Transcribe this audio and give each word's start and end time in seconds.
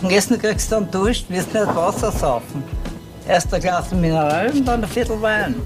Am 0.00 0.10
Essen 0.10 0.38
kriegst 0.38 0.70
du 0.70 0.76
dann 0.76 0.90
Dusch, 0.92 1.24
wirst 1.28 1.52
nicht 1.52 1.66
Wasser 1.74 2.12
saufen. 2.12 2.62
Erst 3.26 3.52
ein 3.52 3.60
Glas 3.60 3.90
Mineral 3.90 4.48
und 4.50 4.64
dann 4.64 4.84
ein 4.84 4.88
Viertel 4.88 5.20
Wein. 5.20 5.56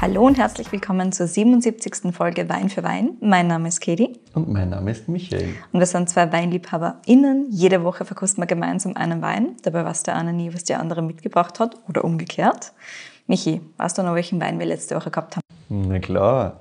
Hallo 0.00 0.26
und 0.26 0.38
herzlich 0.38 0.72
willkommen 0.72 1.12
zur 1.12 1.26
77. 1.26 2.14
Folge 2.14 2.48
Wein 2.48 2.70
für 2.70 2.82
Wein. 2.82 3.18
Mein 3.20 3.48
Name 3.48 3.68
ist 3.68 3.82
Katie. 3.82 4.18
Und 4.32 4.48
mein 4.48 4.70
Name 4.70 4.92
ist 4.92 5.08
Michael. 5.08 5.54
Und 5.72 5.78
wir 5.78 5.86
sind 5.86 6.08
zwei 6.08 6.32
WeinliebhaberInnen. 6.32 7.48
Jede 7.50 7.84
Woche 7.84 8.06
verkosten 8.06 8.42
wir 8.42 8.46
gemeinsam 8.46 8.96
einen 8.96 9.20
Wein. 9.20 9.56
Dabei 9.62 9.84
weiß 9.84 10.04
der 10.04 10.16
eine 10.16 10.32
nie, 10.32 10.54
was 10.54 10.64
der 10.64 10.80
andere 10.80 11.02
mitgebracht 11.02 11.60
hat 11.60 11.76
oder 11.86 12.02
umgekehrt. 12.02 12.72
Michi, 13.26 13.60
weißt 13.76 13.98
du 13.98 14.02
noch, 14.04 14.14
welchen 14.14 14.40
Wein 14.40 14.58
wir 14.58 14.66
letzte 14.66 14.96
Woche 14.96 15.10
gehabt 15.10 15.36
haben? 15.36 15.43
Na 15.68 15.98
klar, 15.98 16.60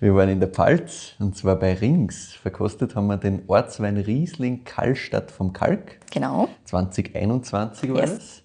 wir 0.00 0.14
waren 0.14 0.28
in 0.28 0.38
der 0.40 0.48
Pfalz 0.48 1.14
und 1.18 1.36
zwar 1.36 1.56
bei 1.56 1.74
Rings. 1.74 2.32
Verkostet 2.34 2.94
haben 2.94 3.06
wir 3.06 3.16
den 3.16 3.42
Ortswein 3.46 3.96
Riesling 3.96 4.64
Kallstadt 4.64 5.30
vom 5.30 5.52
Kalk. 5.52 5.98
Genau. 6.12 6.48
2021 6.64 7.92
war 7.92 8.00
Yes. 8.00 8.14
das. 8.14 8.42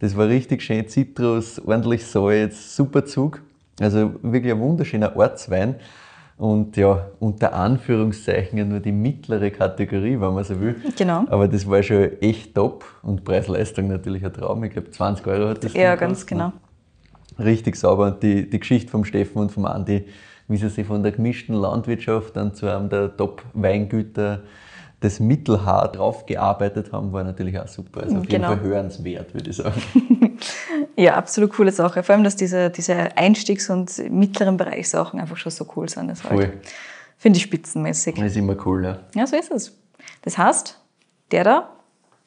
Das 0.00 0.16
war 0.16 0.28
richtig 0.28 0.62
schön 0.62 0.88
Zitrus, 0.88 1.58
ordentlich 1.64 2.06
Salz, 2.06 2.74
super 2.74 3.04
Zug. 3.04 3.42
Also 3.80 4.14
wirklich 4.22 4.52
ein 4.52 4.60
wunderschöner 4.60 5.14
Ortswein. 5.14 5.74
Und 6.38 6.78
ja, 6.78 7.06
unter 7.18 7.52
Anführungszeichen 7.52 8.66
nur 8.66 8.80
die 8.80 8.92
mittlere 8.92 9.50
Kategorie, 9.50 10.18
wenn 10.18 10.32
man 10.32 10.42
so 10.42 10.58
will. 10.58 10.76
Genau. 10.96 11.26
Aber 11.28 11.46
das 11.48 11.68
war 11.68 11.82
schon 11.82 12.18
echt 12.22 12.54
top 12.54 12.82
und 13.02 13.24
Preis-Leistung 13.24 13.88
natürlich 13.88 14.24
ein 14.24 14.32
Traum. 14.32 14.64
Ich 14.64 14.72
glaube, 14.72 14.90
20 14.90 15.26
Euro 15.26 15.50
hat 15.50 15.62
das 15.62 15.74
Ja, 15.74 15.96
ganz 15.96 16.24
gekostet. 16.24 16.28
genau. 16.28 16.52
Richtig 17.40 17.76
sauber. 17.76 18.06
Und 18.06 18.22
die, 18.22 18.48
die 18.48 18.60
Geschichte 18.60 18.90
vom 18.90 19.04
Steffen 19.04 19.38
und 19.40 19.50
vom 19.52 19.66
Andi, 19.66 20.04
wie 20.48 20.56
sie 20.56 20.68
sich 20.68 20.86
von 20.86 21.02
der 21.02 21.12
gemischten 21.12 21.54
Landwirtschaft 21.54 22.36
dann 22.36 22.54
zu 22.54 22.66
einem 22.66 22.88
der 22.88 23.16
Top-Weingüter 23.16 24.40
des 25.02 25.18
Mittelhaar 25.18 25.90
draufgearbeitet 25.92 26.92
haben, 26.92 27.12
war 27.12 27.24
natürlich 27.24 27.58
auch 27.58 27.66
super. 27.68 28.02
Also 28.02 28.18
auf 28.18 28.26
Genau. 28.28 28.50
jeden 28.50 28.60
Fall 28.60 28.68
hörenswert, 28.68 29.32
würde 29.34 29.50
ich 29.50 29.56
sagen. 29.56 29.80
Ja, 30.96 31.14
absolut 31.14 31.52
coole 31.52 31.72
Sache. 31.72 32.02
Vor 32.02 32.14
allem, 32.14 32.24
dass 32.24 32.36
diese, 32.36 32.68
diese 32.70 33.16
Einstiegs- 33.16 33.70
und 33.70 33.96
mittleren 34.10 34.56
Bereichssachen 34.56 35.18
einfach 35.20 35.36
schon 35.36 35.52
so 35.52 35.66
cool 35.76 35.88
sind. 35.88 36.08
Das 36.08 36.24
halt, 36.24 36.32
Voll. 36.32 36.52
finde 37.18 37.36
ich 37.38 37.42
spitzenmäßig. 37.42 38.14
Das 38.16 38.24
ist 38.26 38.36
immer 38.36 38.56
cool, 38.66 38.84
ja. 38.84 38.98
Ja, 39.14 39.26
so 39.26 39.36
ist 39.36 39.50
es. 39.50 39.78
Das 40.22 40.36
heißt, 40.38 40.78
der 41.30 41.44
da, 41.44 41.68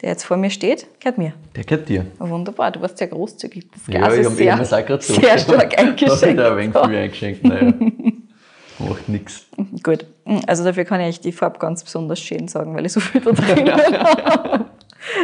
der 0.03 0.09
jetzt 0.09 0.25
vor 0.25 0.35
mir 0.35 0.49
steht, 0.49 0.85
gehört 0.99 1.17
mir. 1.17 1.33
Der 1.55 1.63
gehört 1.63 1.87
dir. 1.87 2.05
Wunderbar, 2.19 2.71
du 2.71 2.81
warst 2.81 2.97
sehr 2.97 3.07
großzügig. 3.07 3.67
Das 3.71 3.87
Ja, 3.87 3.99
Glas 3.99 4.13
ich 4.13 4.19
ist 4.19 4.25
habe 4.25 4.35
sehr, 4.35 4.53
auch 4.81 4.85
gerade 4.85 5.01
so. 5.01 5.13
sehr 5.13 5.37
stark 5.37 5.79
eingeschenkt. 5.79 6.23
ich 6.25 6.35
da 6.35 6.51
ein 6.51 6.57
wenig 6.57 6.73
viel 6.77 6.95
eingeschenkt, 6.95 7.43
naja. 7.45 7.73
Macht 8.79 9.07
nichts. 9.07 9.45
Gut, 9.83 10.05
also 10.45 10.65
dafür 10.65 10.83
kann 10.83 10.99
ich 10.99 11.21
die 11.21 11.31
Farbe 11.31 11.57
ganz 11.57 11.85
besonders 11.85 12.19
schön 12.19 12.49
sagen, 12.49 12.75
weil 12.75 12.85
ich 12.85 12.91
so 12.91 12.99
viel 12.99 13.21
da 13.21 13.31
drin 13.31 13.71
habe. 13.71 14.65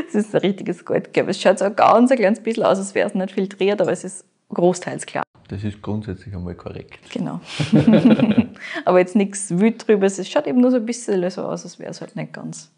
Es 0.07 0.15
ist 0.15 0.33
ein 0.33 0.41
richtiges 0.41 0.85
Goldgelb. 0.85 1.27
Es 1.27 1.41
schaut 1.41 1.59
so 1.59 1.65
ein 1.65 1.75
ganz 1.75 2.11
ein 2.11 2.17
kleines 2.17 2.39
bisschen 2.41 2.63
aus, 2.63 2.77
als 2.77 2.95
wäre 2.95 3.09
es 3.09 3.15
nicht 3.15 3.31
filtriert, 3.31 3.81
aber 3.81 3.91
es 3.91 4.05
ist 4.05 4.23
großteils 4.53 5.05
klar. 5.05 5.23
Das 5.49 5.61
ist 5.63 5.81
grundsätzlich 5.81 6.33
einmal 6.33 6.55
korrekt. 6.55 6.99
Genau. 7.11 7.41
aber 8.85 8.99
jetzt 8.99 9.15
nichts 9.17 9.49
wild 9.57 9.85
drüber. 9.85 10.05
Es 10.05 10.25
schaut 10.29 10.47
eben 10.47 10.61
nur 10.61 10.71
so 10.71 10.77
ein 10.77 10.85
bisschen 10.85 11.27
so 11.31 11.41
aus, 11.41 11.65
als 11.65 11.79
wäre 11.79 11.91
es 11.91 11.99
halt 11.99 12.15
nicht 12.15 12.31
ganz 12.31 12.71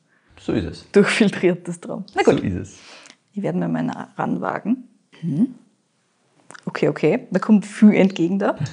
So 0.44 0.54
ist 0.54 0.66
es. 0.66 0.92
durchfiltriertes 0.92 1.80
dran. 1.80 2.06
Na 2.16 2.24
gut, 2.24 2.40
So 2.40 2.44
ist 2.46 2.56
es. 2.56 2.80
ich 3.34 3.42
werde 3.44 3.58
mir 3.60 3.68
mal 3.68 4.08
ranwagen. 4.18 4.88
Mhm. 5.22 5.56
Okay, 6.66 6.88
okay. 6.90 7.28
Da 7.32 7.40
kommt 7.40 7.66
viel 7.66 7.94
entgegen 7.96 8.40
da. 8.40 8.56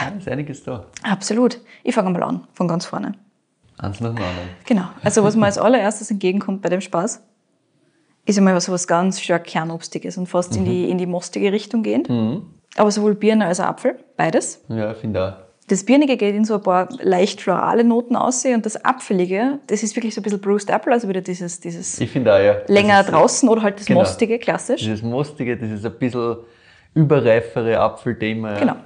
Ja, 0.00 0.08
ist 0.16 0.26
einiges 0.28 0.64
da. 0.64 0.86
Absolut. 1.02 1.60
Ich 1.84 1.94
fange 1.94 2.10
mal 2.10 2.22
an, 2.22 2.48
von 2.54 2.66
ganz 2.66 2.86
vorne. 2.86 3.12
Eins 3.76 4.00
nach 4.00 4.08
dem 4.14 4.16
anderen. 4.24 4.48
Genau. 4.64 4.88
Also 5.04 5.22
was 5.22 5.36
mir 5.36 5.44
als 5.44 5.58
allererstes 5.58 6.10
entgegenkommt 6.10 6.62
bei 6.62 6.70
dem 6.70 6.80
Spaß, 6.80 7.22
ist 8.24 8.38
einmal 8.38 8.58
so 8.62 8.72
was 8.72 8.86
ganz 8.86 9.20
stark 9.20 9.44
Kernobstiges 9.44 10.16
und 10.16 10.26
fast 10.26 10.56
in, 10.56 10.64
die, 10.64 10.88
in 10.88 10.96
die 10.98 11.06
mostige 11.06 11.52
Richtung 11.52 11.82
gehend. 11.82 12.08
Aber 12.76 12.90
sowohl 12.90 13.14
Birne 13.14 13.44
als 13.46 13.60
auch 13.60 13.66
Apfel, 13.66 14.02
beides. 14.16 14.64
Ja, 14.68 14.90
ich 14.92 14.96
finde 14.98 15.22
auch. 15.22 15.43
Das 15.66 15.84
Birnige 15.84 16.16
geht 16.18 16.34
in 16.34 16.44
so 16.44 16.56
ein 16.56 16.62
paar 16.62 16.88
leicht 17.00 17.40
florale 17.40 17.84
Noten 17.84 18.16
aussehen 18.16 18.56
und 18.56 18.66
das 18.66 18.84
Apfelige, 18.84 19.60
das 19.66 19.82
ist 19.82 19.96
wirklich 19.96 20.14
so 20.14 20.20
ein 20.20 20.24
bisschen 20.24 20.40
Bruised 20.40 20.68
Apple, 20.68 20.92
also 20.92 21.08
wieder 21.08 21.22
dieses, 21.22 21.58
dieses 21.58 21.98
Ich 22.00 22.10
finde 22.10 22.34
auch, 22.34 22.38
ja. 22.38 22.56
Länger 22.66 23.02
draußen 23.02 23.48
oder 23.48 23.62
halt 23.62 23.78
das 23.80 23.86
Genau. 23.86 24.00
Mostige, 24.00 24.38
klassisch. 24.38 24.82
Dieses 24.82 25.02
Mostige, 25.02 25.56
das 25.56 25.70
ist 25.70 25.86
ein 25.86 25.98
bisschen 25.98 26.36
überreifere 26.92 27.78
Apfelthema. 27.80 28.52
Ja. 28.52 28.58
Genau. 28.58 28.76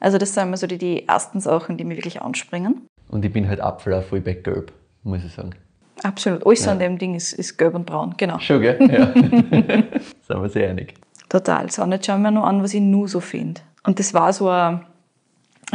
Also 0.00 0.18
das 0.18 0.34
sind 0.34 0.48
immer 0.48 0.56
so 0.56 0.66
die, 0.66 0.78
die 0.78 1.06
ersten 1.06 1.40
Sachen, 1.40 1.76
die 1.76 1.84
mir 1.84 1.96
wirklich 1.96 2.20
anspringen. 2.20 2.86
Und 3.08 3.24
ich 3.24 3.32
bin 3.32 3.48
halt 3.48 3.60
Apfel 3.60 3.94
auch 3.94 4.02
voll 4.02 4.20
bei 4.20 4.32
Gelb, 4.34 4.72
muss 5.04 5.22
ich 5.24 5.32
sagen. 5.32 5.54
Absolut. 6.02 6.44
Alles 6.44 6.66
an 6.66 6.80
dem 6.80 6.98
Ding 6.98 7.14
ist, 7.14 7.32
ist 7.32 7.56
gelb 7.56 7.74
und 7.74 7.86
braun, 7.86 8.14
genau. 8.16 8.38
Schon, 8.40 8.60
gell? 8.60 8.78
Ja. 8.90 9.12
Sind 10.26 10.42
wir 10.42 10.48
sehr 10.48 10.70
einig. 10.70 10.94
Total. 11.28 11.70
So, 11.70 11.82
und 11.82 11.92
jetzt 11.92 12.06
schauen 12.06 12.22
wir 12.22 12.30
noch 12.32 12.44
an, 12.44 12.62
was 12.62 12.74
ich 12.74 12.80
nur 12.80 13.06
so 13.06 13.20
finde. 13.20 13.60
Und 13.84 13.98
das 13.98 14.12
war 14.12 14.32
so 14.32 14.48
eine 14.48 14.82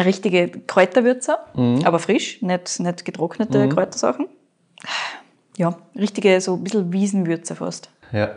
richtige 0.05 0.49
Kräuterwürzer, 0.49 1.45
aber 1.83 1.99
frisch, 1.99 2.41
nicht, 2.41 2.79
nicht 2.79 3.05
getrocknete 3.05 3.67
Kräutersachen. 3.69 4.27
Ja, 5.57 5.75
richtige, 5.95 6.39
so 6.39 6.55
ein 6.55 6.63
bisschen 6.63 6.93
Wiesenwürze 6.93 7.55
fast. 7.55 7.89
Ja. 8.11 8.29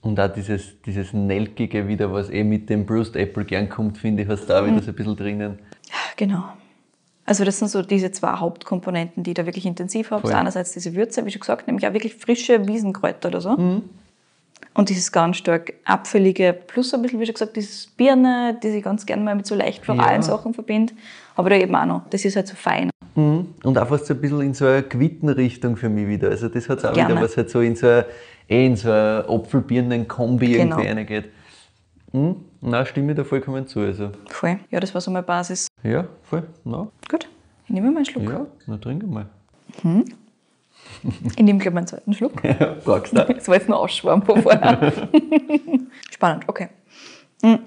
Und 0.00 0.18
auch 0.18 0.32
dieses, 0.32 0.80
dieses 0.84 1.12
Nelkige 1.12 1.86
wieder, 1.86 2.12
was 2.12 2.28
eh 2.28 2.42
mit 2.42 2.68
dem 2.68 2.86
Bruised 2.86 3.14
Apple 3.14 3.44
gern 3.44 3.68
kommt, 3.68 3.98
finde 3.98 4.24
ich, 4.24 4.28
hast 4.28 4.44
du 4.44 4.48
da 4.48 4.66
wieder 4.66 4.82
so 4.82 4.90
ein 4.90 4.96
bisschen 4.96 5.16
drinnen. 5.16 5.58
Genau. 6.16 6.42
Also 7.24 7.44
das 7.44 7.60
sind 7.60 7.68
so 7.68 7.82
diese 7.82 8.10
zwei 8.10 8.32
Hauptkomponenten, 8.32 9.22
die 9.22 9.30
ich 9.30 9.34
da 9.36 9.46
wirklich 9.46 9.64
intensiv 9.64 10.10
habe. 10.10 10.34
Einerseits 10.34 10.72
diese 10.72 10.94
Würze, 10.94 11.24
wie 11.24 11.30
schon 11.30 11.40
gesagt, 11.40 11.68
nämlich 11.68 11.86
auch 11.86 11.92
wirklich 11.92 12.16
frische 12.16 12.66
Wiesenkräuter 12.66 13.28
oder 13.28 13.40
so. 13.40 13.56
Mhm. 13.56 13.82
Und 14.74 14.88
dieses 14.88 15.12
ganz 15.12 15.36
stark 15.36 15.74
apfelige, 15.84 16.52
plus 16.66 16.94
ein 16.94 17.02
bisschen, 17.02 17.20
wie 17.20 17.26
schon 17.26 17.34
gesagt, 17.34 17.56
dieses 17.56 17.86
Birne, 17.86 18.58
die 18.62 18.68
ich 18.68 18.82
ganz 18.82 19.04
gerne 19.04 19.22
mal 19.22 19.34
mit 19.34 19.46
so 19.46 19.54
leicht 19.54 19.84
floralen 19.84 20.22
Ja. 20.22 20.22
Sachen 20.22 20.54
verbinde. 20.54 20.94
Aber 21.36 21.50
da 21.50 21.56
eben 21.56 21.74
auch 21.74 21.84
noch, 21.86 22.08
das 22.08 22.24
ist 22.24 22.36
halt 22.36 22.48
so 22.48 22.54
fein. 22.56 22.90
Mhm. 23.14 23.48
Und 23.64 23.76
auch 23.78 23.86
fast 23.88 24.06
so 24.06 24.14
ein 24.14 24.20
bisschen 24.20 24.40
in 24.40 24.54
so 24.54 24.66
eine 24.66 24.82
Quittenrichtung 24.82 25.76
für 25.76 25.90
mich 25.90 26.08
wieder. 26.08 26.30
Also 26.30 26.48
das 26.48 26.68
hat 26.70 26.82
auch 26.86 26.94
Gerne. 26.94 27.14
wieder, 27.14 27.22
was 27.24 27.36
halt 27.36 27.50
so 27.50 27.60
in 27.60 27.76
so 27.76 27.86
eine, 27.86 28.06
eh 28.48 28.64
in 28.66 28.76
so 28.76 28.88
eine 28.90 29.24
Apfelbirnen-Kombi 29.28 30.52
Genau. 30.52 30.78
irgendwie 30.78 30.88
reingeht. 30.88 31.24
Mhm. 32.12 32.36
Na, 32.62 32.86
stimme 32.86 33.12
ich 33.12 33.16
da 33.18 33.24
vollkommen 33.24 33.66
zu. 33.66 33.80
Also, 33.80 34.10
Voll. 34.28 34.58
Ja, 34.70 34.80
das 34.80 34.94
war 34.94 35.00
so 35.02 35.10
meine 35.10 35.22
Basis. 35.24 35.66
ja, 35.82 36.06
voll. 36.22 36.44
Na, 36.64 36.88
Gut, 37.10 37.28
ich 37.64 37.70
nehme 37.70 37.90
mal 37.90 37.96
einen 37.98 38.06
Schluck. 38.06 38.24
ja, 38.24 38.46
na, 38.66 38.76
trink 38.78 39.06
mal. 39.06 39.26
Ich 41.36 41.42
nehme 41.42 41.58
gleich 41.58 41.74
meinen 41.74 41.86
zweiten 41.86 42.12
Schluck. 42.14 42.42
Brauchst 42.84 43.12
du. 43.12 43.24
Das 43.24 43.48
war 43.48 43.56
jetzt 43.56 43.68
nur 43.68 43.78
Ausschwarm 43.78 44.22
von 44.22 44.42
vorher. 44.42 44.92
Spannend, 46.10 46.44
okay. 46.48 46.68
Mhm. 47.42 47.58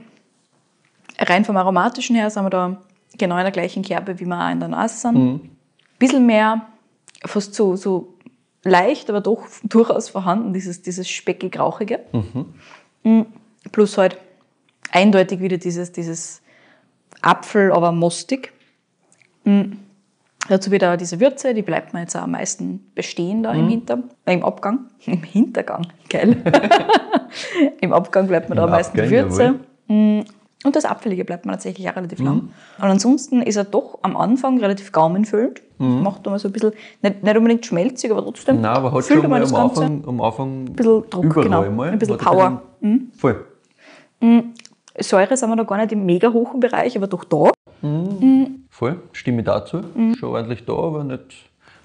Rein 1.19 1.45
vom 1.45 1.57
Aromatischen 1.57 2.15
her 2.15 2.29
sind 2.29 2.43
wir 2.43 2.49
da 2.49 2.81
genau 3.17 3.37
in 3.37 3.43
der 3.43 3.51
gleichen 3.51 3.83
Kerbe, 3.83 4.19
wie 4.19 4.25
wir 4.25 4.39
auch 4.39 4.51
in 4.51 4.59
der 4.59 4.69
Nase 4.69 4.97
sind. 4.97 5.49
Bisschen 5.99 6.25
mehr, 6.25 6.67
fast 7.25 7.53
so, 7.53 7.75
so 7.75 8.15
leicht, 8.63 9.09
aber 9.09 9.21
doch 9.21 9.45
durchaus 9.63 10.09
vorhanden, 10.09 10.53
dieses, 10.53 10.81
dieses 10.81 11.09
speckig-rauchige. 11.09 11.99
Mhm. 13.03 13.25
Plus 13.71 13.97
halt 13.97 14.17
eindeutig 14.91 15.39
wieder 15.39 15.57
dieses, 15.57 15.91
dieses 15.91 16.41
Apfel, 17.21 17.71
aber 17.71 17.91
mostig. 17.91 18.51
Mhm. 19.45 19.79
Dazu 20.47 20.71
wieder 20.71 20.95
diese 20.97 21.19
Würze, 21.19 21.53
die 21.53 21.61
bleibt 21.63 21.93
mir 21.93 22.01
jetzt 22.01 22.15
auch 22.15 22.21
am 22.23 22.31
meisten 22.31 22.91
bestehen 22.93 23.41
da 23.43 23.53
im, 23.53 23.67
Hinter, 23.67 23.99
äh, 24.25 24.33
im 24.33 24.43
Abgang. 24.43 24.85
Im 25.05 25.23
Hintergang, 25.23 25.87
geil. 26.09 26.37
Im 27.81 27.93
Abgang 27.93 28.27
bleibt 28.27 28.49
mir 28.49 28.55
da 28.55 28.65
am 28.65 28.69
meisten 28.69 28.95
die 28.97 29.09
Würze. 29.09 29.43
jawohl. 29.43 29.59
Mm, 29.87 30.23
Und 30.63 30.75
das 30.75 30.85
Apfelige 30.85 31.25
bleibt 31.25 31.45
mir 31.45 31.53
tatsächlich 31.53 31.89
auch 31.89 31.95
relativ 31.95 32.19
lang. 32.19 32.49
Und 32.77 32.83
ansonsten 32.83 33.41
ist 33.41 33.55
er 33.55 33.63
doch 33.63 33.99
am 34.03 34.15
Anfang 34.17 34.59
relativ 34.59 34.91
gaumenfüllend. 34.91 35.61
Macht 35.77 36.25
immer 36.25 36.39
so 36.39 36.47
ein 36.47 36.51
bisschen, 36.53 36.71
nicht, 37.01 37.23
nicht 37.23 37.37
unbedingt 37.37 37.65
schmelzig, 37.65 38.11
aber 38.11 38.23
trotzdem 38.23 38.61
Nein, 38.61 38.75
aber 38.77 38.93
hat 38.93 39.03
schon 39.05 39.29
mal 39.29 39.41
das 39.41 39.53
am 39.53 39.67
Ganze. 39.67 39.81
Anfang, 39.83 40.07
am 40.07 40.21
Anfang 40.21 40.63
ein 40.63 40.73
bisschen 40.73 41.03
Druck, 41.09 41.33
genau. 41.33 41.69
mal. 41.71 41.89
Ein 41.89 41.99
bisschen 41.99 42.15
Hat 42.15 42.21
Power. 42.21 42.61
Mhm. 42.79 43.11
Voll. 43.17 43.45
Säure 44.99 45.35
sind 45.35 45.49
wir 45.49 45.55
da 45.57 45.63
gar 45.63 45.77
nicht 45.77 45.91
im 45.91 46.05
mega 46.05 46.31
hohen 46.31 46.59
Bereich, 46.59 46.95
aber 46.95 47.07
doch 47.07 47.25
da. 47.25 47.49
Voll, 48.75 48.99
stimme 49.13 49.39
ich 49.39 49.45
dazu. 49.45 49.81
Schon 50.19 50.29
ordentlich 50.29 50.65
da, 50.65 50.73
aber 50.73 51.05
nicht, 51.05 51.21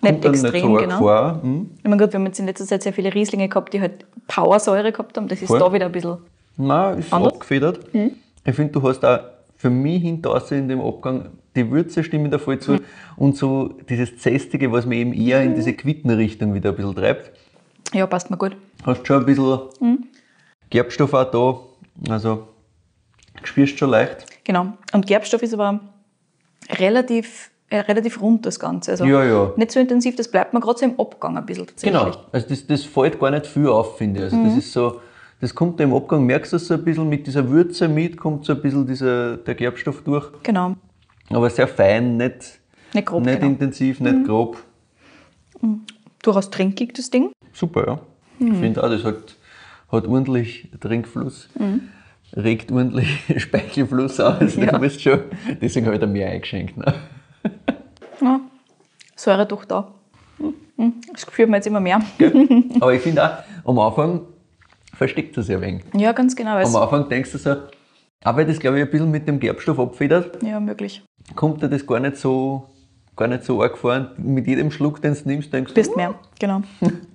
Mhm. 0.02 0.08
Nicht 0.08 0.24
extrem, 0.24 0.52
nicht 0.52 0.62
so 0.62 0.74
genau. 0.74 0.98
vor. 0.98 1.40
Mhm. 1.42 1.70
Ich 1.78 1.84
meine, 1.84 2.02
gut, 2.02 2.12
wir 2.12 2.18
haben 2.18 2.26
jetzt 2.26 2.40
in 2.40 2.46
letzter 2.46 2.66
Zeit 2.66 2.82
sehr 2.82 2.92
viele 2.92 3.14
Rieslinge 3.14 3.48
gehabt, 3.48 3.72
die 3.72 3.80
halt 3.80 4.04
Powersäure 4.26 4.90
gehabt 4.90 5.16
haben. 5.16 5.28
Das 5.28 5.40
ist 5.40 5.46
Voll. 5.48 5.60
da 5.60 5.72
wieder 5.72 5.86
ein 5.86 5.92
bisschen 5.92 6.16
Nein, 6.56 6.98
ist 6.98 7.12
Anders? 7.12 7.34
abgefedert. 7.34 7.80
Ich 8.44 8.54
finde, 8.56 8.72
du 8.72 8.82
hast 8.82 9.04
auch 9.04 9.20
für 9.56 9.70
mich 9.70 10.02
hinterher 10.02 10.58
in 10.58 10.68
dem 10.68 10.80
Abgang 10.80 11.26
die 11.54 11.70
Würze 11.70 12.02
stimme 12.02 12.24
ich 12.24 12.30
da 12.32 12.38
voll 12.38 12.58
zu 12.58 12.78
und 13.16 13.36
so 13.36 13.68
dieses 13.88 14.18
Zästige, 14.18 14.72
was 14.72 14.84
mir 14.86 14.96
eben 14.96 15.12
eher 15.12 15.42
in 15.44 15.54
diese 15.54 15.74
Quittenrichtung 15.74 16.54
wieder 16.54 16.70
ein 16.70 16.76
bisschen 16.76 16.96
treibt. 16.96 17.30
Ja, 17.92 18.06
passt 18.06 18.30
mir 18.30 18.36
gut. 18.36 18.56
Hast 18.84 19.06
schon 19.06 19.18
ein 19.20 19.26
bisschen 19.26 20.08
Gerbstoff 20.70 21.12
auch 21.14 21.30
da, 21.30 22.12
also 22.12 22.48
spürst 23.44 23.78
schon 23.78 23.90
leicht. 23.90 24.26
Genau. 24.44 24.72
Und 24.92 25.06
Gerbstoff 25.06 25.42
ist 25.42 25.54
aber 25.54 25.80
relativ 26.78 27.50
äh, 27.72 27.78
relativ 27.80 28.20
rund, 28.20 28.44
das 28.46 28.58
Ganze. 28.58 28.90
Also 28.90 29.04
Ja, 29.04 29.24
ja. 29.24 29.52
nicht 29.56 29.70
so 29.70 29.78
intensiv, 29.78 30.16
das 30.16 30.28
bleibt 30.28 30.52
mir 30.52 30.60
gerade 30.60 30.78
so 30.80 30.84
im 30.86 30.98
Abgang 30.98 31.38
ein 31.38 31.46
bisschen 31.46 31.66
tatsächlich. 31.68 32.00
Genau, 32.02 32.16
also 32.32 32.48
das, 32.48 32.66
das 32.66 32.82
fällt 32.82 33.20
gar 33.20 33.30
nicht 33.30 33.46
viel 33.46 33.68
auf, 33.68 33.96
finde 33.96 34.18
ich. 34.18 34.24
Also 34.24 34.44
das 34.44 34.56
ist 34.56 34.72
so, 34.72 35.00
das 35.40 35.54
kommt 35.54 35.78
da 35.78 35.84
im 35.84 35.94
Abgang, 35.94 36.26
merkst 36.26 36.52
du 36.52 36.58
so 36.58 36.74
ein 36.74 36.84
bisschen 36.84 37.08
mit 37.08 37.26
dieser 37.28 37.48
Würze 37.48 37.86
mit, 37.86 38.16
kommt 38.16 38.44
so 38.44 38.54
ein 38.54 38.60
bisschen 38.60 38.86
dieser, 38.86 39.36
der 39.36 39.54
Gerbstoff 39.54 40.02
durch. 40.02 40.28
Genau. 40.42 40.74
Aber 41.28 41.48
sehr 41.48 41.68
fein, 41.68 42.16
nicht, 42.16 42.58
Nicht 42.92 43.06
grob, 43.06 43.24
nicht 43.24 43.38
genau. 43.38 43.52
intensiv, 43.52 44.00
nicht 44.00 44.26
grob. 44.26 44.58
Durchaus 46.22 46.50
trinkig, 46.50 46.94
das 46.94 47.08
Ding. 47.10 47.30
Super, 47.52 47.86
ja. 47.86 48.00
Ich 48.40 48.54
finde 48.58 48.82
auch, 48.82 48.88
das 48.90 49.04
hat, 49.04 49.36
hat 49.92 50.06
ordentlich 50.06 50.68
Trinkfluss. 50.80 51.48
Regt 52.36 52.70
ordentlich 52.70 53.08
Speichelfluss 53.36 54.20
aus. 54.20 54.56
Ja. 54.56 54.66
Du 54.66 54.78
musst 54.78 55.02
schon, 55.02 55.20
deswegen 55.60 55.86
habe 55.86 55.96
ich 55.96 56.00
da 56.00 56.06
mehr 56.06 56.30
eingeschenkt. 56.30 56.76
Ne? 56.76 56.94
Ja. 58.20 58.40
Säure 59.16 59.46
doch 59.46 59.64
da. 59.64 59.88
Mhm. 60.76 60.94
Das 61.12 61.22
spürt 61.22 61.48
man 61.48 61.58
jetzt 61.58 61.66
immer 61.66 61.80
mehr. 61.80 62.00
Aber 62.80 62.94
ich 62.94 63.02
finde 63.02 63.24
auch, 63.24 63.68
am 63.68 63.78
Anfang 63.78 64.20
versteckt 64.94 65.36
es 65.38 65.46
sich 65.46 65.56
ein 65.56 65.62
wenig. 65.62 65.82
Ja, 65.94 66.12
ganz 66.12 66.36
genau. 66.36 66.56
Am 66.56 66.76
Anfang 66.76 67.08
denkst 67.08 67.32
du 67.32 67.38
so, 67.38 67.50
auch 68.24 68.36
weil 68.36 68.46
das 68.46 68.58
glaube 68.58 68.78
ich 68.78 68.84
ein 68.84 68.90
bisschen 68.90 69.10
mit 69.10 69.26
dem 69.26 69.40
Gerbstoff 69.40 69.78
abfedert, 69.78 70.42
Ja, 70.42 70.60
möglich. 70.60 71.02
kommt 71.34 71.62
dir 71.62 71.68
das 71.68 71.86
gar 71.86 72.00
nicht 72.00 72.16
so, 72.16 72.68
gar 73.16 73.28
nicht 73.28 73.44
so 73.44 73.62
arg 73.62 73.76
vor. 73.76 73.94
Und 73.94 74.18
Mit 74.18 74.46
jedem 74.46 74.70
Schluck, 74.70 75.02
den 75.02 75.14
du 75.14 75.20
nimmst, 75.24 75.52
denkst 75.52 75.70
du, 75.70 75.74
Bist 75.74 75.96
mehr, 75.96 76.14
genau. 76.38 76.62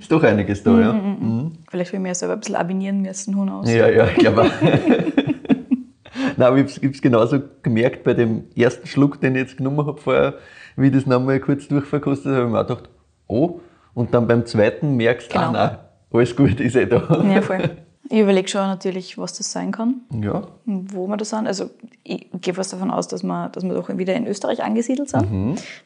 ist 0.00 0.10
doch 0.10 0.22
einiges 0.22 0.62
da, 0.62 0.80
ja. 0.80 0.92
Mhm. 0.92 1.52
Vielleicht 1.70 1.92
will 1.92 1.98
ich 2.00 2.02
mir 2.02 2.14
selber 2.14 2.34
ein 2.34 2.40
bisschen 2.40 2.56
abinieren 2.56 3.02
müssen, 3.02 3.36
who 3.36 3.42
knows. 3.42 3.70
Ja, 3.70 3.88
ja, 3.88 4.06
ich 4.06 4.14
glaube. 4.16 4.50
Nein, 6.36 6.48
aber 6.48 6.58
ich 6.58 6.76
habe 6.76 6.86
es 6.88 7.00
genauso 7.02 7.38
gemerkt 7.62 8.04
bei 8.04 8.14
dem 8.14 8.44
ersten 8.56 8.86
Schluck, 8.86 9.20
den 9.20 9.34
ich 9.34 9.42
jetzt 9.42 9.56
genommen 9.56 9.86
habe 9.86 10.00
vorher, 10.00 10.34
wie 10.76 10.86
ich 10.88 10.92
das 10.92 11.06
nochmal 11.06 11.40
kurz 11.40 11.68
durchverkostet 11.68 12.26
habe, 12.32 12.36
habe 12.36 12.46
ich 12.46 12.52
mir 12.52 12.60
auch 12.60 12.66
gedacht, 12.66 12.88
oh, 13.28 13.60
und 13.94 14.14
dann 14.14 14.26
beim 14.26 14.44
zweiten 14.46 14.96
merkst 14.96 15.28
du, 15.32 15.34
Genau. 15.38 15.46
ah 15.48 15.52
nein, 15.52 15.78
alles 16.12 16.34
gut, 16.34 16.60
ist 16.60 16.76
eh 16.76 16.86
da. 16.86 17.22
Ja, 17.32 17.42
voll. 17.42 17.70
Ich 18.10 18.18
überlege 18.20 18.46
schon 18.48 18.60
natürlich, 18.60 19.16
was 19.16 19.32
das 19.32 19.50
sein 19.50 19.72
kann, 19.72 20.02
Ja, 20.22 20.42
wo 20.66 21.06
wir 21.06 21.16
da 21.16 21.24
sind. 21.24 21.46
Also 21.46 21.70
ich 22.02 22.28
gehe 22.42 22.52
fast 22.52 22.72
davon 22.72 22.90
aus, 22.90 23.08
dass 23.08 23.22
wir, 23.22 23.48
dass 23.48 23.64
wir 23.64 23.72
doch 23.72 23.88
wieder 23.96 24.14
in 24.14 24.26
Österreich 24.26 24.62
angesiedelt 24.62 25.08
sind, 25.08 25.22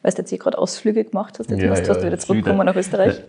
weil 0.01 0.11
du 0.11 0.17
jetzt 0.17 0.33
eh 0.33 0.37
gerade 0.37 0.57
Ausflüge 0.57 1.05
gemacht 1.05 1.39
hast. 1.39 1.49
Jetzt 1.49 1.59
Mhm. 1.59 1.63
Ja, 1.63 1.69
musst 1.69 1.83
du 1.83 1.87
ja, 1.87 1.93
fast 1.93 2.05
wieder 2.05 2.19
zurückkommen 2.19 2.65
nach 2.65 2.75
Österreich. 2.75 3.21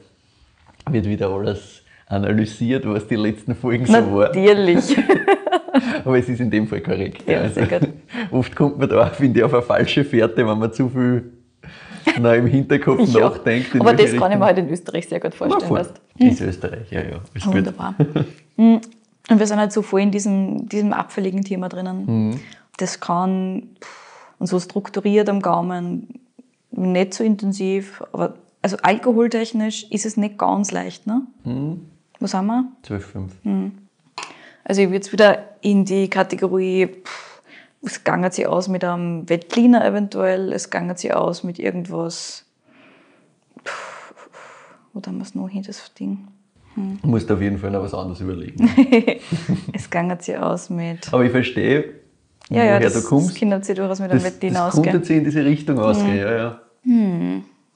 Wird 0.93 1.07
wieder 1.07 1.31
alles 1.31 1.83
analysiert, 2.07 2.85
was 2.87 3.07
die 3.07 3.17
letzten 3.17 3.55
Folgen 3.55 3.87
so 3.87 3.93
war. 3.93 4.29
Natürlich. 4.29 4.97
Aber 6.05 6.19
es 6.19 6.29
ist 6.29 6.41
in 6.41 6.51
dem 6.51 6.67
Fall 6.67 6.81
korrekt. 6.81 7.23
Ja, 7.29 7.47
gut. 7.49 7.89
Oft 8.33 8.57
kommt 8.57 8.79
man 8.79 8.89
da, 8.89 9.07
finde 9.07 9.39
ich, 9.41 9.45
auf 9.45 9.53
eine 9.55 9.63
falsche 9.63 10.05
Fährte, 10.05 10.47
wenn 10.47 10.59
man 10.59 10.73
zu 10.73 10.89
viel 10.89 11.33
noch 12.19 12.33
im 12.33 12.47
Hinterkopf 12.47 13.09
Ja. 13.15 13.29
nachdenkt. 13.29 13.69
Aber 13.79 13.93
das 13.93 14.11
kann 14.13 14.13
ich 14.13 14.21
mir 14.21 14.27
Richtung. 14.29 14.43
halt 14.45 14.59
in 14.59 14.71
Österreich 14.71 15.09
sehr 15.09 15.21
gut 15.21 15.35
vorstellen. 15.35 15.69
voll. 15.69 15.79
weißt. 15.81 16.01
Ist 16.19 16.41
Österreich, 16.41 16.91
ja, 16.91 17.01
ja. 17.03 17.21
Ist 17.35 17.45
gut. 17.47 17.55
Wunderbar. 17.55 17.95
Mhm. 18.57 18.81
Und 19.31 19.39
wir 19.39 19.47
sind 19.47 19.59
halt 19.59 19.71
so 19.73 19.83
voll 19.83 20.01
in 20.01 20.11
diesem, 20.11 20.69
diesem 20.69 20.93
abfälligen 20.93 21.45
Thema 21.45 21.69
drinnen. 21.69 22.05
Mhm. 22.31 22.41
Das 22.79 22.99
kann 22.99 23.63
und 24.39 24.47
so 24.47 24.59
strukturiert 24.59 25.29
am 25.29 25.41
Gaumen, 25.43 26.09
nicht 26.71 27.15
so 27.15 27.23
intensiv, 27.23 28.03
aber 28.13 28.35
also 28.63 28.77
alkoholtechnisch 28.83 29.85
ist 29.91 30.07
es 30.07 30.17
nicht 30.17 30.39
ganz 30.39 30.71
leicht. 30.73 31.07
Ne? 31.07 31.23
Mhm. 31.45 31.87
Wo 32.19 32.27
sind 32.27 32.47
wir? 32.47 32.71
12,5. 32.87 33.71
Also 34.65 34.83
ich 34.83 34.89
würde 34.89 34.97
jetzt 34.97 35.13
wieder 35.13 35.49
in 35.63 35.85
die 35.85 36.09
Kategorie, 36.09 36.87
pff, 36.87 37.43
es 37.83 38.05
gangert 38.05 38.35
sich 38.35 38.47
aus 38.47 38.69
mit 38.69 38.85
einem 38.85 39.29
Wettliner 39.29 39.85
eventuell, 39.85 40.53
es 40.53 40.69
gangert 40.71 40.99
sich 40.99 41.15
aus 41.15 41.43
mit 41.45 41.59
irgendwas, 41.59 42.45
pff, 43.65 44.15
wo 44.93 45.01
haben 45.01 45.17
wir 45.17 45.23
es 45.23 45.35
noch 45.35 45.49
hin, 45.49 45.63
das 45.67 45.93
Ding? 45.95 46.29
Du 46.77 47.09
musst 47.09 47.31
auf 47.33 47.41
jeden 47.41 47.59
Fall 47.59 47.71
noch 47.73 47.83
was 47.83 47.95
anderes 47.95 48.21
überlegen. 48.21 48.71
es 49.73 49.91
gangert 49.91 50.23
sich 50.23 50.37
aus 50.37 50.71
mit, 50.71 51.13
Aber 51.13 51.25
ich 51.25 51.31
verstehe, 51.33 51.95
ja, 52.49 52.57
ja, 52.65 52.65
woher 52.65 52.81
das, 52.81 52.93
du 52.93 52.99
das 53.01 53.09
kommst. 53.09 53.41
kann 53.41 53.63
sich 53.63 53.77
durchaus 53.77 54.01
mit 54.01 54.11
einem 54.11 54.23
Das, 54.23 54.33
Wettliner 54.33 54.67
das 54.67 54.75
konnte 54.75 54.89
ausgehen. 54.91 55.05
sich 55.05 55.17
in 55.17 55.25
diese 55.25 55.45
Richtung 55.45 55.79
ausgehen, 55.79 56.17
ja, 56.19 56.33
ja. 56.33 56.61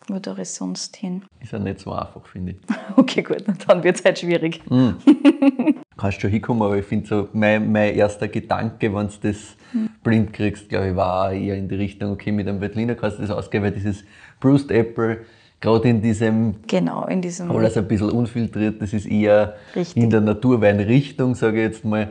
Wo 0.08 0.18
da 0.18 0.34
ist 0.34 0.54
sonst 0.56 0.96
hin? 0.96 1.22
Ist 1.40 1.52
ja 1.52 1.58
nicht 1.58 1.80
so 1.80 1.92
einfach, 1.92 2.26
finde 2.26 2.52
ich. 2.52 2.56
Okay, 2.96 3.22
gut, 3.22 3.44
dann 3.66 3.82
wird 3.82 3.96
es 3.98 4.04
halt 4.04 4.18
schwierig. 4.18 4.60
Kannst 5.96 6.20
schon 6.20 6.30
hinkommen, 6.30 6.62
aber 6.62 6.76
ich 6.76 6.84
finde 6.84 7.06
so, 7.06 7.28
mein, 7.32 7.70
mein 7.72 7.94
erster 7.94 8.28
Gedanke, 8.28 8.92
wenn 8.94 9.08
du 9.08 9.14
das 9.22 9.56
blind 10.02 10.32
kriegst, 10.32 10.68
glaube 10.68 10.90
ich, 10.90 10.96
war 10.96 11.32
eher 11.32 11.56
in 11.56 11.68
die 11.68 11.76
Richtung, 11.76 12.12
okay, 12.12 12.32
mit 12.32 12.46
einem 12.48 12.60
Veltliner 12.60 12.94
kannst 12.94 13.18
du 13.18 13.22
das 13.22 13.30
ausgehen, 13.30 13.62
weil 13.64 13.72
dieses 13.72 14.04
Bruised 14.40 14.70
Apple, 14.70 15.24
gerade 15.60 15.88
in 15.88 16.02
diesem 16.02 16.56
Genau, 16.66 17.06
in 17.06 17.22
diesem. 17.22 17.50
alles 17.50 17.76
ein 17.76 17.88
bisschen 17.88 18.10
unfiltriert, 18.10 18.82
das 18.82 18.92
ist 18.92 19.06
eher 19.06 19.56
Richtig. 19.74 20.02
in 20.02 20.10
der 20.10 20.20
Naturweinrichtung, 20.20 21.34
sage 21.34 21.58
ich 21.62 21.68
jetzt 21.72 21.84
mal, 21.84 22.10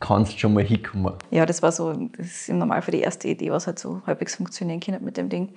kannst 0.00 0.38
schon 0.38 0.52
mal 0.52 0.64
hinkommen. 0.64 1.14
Ja, 1.30 1.46
das 1.46 1.62
war 1.62 1.72
so, 1.72 1.92
das 2.18 2.26
ist 2.26 2.48
im 2.50 2.58
Normalfall 2.58 2.92
die 2.92 3.00
erste 3.00 3.28
Idee, 3.28 3.50
was 3.50 3.66
halt 3.66 3.78
so 3.78 4.02
halbwegs 4.06 4.34
funktionieren 4.36 4.80
kann 4.80 5.02
mit 5.02 5.16
dem 5.16 5.28
Ding. 5.30 5.48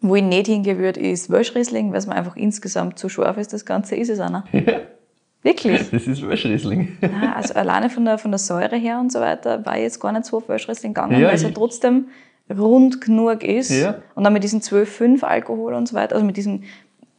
Hm, 0.00 0.08
Wo 0.08 0.16
ich 0.16 0.22
nicht 0.22 0.46
hingehen 0.46 0.78
würde, 0.78 1.00
ist 1.00 1.30
Welschriesling, 1.30 1.90
weil 1.92 1.98
es 1.98 2.06
mir 2.06 2.14
einfach 2.14 2.36
insgesamt 2.36 2.98
zu 2.98 3.08
scharf 3.08 3.36
ist, 3.36 3.52
das 3.52 3.64
Ganze 3.64 3.96
ist 3.96 4.08
es 4.08 4.20
einer. 4.20 4.44
Wirklich. 5.42 5.90
Das 5.90 6.06
ist 6.06 6.26
Welschriesling. 6.26 6.98
Ja, 7.00 7.32
also 7.36 7.54
alleine 7.54 7.88
von 7.88 8.04
der, 8.04 8.18
von 8.18 8.30
der 8.30 8.38
Säure 8.38 8.76
her 8.76 9.00
und 9.00 9.10
so 9.10 9.20
weiter 9.20 9.64
war 9.64 9.76
ich 9.76 9.82
jetzt 9.84 9.98
gar 10.00 10.12
nicht 10.12 10.26
so 10.26 10.36
auf 10.38 10.48
Welschriesling 10.48 10.92
gegangen, 10.92 11.18
Ja, 11.18 11.28
weil 11.28 11.34
es 11.34 11.42
ja 11.42 11.50
trotzdem 11.50 12.08
rund 12.50 13.00
genug 13.00 13.42
ist. 13.42 13.70
Ja. 13.70 13.96
Und 14.14 14.24
dann 14.24 14.32
mit 14.34 14.42
diesem 14.44 14.60
12,5 14.60 15.22
Alkohol 15.22 15.72
und 15.74 15.88
so 15.88 15.94
weiter, 15.94 16.14
also 16.16 16.26
mit 16.26 16.36
diesem 16.36 16.64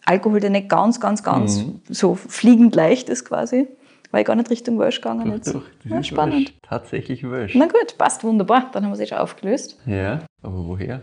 Alkohol, 0.05 0.39
der 0.39 0.49
nicht 0.51 0.69
ganz, 0.69 0.99
ganz, 0.99 1.23
ganz 1.23 1.63
Mhm. 1.63 1.81
so 1.89 2.13
fliegend 2.15 2.75
leicht 2.75 3.09
ist 3.09 3.25
quasi, 3.25 3.67
war 4.11 4.19
ich 4.19 4.25
gar 4.27 4.35
nicht 4.35 4.49
Richtung 4.51 4.77
Welsch 4.77 4.97
gegangen. 5.01 5.25
Doch, 5.27 5.35
jetzt. 5.35 5.55
doch, 5.55 5.63
das 5.83 5.91
ja, 5.91 5.99
ist 5.99 6.07
spannend. 6.07 6.35
Welsch. 6.35 6.53
Tatsächlich 6.63 7.29
Welsch. 7.29 7.55
Na 7.55 7.65
gut, 7.65 7.97
passt 7.97 8.23
wunderbar. 8.23 8.69
Dann 8.73 8.83
haben 8.83 8.91
wir 8.91 8.95
es 8.95 8.99
eh 8.99 9.07
schon 9.07 9.17
aufgelöst. 9.19 9.79
Ja, 9.85 10.19
aber 10.43 10.67
woher? 10.67 11.01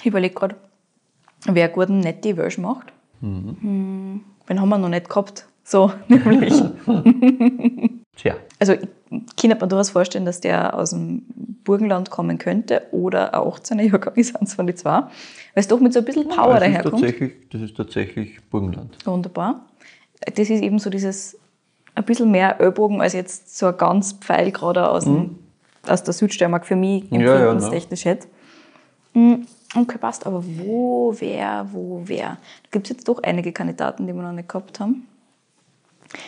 Ich 0.00 0.06
überlege 0.06 0.34
gerade, 0.34 0.56
wer 1.46 1.68
guten 1.68 2.00
Netti 2.00 2.36
Welsch 2.36 2.58
macht. 2.58 2.92
Mhm. 3.20 3.56
Hm, 3.60 4.20
Den 4.48 4.60
haben 4.60 4.68
wir 4.68 4.78
noch 4.78 4.88
nicht 4.88 5.08
gehabt. 5.08 5.46
So, 5.62 5.92
nämlich. 6.08 6.52
Tja, 8.16 8.34
Also 8.58 8.72
ich 8.72 8.80
kann 9.36 9.50
mir 9.50 9.56
durchaus 9.56 9.90
vorstellen, 9.90 10.24
dass 10.24 10.40
der 10.40 10.74
aus 10.74 10.90
dem 10.90 11.22
Burgenland 11.64 12.10
kommen 12.10 12.38
könnte 12.38 12.82
oder 12.92 13.34
ein 13.34 13.40
18er 13.40 13.82
Jahrgang 13.82 14.14
ist, 14.16 14.34
eins 14.36 14.54
von 14.54 14.66
die 14.66 14.74
zwei. 14.74 15.00
Weil 15.02 15.10
es 15.54 15.68
doch 15.68 15.80
mit 15.80 15.92
so 15.92 16.00
ein 16.00 16.04
bisschen 16.04 16.28
Power 16.28 16.54
das 16.54 16.62
ist, 16.62 16.68
daherkommt. 16.74 17.02
tatsächlich, 17.02 17.32
das 17.50 17.60
ist 17.62 17.76
tatsächlich 17.76 18.38
Burgenland. 18.50 18.96
Wunderbar. 19.06 19.66
Das 20.34 20.50
ist 20.50 20.62
eben 20.62 20.78
so 20.78 20.90
dieses 20.90 21.38
ein 21.94 22.04
bisschen 22.04 22.30
mehr 22.30 22.60
Ellbogen 22.60 23.00
als 23.00 23.12
jetzt 23.14 23.56
so 23.56 23.66
ein 23.66 23.76
ganz 23.76 24.12
Pfeil 24.14 24.52
gerade 24.52 24.88
aus, 24.88 25.04
dem, 25.04 25.38
aus 25.86 26.02
der 26.02 26.14
Südsteiermark 26.14 26.66
für 26.66 26.76
mich 26.76 27.10
Mhm. 27.10 27.20
Ja, 27.20 27.26
ja, 27.26 27.34
empfindungstechnisch 27.52 28.04
hätte. 28.04 28.28
Okay, 29.76 29.98
passt. 29.98 30.26
Aber 30.26 30.42
wo, 30.44 31.14
wer, 31.18 31.66
wo, 31.72 32.02
wer? 32.04 32.38
Da 32.64 32.68
gibt 32.72 32.86
es 32.90 32.96
jetzt 32.96 33.08
doch 33.08 33.22
einige 33.22 33.52
Kandidaten, 33.52 34.06
die 34.06 34.12
wir 34.12 34.22
noch 34.22 34.32
nicht 34.32 34.48
gehabt 34.48 34.80
haben. 34.80 35.06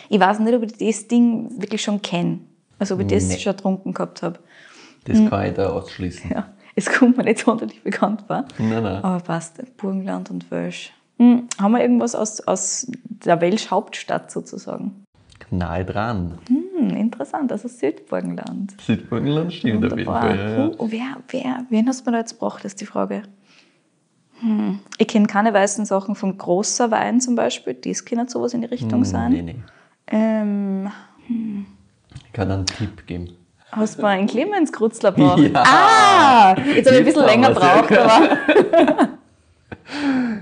Ich 0.09 0.19
weiß 0.19 0.39
nicht, 0.39 0.53
ob 0.55 0.63
ich 0.63 0.77
das 0.77 1.07
Ding 1.07 1.49
wirklich 1.61 1.81
schon 1.81 2.01
kenne. 2.01 2.39
Also 2.79 2.95
ob 2.95 3.01
ich 3.01 3.07
das 3.07 3.27
Nee. 3.27 3.37
schon 3.37 3.55
getrunken 3.55 3.93
gehabt 3.93 4.23
habe. 4.23 4.39
Das 5.05 5.17
Mhm. 5.19 5.29
kann 5.29 5.45
ich 5.47 5.53
da 5.53 5.69
ausschließen. 5.71 6.31
Ja, 6.31 6.53
es 6.75 6.89
kommt 6.89 7.17
mir 7.17 7.23
nicht 7.25 7.39
sonderlich 7.39 7.83
bekannt 7.83 8.23
vor. 8.27 8.45
Nein, 8.57 8.83
nein. 8.83 9.03
Aber 9.03 9.19
passt, 9.21 9.61
Burgenland 9.77 10.29
und 10.31 10.49
Welsch. 10.49 10.93
Hm, 11.19 11.47
haben 11.61 11.71
wir 11.73 11.81
irgendwas 11.81 12.15
aus, 12.15 12.39
aus 12.41 12.87
der 13.03 13.39
Welsch-Hauptstadt 13.41 14.31
sozusagen? 14.31 15.02
Nahe 15.57 15.85
dran. 15.85 16.37
Hm, 16.47 16.89
interessant, 16.95 17.51
also 17.51 17.67
Südburgenland. 17.67 18.73
Südburgenland 18.81 19.53
stimmt 19.53 19.85
auf 19.85 19.97
jeden 19.97 20.05
Wunderbar. 20.07 20.21
Fall. 20.21 20.37
Ja, 20.37 20.49
ja. 20.65 20.67
Puh, 20.69 20.87
wer, 20.89 21.17
wer, 21.29 21.65
wen 21.69 21.87
hast 21.87 22.05
du 22.05 22.11
da 22.11 22.17
jetzt 22.17 22.33
gebracht, 22.39 22.63
ist 22.65 22.79
die 22.81 22.85
Frage. 22.85 23.23
Hm. 24.41 24.79
Ich 24.97 25.07
kenne 25.07 25.27
keine 25.27 25.53
weißen 25.53 25.85
Sachen 25.85 26.15
von 26.15 26.37
großer 26.37 26.91
Wein 26.91 27.21
zum 27.21 27.35
Beispiel. 27.35 27.73
Das 27.75 28.03
kann 28.03 28.27
sowas 28.27 28.53
in 28.53 28.61
die 28.61 28.67
Richtung 28.67 29.05
sein. 29.05 29.31
Hm, 29.31 29.45
Nee, 29.45 29.53
nee. 29.53 29.63
Ähm, 30.07 30.91
Ich 31.29 32.33
kann 32.33 32.51
einen 32.51 32.65
Tipp 32.65 33.07
geben. 33.07 33.29
hast 33.71 33.99
du 33.99 34.05
einen 34.05 34.27
Clemens 34.27 34.71
Krutzler 34.71 35.11
gebracht? 35.13 35.39
Ja. 35.39 35.63
Ah, 35.65 36.55
jetzt 36.75 36.87
habe 36.87 36.95
ich 36.95 37.01
ein 37.01 37.05
bisschen 37.05 37.25
länger 37.25 37.49
gebraucht, 37.49 37.97
aber 37.97 39.09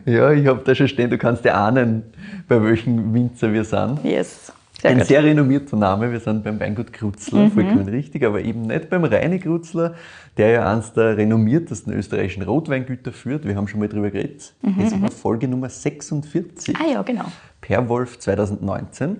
Ja, 0.05 0.31
ich 0.31 0.47
habe 0.47 0.61
da 0.63 0.73
schon 0.73 0.87
stehen, 0.87 1.09
du 1.09 1.17
kannst 1.17 1.45
ja 1.45 1.53
ahnen, 1.67 2.03
bei 2.47 2.61
welchem 2.63 3.13
Winzer 3.13 3.51
wir 3.53 3.63
sind. 3.63 4.03
yes. 4.03 4.51
Sehr 4.81 4.91
Ein 4.91 4.97
gut. 4.97 5.07
sehr 5.07 5.23
renommierter 5.23 5.77
Name, 5.77 6.11
wir 6.11 6.19
sind 6.19 6.43
beim 6.43 6.59
Weingut 6.59 6.91
Krutzler, 6.91 7.43
Mhm. 7.45 7.51
vollkommen 7.51 7.87
richtig, 7.87 8.23
aber 8.25 8.41
eben 8.41 8.63
nicht 8.63 8.89
beim 8.89 9.03
Reine 9.03 9.39
Krutzler, 9.39 9.93
der 10.37 10.49
ja 10.49 10.71
eines 10.71 10.93
der 10.93 11.17
renommiertesten 11.17 11.93
österreichischen 11.93 12.41
Rotweingüter 12.41 13.11
führt. 13.11 13.45
Wir 13.45 13.55
haben 13.55 13.67
schon 13.67 13.79
mal 13.79 13.89
drüber 13.89 14.09
geredet. 14.09 14.55
Das 14.79 14.99
war 14.99 15.11
Folge 15.11 15.47
Nummer 15.47 15.69
46. 15.69 16.73
Mhm. 16.73 16.81
Ah 16.83 16.91
ja, 16.93 17.01
genau. 17.03 17.25
Perwolf 17.61 18.17
2019. 18.17 19.17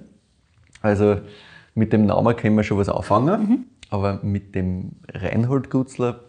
Also 0.82 1.18
mit 1.76 1.94
dem 1.94 2.08
Namen 2.08 2.36
können 2.36 2.56
wir 2.56 2.64
schon 2.64 2.80
was 2.80 2.90
anfangen, 2.90 3.42
Mhm. 3.42 3.66
aber 3.92 4.20
mit 4.24 4.56
dem 4.56 4.94
Reinhold 5.14 5.70
Krutzler 5.70 6.22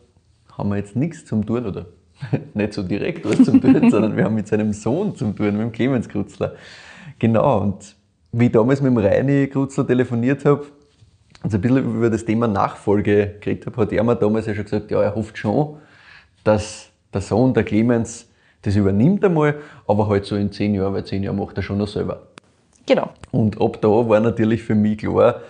haben 0.59 0.69
wir 0.69 0.77
jetzt 0.77 0.95
nichts 0.95 1.25
zum 1.25 1.47
tun 1.47 1.65
oder 1.65 1.87
nicht 2.55 2.75
so 2.75 2.83
direkt 2.83 3.25
was 3.25 3.43
zum 3.45 3.62
tun, 3.62 3.73
sondern 3.91 4.15
wir 4.15 4.25
haben 4.25 4.35
mit 4.35 4.47
seinem 4.47 4.75
Sohn 4.75 5.17
zum 5.17 5.35
tun, 5.35 5.53
mit 5.53 5.61
dem 5.62 5.73
Clemens 5.73 6.07
Krutzler. 6.11 6.53
Genau, 7.19 7.61
und 7.62 7.97
wie 8.33 8.47
ich 8.47 8.53
damals 8.53 8.81
mit 8.81 8.91
dem 8.91 8.99
Reini 8.99 9.47
Krutzler 9.47 9.87
telefoniert 9.87 10.45
habe, 10.45 10.65
und 11.43 11.51
so 11.51 11.59
ein 11.59 11.61
bisschen 11.61 11.97
über 11.97 12.11
das 12.11 12.25
Thema 12.25 12.47
Nachfolge 12.47 13.35
geredet 13.41 13.67
habe, 13.67 13.83
hat 13.83 13.93
er 13.93 14.05
mir 14.05 14.17
damals 14.17 14.47
ja 14.47 14.55
schon 14.55 14.65
gesagt, 14.65 14.91
ja, 14.91 15.03
er 15.03 15.15
hofft 15.15 15.37
schon, 15.37 15.77
dass 16.45 16.91
der 17.12 17.21
Sohn, 17.21 17.53
der 17.53 17.65
Clemens, 17.65 18.29
das 18.62 18.77
übernimmt 18.77 19.25
einmal, 19.25 19.57
aber 19.89 20.09
halt 20.09 20.25
so 20.25 20.37
in 20.37 20.53
zehn 20.53 20.75
Jahren, 20.75 20.95
weil 20.95 21.05
zehn 21.05 21.23
Jahre 21.23 21.37
macht 21.37 21.57
er 21.57 21.62
schon 21.62 21.79
noch 21.79 21.89
selber. 21.89 22.23
Genau. 22.87 23.11
Und 23.33 23.61
ab 23.61 23.79
da 23.81 23.89
war 23.89 24.21
natürlich 24.21 24.62
für 24.62 24.77
mich 24.77 24.99
klar, 24.99 25.41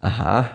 aha, 0.00 0.50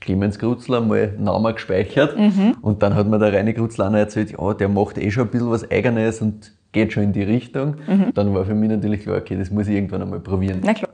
Clemens 0.00 0.38
Krutzler 0.38 0.80
mal 0.80 1.14
Namen 1.18 1.54
gespeichert. 1.54 2.16
Mhm. 2.18 2.56
Und 2.62 2.82
dann 2.82 2.94
hat 2.94 3.06
mir 3.06 3.18
der 3.18 3.32
Reine 3.32 3.54
Krutzler 3.54 3.86
auch 3.86 3.90
noch 3.90 3.98
erzählt, 3.98 4.32
ja, 4.38 4.54
der 4.54 4.68
macht 4.68 4.98
eh 4.98 5.10
schon 5.10 5.24
ein 5.24 5.30
bisschen 5.30 5.50
was 5.50 5.70
Eigenes 5.70 6.22
und 6.22 6.52
geht 6.72 6.92
schon 6.92 7.04
in 7.04 7.12
die 7.12 7.22
Richtung. 7.22 7.76
Mhm. 7.86 8.12
Dann 8.14 8.34
war 8.34 8.44
für 8.44 8.54
mich 8.54 8.70
natürlich 8.70 9.02
klar, 9.02 9.18
okay, 9.18 9.36
das 9.36 9.50
muss 9.50 9.68
ich 9.68 9.74
irgendwann 9.74 10.02
einmal 10.02 10.20
probieren. 10.20 10.60
Na 10.62 10.74
klar. 10.74 10.89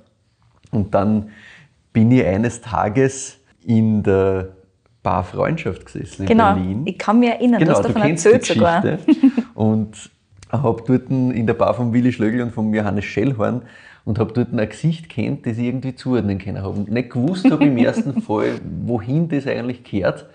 Und 0.71 0.95
dann 0.95 1.31
bin 1.93 2.11
ich 2.11 2.25
eines 2.25 2.61
Tages 2.61 3.39
in 3.65 4.03
der 4.03 4.49
Bar 5.03 5.25
Freundschaft 5.25 5.87
gesessen 5.87 6.23
in 6.23 6.29
Genau. 6.29 6.55
Berlin. 6.55 6.83
Ich 6.85 6.99
kann 6.99 7.21
mich 7.21 7.29
erinnern, 7.31 7.61
Genau, 7.61 7.73
du 7.73 7.79
hast 7.79 7.85
du 7.85 7.93
davon 7.93 8.03
die 8.03 8.11
erzählt 8.11 8.45
sogar. 8.45 8.83
Und 9.55 10.11
habe 10.51 10.83
dort 10.87 11.11
in 11.11 11.47
der 11.47 11.55
Bar 11.55 11.75
von 11.75 11.93
Willi 11.93 12.13
Schlögl 12.13 12.41
und 12.41 12.53
von 12.53 12.73
Johannes 12.73 13.05
Schellhorn 13.05 13.63
und 14.05 14.19
habe 14.21 14.33
dort 14.33 14.53
ein 14.53 14.69
Gesicht 14.69 15.09
kennt, 15.09 15.45
das 15.45 15.59
ich 15.59 15.65
irgendwie 15.65 15.95
zuordnen 15.97 16.39
können 16.39 16.59
habe. 16.63 16.69
Und 16.79 16.91
nicht 16.91 17.11
gewusst 17.11 17.51
habe 17.51 17.65
im 17.65 17.77
ersten 17.77 18.21
Fall, 18.23 18.53
wohin 18.85 19.29
das 19.29 19.47
eigentlich 19.49 19.83
gehört. 19.83 20.27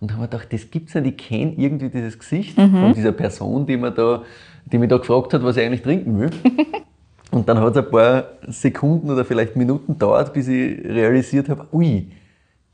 Und 0.00 0.12
habe 0.12 0.22
mir 0.22 0.28
gedacht, 0.28 0.52
das 0.52 0.70
gibt's 0.70 0.94
nicht, 0.94 1.06
ich 1.06 1.16
kenne 1.16 1.54
irgendwie 1.56 1.88
dieses 1.88 2.18
Gesicht 2.18 2.56
Mhm. 2.58 2.70
von 2.80 2.94
dieser 2.94 3.12
Person, 3.12 3.66
die, 3.66 3.76
mir 3.76 3.90
da, 3.90 4.22
die 4.66 4.78
mich 4.78 4.88
da 4.88 4.98
gefragt 4.98 5.34
hat, 5.34 5.42
was 5.42 5.56
ich 5.56 5.64
eigentlich 5.64 5.82
trinken 5.82 6.18
will. 6.20 6.30
Und 7.36 7.48
dann 7.50 7.60
hat 7.60 7.76
es 7.76 7.84
ein 7.84 7.90
paar 7.90 8.24
Sekunden 8.48 9.10
oder 9.10 9.22
vielleicht 9.24 9.56
Minuten 9.56 9.92
gedauert, 9.92 10.32
bis 10.32 10.48
ich 10.48 10.82
realisiert 10.84 11.50
habe, 11.50 11.66
ui, 11.70 12.10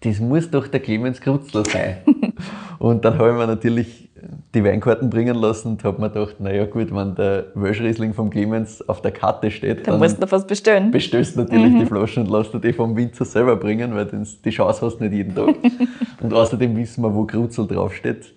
das 0.00 0.20
muss 0.20 0.48
doch 0.50 0.68
der 0.68 0.78
Clemens 0.78 1.20
Krutzler 1.20 1.64
sein. 1.64 1.96
und 2.78 3.04
dann 3.04 3.18
habe 3.18 3.30
ich 3.30 3.36
mir 3.36 3.46
natürlich 3.48 4.08
die 4.54 4.62
Weinkarten 4.62 5.10
bringen 5.10 5.34
lassen 5.34 5.72
und 5.72 5.82
habe 5.82 6.00
mir 6.00 6.10
gedacht, 6.10 6.36
naja 6.38 6.64
gut, 6.66 6.94
wenn 6.94 7.16
der 7.16 7.46
Welschriesling 7.56 8.14
vom 8.14 8.30
Clemens 8.30 8.88
auf 8.88 9.02
der 9.02 9.10
Karte 9.10 9.50
steht, 9.50 9.84
Da 9.84 9.96
musst 9.96 10.22
du 10.22 10.30
was 10.30 10.46
bestellen. 10.46 10.92
bestellst 10.92 11.36
du 11.36 11.40
natürlich 11.40 11.76
die 11.78 11.86
Flaschen 11.86 12.24
und 12.24 12.30
lässt 12.30 12.54
dir 12.54 12.60
die 12.60 12.72
vom 12.72 12.96
Winzer 12.96 13.24
selber 13.24 13.56
bringen, 13.56 13.96
weil 13.96 14.06
die 14.06 14.50
Chance 14.50 14.86
hast 14.86 14.98
du 14.98 15.04
nicht 15.04 15.12
jeden 15.12 15.34
Tag. 15.34 15.56
und 16.22 16.32
außerdem 16.32 16.76
wissen 16.76 17.02
wir, 17.02 17.12
wo 17.12 17.24
Krutzel 17.24 17.66
draufsteht. 17.66 18.32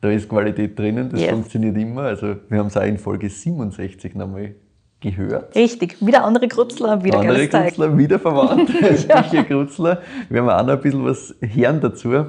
Da 0.00 0.10
ist 0.10 0.26
Qualität 0.26 0.78
drinnen, 0.78 1.10
das 1.10 1.20
Yes. 1.20 1.30
funktioniert 1.32 1.76
immer. 1.76 2.02
Also 2.02 2.36
wir 2.48 2.58
haben 2.60 2.68
es 2.68 2.76
auch 2.78 2.82
in 2.84 2.96
Folge 2.96 3.28
67 3.28 4.14
nochmal 4.14 4.54
gehört. 5.00 5.54
Richtig. 5.54 5.96
Wieder 6.04 6.24
andere 6.24 6.48
Krutzler, 6.48 7.02
wieder 7.04 7.20
Andere. 7.20 7.48
Krutzler, 7.48 7.96
wieder 7.98 8.18
verwandt, 8.18 8.70
Küche 8.78 9.44
Krutzler. 9.44 10.00
Wir 10.28 10.40
haben 10.40 10.50
auch 10.50 10.66
noch 10.66 10.74
ein 10.74 10.80
bisschen 10.80 11.04
was 11.04 11.34
hören 11.40 11.80
dazu. 11.80 12.26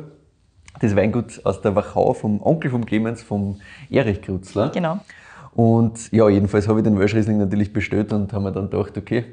Das 0.80 0.96
Weingut 0.96 1.42
aus 1.44 1.62
der 1.62 1.76
Wachau 1.76 2.14
vom 2.14 2.42
Onkel 2.42 2.70
vom 2.70 2.86
Clemens, 2.86 3.24
vom 3.24 3.60
Erich 3.90 4.22
Krutzler. 4.22 4.70
Genau. 4.70 5.00
Und 5.56 6.12
ja, 6.12 6.30
jedenfalls 6.30 6.68
habe 6.68 6.80
ich 6.80 6.84
den 6.84 7.00
Welschriesling 7.00 7.40
natürlich 7.40 7.74
bestellt 7.74 8.14
und 8.14 8.32
haben 8.32 8.44
mir 8.44 8.52
dann 8.52 8.70
gedacht, 8.70 8.96
okay, 8.96 9.26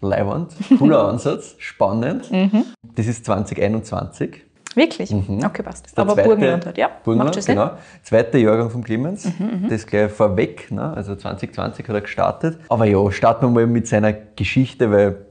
Leiwand, 0.00 0.54
cooler 0.78 1.04
Ansatz, 1.08 1.56
spannend. 1.58 2.30
Mhm. 2.30 2.64
Das 2.94 3.06
ist 3.06 3.24
2021. 3.24 4.42
Wirklich? 4.74 5.12
Okay, 5.14 5.62
passt. 5.62 5.86
Mhm. 5.96 6.00
Aber 6.02 6.14
zweite- 6.14 6.28
Burgenland 6.28 6.66
halt, 6.66 6.78
ja. 6.78 6.90
Burgenland, 7.04 7.36
Macht. 7.36 7.48
Mhm, 7.48 7.52
genau. 7.52 7.70
Zweiter 8.02 8.38
Jahrgang 8.38 8.70
vom 8.70 8.82
Clemens. 8.82 9.28
Das 9.68 9.86
gleich 9.86 10.10
vorweg, 10.10 10.70
ne? 10.70 10.92
also 10.94 11.14
2020 11.16 11.88
hat 11.88 11.94
er 11.94 12.00
gestartet. 12.00 12.58
Aber 12.68 12.84
ja, 12.86 13.10
starten 13.12 13.46
wir 13.46 13.50
mal 13.50 13.66
mit 13.66 13.86
seiner 13.86 14.12
Geschichte, 14.12 14.90
weil 14.90 15.26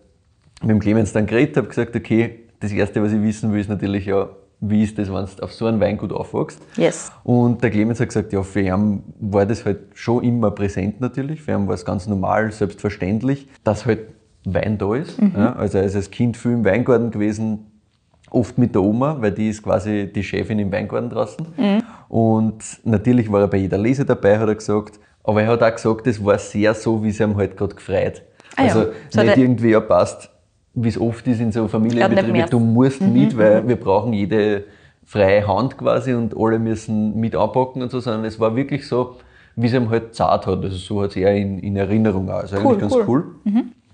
mit 0.61 0.69
dem 0.69 0.79
Clemens 0.79 1.11
dann 1.13 1.25
geredet 1.25 1.57
habe, 1.57 1.67
gesagt, 1.67 1.95
okay, 1.95 2.39
das 2.59 2.71
Erste, 2.71 3.01
was 3.01 3.11
ich 3.11 3.21
wissen 3.21 3.51
will, 3.51 3.59
ist 3.61 3.69
natürlich 3.69 4.05
ja, 4.05 4.29
wie 4.59 4.83
ist 4.83 4.99
das, 4.99 5.11
wenn 5.11 5.25
du 5.25 5.43
auf 5.43 5.51
so 5.53 5.65
einem 5.65 5.79
Weingut 5.79 6.13
aufwachst. 6.13 6.59
Yes. 6.77 7.11
Und 7.23 7.63
der 7.63 7.71
Clemens 7.71 7.99
hat 7.99 8.09
gesagt, 8.09 8.31
ja, 8.31 8.43
für 8.43 8.61
ihn 8.61 9.01
war 9.19 9.47
das 9.47 9.65
halt 9.65 9.79
schon 9.95 10.23
immer 10.23 10.51
präsent 10.51 11.01
natürlich. 11.01 11.41
Für 11.41 11.53
ihn 11.53 11.67
war 11.67 11.73
es 11.73 11.83
ganz 11.83 12.05
normal, 12.05 12.51
selbstverständlich, 12.51 13.47
dass 13.63 13.87
halt 13.87 14.01
Wein 14.45 14.77
da 14.77 14.93
ist. 14.95 15.19
Ja, 15.35 15.53
also 15.53 15.79
er 15.79 15.83
ist 15.85 15.95
als 15.95 16.11
Kind 16.11 16.37
viel 16.37 16.51
im 16.51 16.65
Weingarten 16.65 17.09
gewesen, 17.11 17.70
oft 18.31 18.57
mit 18.57 18.73
der 18.73 18.81
Oma, 18.81 19.17
weil 19.19 19.31
die 19.31 19.49
ist 19.49 19.61
quasi 19.61 20.11
die 20.13 20.23
Chefin 20.23 20.57
im 20.59 20.71
Weingarten 20.71 21.09
draußen. 21.09 21.45
Und 22.07 22.63
natürlich 22.83 23.31
war 23.31 23.41
er 23.41 23.47
bei 23.47 23.57
jeder 23.57 23.77
Lese 23.77 24.05
dabei, 24.05 24.39
hat 24.39 24.47
er 24.47 24.55
gesagt. 24.55 24.99
Aber 25.23 25.41
er 25.43 25.49
hat 25.49 25.61
auch 25.61 25.71
gesagt, 25.75 26.07
es 26.07 26.23
war 26.23 26.37
sehr 26.39 26.73
so, 26.73 27.03
wie 27.03 27.09
es 27.09 27.19
ihm 27.19 27.37
halt 27.37 27.55
gerade 27.55 27.75
gefreut. 27.75 28.23
Ah 28.55 28.63
ja. 28.63 28.67
Also 28.69 28.91
So 29.09 29.19
hat 29.19 29.27
nicht 29.27 29.37
irgendwie, 29.37 29.69
ja 29.71 29.79
passt, 29.79 30.29
wie 30.73 30.89
es 30.89 30.99
oft 30.99 31.25
ist 31.27 31.39
in 31.39 31.51
so 31.51 31.67
Familienbetrieben, 31.67 32.49
du 32.49 32.59
musst 32.59 33.01
mit, 33.01 33.37
weil 33.37 33.67
wir 33.67 33.75
brauchen 33.75 34.13
jede 34.13 34.63
freie 35.05 35.45
Hand 35.47 35.77
quasi 35.77 36.13
und 36.13 36.35
alle 36.37 36.57
müssen 36.57 37.19
mit 37.19 37.35
anpacken 37.35 37.81
und 37.81 37.91
so, 37.91 37.99
sondern 37.99 38.25
es 38.25 38.39
war 38.39 38.55
wirklich 38.55 38.87
so, 38.87 39.17
wie 39.55 39.67
es 39.67 39.73
ihm 39.73 39.89
halt 39.89 40.15
zart 40.15 40.47
hat. 40.47 40.63
Also 40.63 40.77
so 40.77 41.01
hat 41.01 41.11
es 41.11 41.17
er 41.17 41.35
in, 41.35 41.59
in 41.59 41.75
Erinnerung 41.75 42.29
auch. 42.29 42.35
Also 42.41 42.55
Cool, 42.57 42.65
eigentlich 42.67 42.79
ganz 42.79 42.95
cool. 42.95 43.05
cool. 43.07 43.25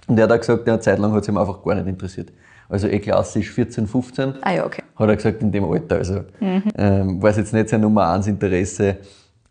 Und 0.08 0.17
er 0.17 0.24
hat 0.24 0.32
auch 0.32 0.38
gesagt, 0.38 0.70
eine 0.70 0.79
Zeit 0.79 1.00
lang 1.00 1.12
hat 1.12 1.24
es 1.24 1.27
ihm 1.27 1.38
einfach 1.38 1.62
gar 1.63 1.75
nicht 1.75 1.88
interessiert. 1.88 2.29
Also 2.70 2.88
eh 2.88 3.00
klassisch 3.00 3.52
14, 3.52 3.88
15 3.88 4.34
Ah 4.42 4.52
ja, 4.52 4.66
okay. 4.66 4.84
hat 4.96 5.10
er 5.10 5.16
gesagt, 5.16 5.42
in 5.42 5.52
dem 5.52 5.64
Alter. 5.64 5.96
Also 5.96 6.22
ähm, 6.42 7.22
war 7.22 7.30
es 7.30 7.38
jetzt 7.38 7.54
nicht 7.54 7.70
sein 7.70 7.82
Nummer 7.82 8.10
eins 8.10 8.28
Interesse. 8.28 8.98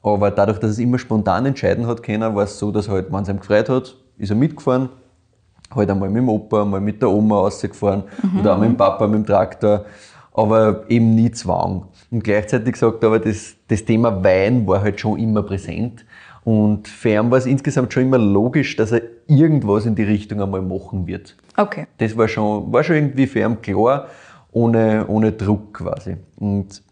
Aber 0.03 0.31
dadurch, 0.31 0.59
dass 0.59 0.71
er 0.71 0.73
es 0.73 0.79
immer 0.79 0.99
spontan 0.99 1.47
entscheiden 1.47 1.87
hat 1.87 2.03
können, 2.03 2.35
war 2.35 2.45
es 2.45 2.59
so, 2.59 2.71
dass 2.71 2.89
halt, 2.89 3.13
wenn 3.13 3.23
es 3.23 3.29
ihm 3.29 3.41
gefreut 3.41 3.69
hat, 3.69 3.97
ist 4.19 4.31
er 4.31 4.37
mitgefahren. 4.37 4.89
Halt 5.75 5.91
einmal 5.91 6.09
mit 6.09 6.19
dem 6.19 6.29
Opa, 6.29 6.65
mal 6.65 6.81
mit 6.81 7.03
der 7.03 7.11
Oma 7.11 7.39
rausgefahren 7.39 8.05
oder 8.39 8.55
auch 8.55 8.59
mit 8.59 8.69
dem 8.69 8.77
Papa, 8.77 9.07
mit 9.09 9.17
dem 9.17 9.27
Traktor. 9.27 9.85
Aber 10.33 10.85
eben 10.89 11.15
nie 11.15 11.31
Zwang. 11.33 11.87
Und 12.11 12.23
gleichzeitig 12.23 12.75
gesagt 12.75 13.03
er 13.03 13.09
aber, 13.09 13.19
das, 13.19 13.57
das 13.67 13.85
Thema 13.85 14.23
Wein 14.23 14.67
war 14.67 14.83
halt 14.83 15.01
schon 15.01 15.19
immer 15.19 15.43
präsent. 15.43 16.05
Und 16.47 16.87
für 16.87 17.09
ihn 17.09 17.29
war 17.33 17.39
es 17.39 17.47
insgesamt 17.47 17.93
schon 17.93 18.05
immer 18.05 18.19
logisch, 18.19 18.77
dass 18.77 18.93
er 18.93 19.03
irgendwas 19.27 19.85
in 19.85 19.97
die 19.97 20.05
Richtung 20.05 20.41
einmal 20.41 20.63
machen 20.63 21.05
wird. 21.09 21.37
Okay. 21.57 21.89
Das 21.99 22.17
war 22.17 22.29
schon, 22.29 22.73
war 22.73 22.85
schon 22.85 22.95
irgendwie 22.95 23.27
für 23.27 23.41
ihn 23.41 23.61
klar, 23.61 24.07
ohne, 24.53 25.09
ohne 25.09 25.33
Druck 25.33 25.75
quasi. 25.75 26.19
Und 26.37 26.85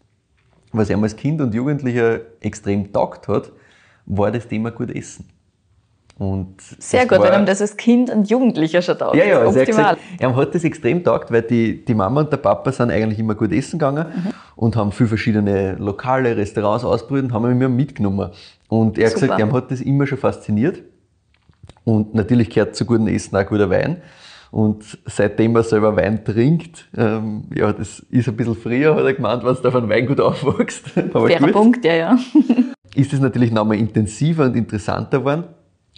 was 0.73 0.89
ihm 0.89 1.01
als 1.03 1.15
Kind 1.15 1.39
und 1.39 1.53
Jugendlicher 1.53 2.19
extrem 2.41 2.91
taugt 2.91 3.29
hat, 3.29 3.53
war 4.05 4.29
das 4.29 4.45
Thema 4.45 4.71
gut 4.71 4.93
essen. 4.93 5.29
Und 6.17 6.61
Sehr 6.79 7.01
gut, 7.07 7.17
war, 7.19 7.25
wenn 7.25 7.31
einem 7.33 7.45
das 7.45 7.59
als 7.61 7.75
Kind 7.75 8.09
und 8.09 8.29
Jugendlicher 8.29 8.81
schon 8.81 8.97
taugt. 8.97 9.17
ja, 9.17 9.25
ja, 9.25 9.39
also 9.39 9.59
er 9.59 9.63
hat 9.63 9.69
Optimal. 9.69 9.95
gesagt, 9.95 10.21
ihm 10.23 10.35
hat 10.37 10.55
das 10.55 10.63
extrem 10.63 11.03
taugt, 11.03 11.29
weil 11.29 11.41
die, 11.41 11.83
die 11.83 11.93
Mama 11.93 12.21
und 12.21 12.31
der 12.31 12.37
Papa 12.37 12.71
sind 12.71 12.89
eigentlich 12.89 13.19
immer 13.19 13.35
gut 13.35 13.51
essen 13.51 13.77
gegangen 13.79 14.05
Mhm. 14.15 14.31
und 14.55 14.75
haben 14.77 14.91
viele 14.93 15.09
verschiedene 15.09 15.73
Lokale, 15.73 16.37
Restaurants 16.37 16.85
ausprobiert 16.85 17.25
und 17.25 17.33
haben 17.33 17.45
ihn 17.45 17.51
immer 17.51 17.67
mitgenommen. 17.67 18.29
Und 18.69 18.97
er 18.97 19.07
hat 19.07 19.13
Super. 19.13 19.21
gesagt, 19.27 19.41
ihm 19.41 19.53
hat 19.53 19.71
das 19.71 19.81
immer 19.81 20.07
schon 20.07 20.17
fasziniert. 20.17 20.83
Und 21.83 22.15
natürlich 22.15 22.49
gehört 22.49 22.75
zu 22.75 22.85
gutem 22.85 23.07
Essen 23.07 23.35
auch 23.35 23.45
guter 23.45 23.69
Wein. 23.69 23.97
Und 24.51 24.97
seitdem 25.05 25.53
er 25.57 25.63
selber 25.63 25.97
Wein 25.97 26.23
trinkt, 26.23 26.87
ähm, 26.95 27.43
ja, 27.53 27.73
das 27.73 27.99
ist 28.09 28.29
ein 28.29 28.37
bisschen 28.37 28.55
früher, 28.55 28.95
hat 28.95 29.03
er 29.03 29.13
gemeint, 29.13 29.43
wenn 29.43 29.53
du 29.53 29.67
auf 29.67 29.75
ein 29.75 29.89
Weingut 29.89 30.21
aufwachst. 30.21 30.85
Aber 31.13 31.27
Fairer 31.27 31.47
Punkt, 31.51 31.83
ja, 31.83 31.93
ja. 31.93 32.17
ist 32.95 33.11
es 33.11 33.19
natürlich 33.19 33.51
nochmal 33.51 33.77
intensiver 33.77 34.45
und 34.45 34.55
interessanter 34.55 35.19
geworden. 35.19 35.43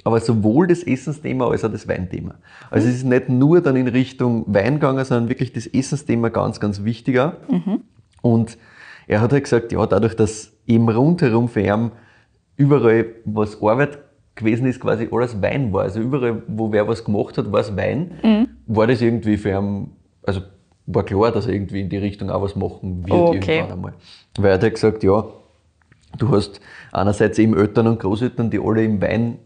Aber 0.03 0.19
sowohl 0.19 0.67
das 0.67 0.83
Essensthema 0.83 1.49
als 1.49 1.65
auch 1.65 1.71
das 1.71 1.87
Weinthema. 1.87 2.35
Also 2.69 2.87
es 2.87 2.95
ist 2.95 3.03
nicht 3.03 3.29
nur 3.29 3.61
dann 3.61 3.75
in 3.75 3.87
Richtung 3.87 4.45
Wein 4.47 4.75
gegangen, 4.75 5.03
sondern 5.03 5.27
wirklich 5.29 5.51
das 5.53 5.67
Essensthema 5.67 6.29
ganz, 6.29 6.59
ganz 6.59 6.83
wichtiger. 6.83 7.37
Und 8.21 8.57
er 9.07 9.21
hat 9.21 9.33
halt 9.33 9.43
gesagt, 9.43 9.71
ja, 9.71 9.85
dadurch, 9.85 10.15
dass 10.15 10.53
eben 10.65 10.87
rundherum 10.89 11.49
für 11.49 11.61
ihn 11.61 11.91
überall, 12.55 13.05
was 13.25 13.61
Arbeit 13.61 13.99
gewesen 14.35 14.67
ist, 14.67 14.79
quasi 14.79 15.09
alles 15.11 15.41
Wein 15.41 15.73
war. 15.73 15.83
Also 15.83 15.99
überall, 15.99 16.43
wo 16.47 16.71
wer 16.71 16.87
was 16.87 17.03
gemacht 17.03 17.37
hat, 17.37 17.51
war 17.51 17.61
es 17.61 17.75
Wein. 17.75 18.47
War 18.67 18.87
das 18.87 19.01
irgendwie 19.01 19.37
für 19.37 19.49
ihn, 19.49 19.91
also 20.23 20.41
war 20.85 21.03
klar, 21.03 21.31
dass 21.31 21.47
er 21.47 21.53
irgendwie 21.53 21.81
in 21.81 21.89
die 21.89 21.97
Richtung 21.97 22.29
auch 22.29 22.41
was 22.43 22.55
machen 22.55 23.05
wird 23.07 23.11
Okay. 23.19 23.57
irgendwann 23.57 23.71
einmal. 23.77 23.93
Weil 24.37 24.51
er 24.51 24.53
hat 24.53 24.63
halt 24.63 24.75
gesagt, 24.75 25.03
ja, 25.03 25.25
Du 26.17 26.29
hast 26.29 26.61
einerseits 26.91 27.37
eben 27.37 27.55
Eltern 27.55 27.87
und 27.87 27.99
Großeltern, 27.99 28.49
die 28.49 28.59
alle 28.59 28.83
im 28.83 29.01
Wein 29.01 29.39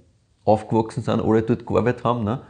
aufgewachsen 0.43 1.03
sind, 1.03 1.21
alle 1.21 1.41
dort 1.43 1.65
gearbeitet 1.65 2.03
haben. 2.03 2.24
Ne? 2.24 2.41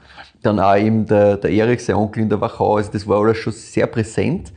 Dann 0.42 0.60
auch 0.60 0.76
eben 0.76 1.06
der, 1.06 1.38
der 1.38 1.52
Erich, 1.52 1.84
sein 1.84 1.96
Onkel 1.96 2.24
in 2.24 2.30
der 2.30 2.40
Wachau, 2.40 2.78
also 2.78 2.92
das 2.92 3.08
war 3.08 3.20
alles 3.20 3.38
schon 3.38 3.54
sehr 3.54 3.88
präsent. 3.88 4.52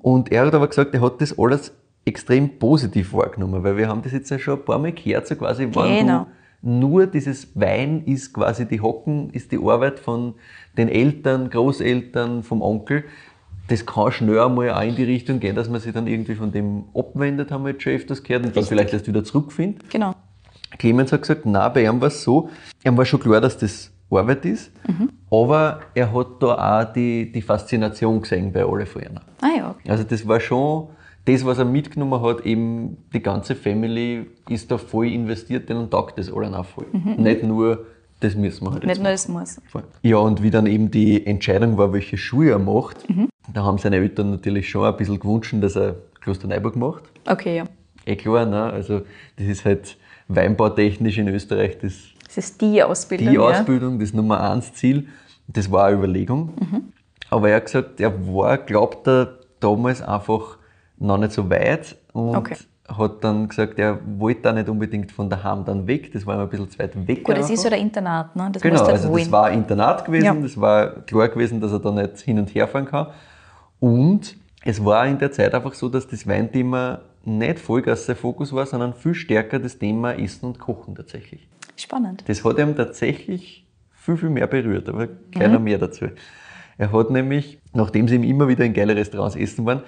Und 0.00 0.32
er 0.32 0.46
hat 0.46 0.54
aber 0.54 0.68
gesagt, 0.68 0.94
er 0.94 1.00
hat 1.00 1.20
das 1.20 1.38
alles 1.38 1.72
extrem 2.04 2.58
positiv 2.58 3.12
wahrgenommen, 3.12 3.62
weil 3.62 3.76
wir 3.76 3.88
haben 3.88 4.02
das 4.02 4.12
jetzt 4.12 4.30
ja 4.30 4.38
schon 4.38 4.58
ein 4.58 4.64
paar 4.64 4.78
Mal 4.78 4.92
gehört, 4.92 5.26
so 5.28 5.36
quasi, 5.36 5.68
wenn 5.72 5.98
Genau. 6.06 6.26
du 6.62 6.68
nur 6.68 7.06
dieses 7.06 7.48
Wein 7.54 8.04
ist 8.06 8.32
quasi 8.32 8.66
die 8.66 8.80
Hocken, 8.80 9.30
ist 9.30 9.52
die 9.52 9.58
Arbeit 9.58 9.98
von 9.98 10.34
den 10.76 10.88
Eltern, 10.88 11.50
Großeltern, 11.50 12.42
vom 12.42 12.62
Onkel, 12.62 13.04
das 13.68 13.86
kann 13.86 14.10
schnell 14.12 14.40
einmal 14.40 14.70
auch 14.70 14.82
in 14.82 14.96
die 14.96 15.04
Richtung 15.04 15.38
gehen, 15.40 15.54
dass 15.54 15.68
man 15.68 15.80
sich 15.80 15.92
dann 15.92 16.06
irgendwie 16.06 16.34
von 16.34 16.50
dem 16.50 16.84
abwendet, 16.94 17.50
haben 17.50 17.64
wir 17.64 17.72
jetzt 17.72 17.82
schon 17.82 17.92
öfters 17.92 18.22
gehört, 18.22 18.46
und 18.46 18.56
dann 18.56 18.64
vielleicht 18.64 18.92
erst 18.92 19.06
wieder 19.06 19.22
zurückfindet. 19.22 19.88
Genau. 19.90 20.14
Clemens 20.78 21.12
hat 21.12 21.22
gesagt, 21.22 21.46
nein, 21.46 21.70
bei 21.72 21.84
ihm 21.84 22.00
war 22.00 22.08
es 22.08 22.22
so, 22.22 22.48
ihm 22.84 22.96
war 22.96 23.04
schon 23.04 23.20
klar, 23.20 23.40
dass 23.40 23.56
das 23.58 23.90
Arbeit 24.10 24.44
ist, 24.44 24.70
aber 25.30 25.80
er 25.94 26.12
hat 26.12 26.26
da 26.40 26.82
auch 26.82 26.92
die, 26.92 27.32
die 27.32 27.42
Faszination 27.42 28.20
gesehen 28.20 28.52
bei 28.52 28.64
alle 28.64 28.84
von 28.84 29.02
einer. 29.02 29.22
Ah 29.40 29.48
ja, 29.56 29.70
okay. 29.70 29.90
Also 29.90 30.04
das 30.04 30.26
war 30.28 30.38
schon 30.40 30.88
das, 31.24 31.44
was 31.46 31.58
er 31.58 31.64
mitgenommen 31.64 32.20
hat, 32.20 32.44
eben 32.44 32.96
die 33.12 33.22
ganze 33.22 33.54
Family 33.54 34.26
ist 34.48 34.70
da 34.70 34.78
voll 34.78 35.06
investiert, 35.06 35.68
denen 35.68 35.88
taugt 35.88 36.18
das 36.18 36.32
allen 36.32 36.54
auch 36.54 36.66
voll. 36.66 36.86
Nicht 37.16 37.42
nur, 37.44 37.86
das 38.20 38.34
müssen 38.34 38.66
wir 38.66 38.72
halt 38.72 38.84
Nicht 38.84 39.00
nur 39.00 39.10
das 39.10 39.28
muss. 39.28 39.60
Ja, 40.02 40.16
und 40.16 40.42
wie 40.42 40.50
dann 40.50 40.66
eben 40.66 40.90
die 40.90 41.24
Entscheidung 41.26 41.78
war, 41.78 41.92
welche 41.92 42.16
Schuhe 42.16 42.50
er 42.50 42.58
macht, 42.58 43.06
da 43.52 43.62
haben 43.62 43.78
seine 43.78 43.96
Eltern 43.96 44.30
natürlich 44.30 44.68
schon 44.68 44.84
ein 44.84 44.96
bisschen 44.96 45.20
gewünscht, 45.20 45.54
dass 45.60 45.76
er 45.76 45.96
Klosterneuburg 46.20 46.76
macht. 46.76 47.04
Okay, 47.26 47.56
ja. 47.58 47.64
Eh 48.04 48.16
klar, 48.16 48.46
ne? 48.46 48.64
also 48.64 49.02
das 49.36 49.46
ist 49.46 49.64
halt 49.64 49.96
weinbautechnisch 50.28 51.18
in 51.18 51.28
Österreich 51.28 51.78
das, 51.78 51.92
Das 52.26 52.38
ist 52.38 52.60
die 52.60 52.82
Ausbildung. 52.82 53.28
die 53.28 53.34
ja. 53.34 53.40
Ausbildung, 53.40 53.98
das 53.98 54.12
Nummer 54.12 54.40
eins 54.50 54.72
Ziel. 54.74 55.08
Das 55.48 55.70
war 55.70 55.86
eine 55.86 55.96
Überlegung. 55.96 56.50
Aber 57.30 57.48
er 57.50 57.56
hat 57.56 57.66
gesagt, 57.66 58.00
er 58.00 58.12
war, 58.34 58.58
glaubt 58.58 59.06
er, 59.08 59.38
damals 59.60 60.02
einfach 60.02 60.58
noch 60.98 61.18
nicht 61.18 61.32
so 61.32 61.48
weit 61.50 61.96
und 62.12 62.34
Okay. 62.36 62.56
hat 62.88 63.22
dann 63.24 63.48
gesagt, 63.48 63.78
er 63.78 63.98
wollte 64.18 64.42
da 64.42 64.52
nicht 64.52 64.68
unbedingt 64.68 65.12
von 65.12 65.28
daheim 65.30 65.64
dann 65.64 65.86
weg. 65.86 66.12
Das 66.12 66.26
war 66.26 66.36
ihm 66.36 66.40
ein 66.42 66.48
bisschen 66.48 66.68
zu 66.70 66.78
weit 66.78 67.06
weg. 67.08 67.24
Gut, 67.24 67.36
das 67.36 67.48
ist 67.50 67.62
ja 67.64 67.70
der 67.70 67.78
Internat, 67.78 68.34
ne? 68.36 68.50
Das 68.52 68.62
Genau, 68.62 68.84
du 68.84 68.90
also 68.92 69.08
wollen. 69.08 69.22
das 69.24 69.32
war 69.32 69.46
ein 69.46 69.58
Internat 69.58 70.04
gewesen, 70.04 70.24
Ja. 70.24 70.34
das 70.34 70.60
war 70.60 70.90
klar 71.02 71.28
gewesen, 71.28 71.60
dass 71.60 71.72
er 71.72 71.78
da 71.80 71.90
nicht 71.92 72.18
hin 72.20 72.38
und 72.38 72.54
her 72.54 72.66
fahren 72.68 72.86
kann. 72.86 73.06
Und 73.80 74.36
es 74.64 74.84
war 74.84 75.06
in 75.06 75.18
der 75.18 75.32
Zeit 75.32 75.54
einfach 75.54 75.74
so, 75.74 75.88
dass 75.88 76.06
das 76.06 76.26
Weinthema 76.26 77.00
nicht 77.24 77.58
Vollgas 77.58 78.06
sein 78.06 78.16
Fokus 78.16 78.52
war, 78.52 78.66
sondern 78.66 78.94
viel 78.94 79.14
stärker 79.14 79.58
das 79.58 79.78
Thema 79.78 80.12
Essen 80.14 80.46
und 80.46 80.58
Kochen 80.58 80.94
tatsächlich. 80.94 81.48
Spannend. 81.76 82.24
Das 82.26 82.44
hat 82.44 82.58
ihm 82.58 82.76
tatsächlich 82.76 83.66
viel, 83.92 84.16
viel 84.16 84.30
mehr 84.30 84.46
berührt, 84.46 84.88
aber 84.88 85.08
keiner 85.34 85.58
Mhm. 85.58 85.64
mehr 85.64 85.78
dazu. 85.78 86.06
Er 86.78 86.92
hat 86.92 87.10
nämlich, 87.10 87.60
nachdem 87.72 88.08
sie 88.08 88.16
ihm 88.16 88.24
immer 88.24 88.48
wieder 88.48 88.64
in 88.64 88.72
geile 88.72 88.96
Restaurants 88.96 89.36
essen 89.36 89.64
waren, 89.66 89.82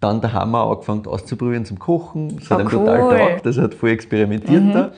dann 0.00 0.20
daheim 0.20 0.54
auch 0.54 0.72
angefangen 0.72 1.06
auszuprobieren 1.06 1.64
zum 1.64 1.78
Kochen. 1.78 2.36
Das 2.36 2.50
hat 2.50 2.58
Oh, 2.58 2.60
ihm 2.62 2.66
cool. 2.66 2.78
Mhm. 2.80 2.84
total 2.86 3.18
taugt, 3.18 3.46
also 3.46 3.60
er 3.60 3.64
hat 3.64 3.74
voll 3.74 3.90
experimentiert 3.90 4.74
da 4.74 4.92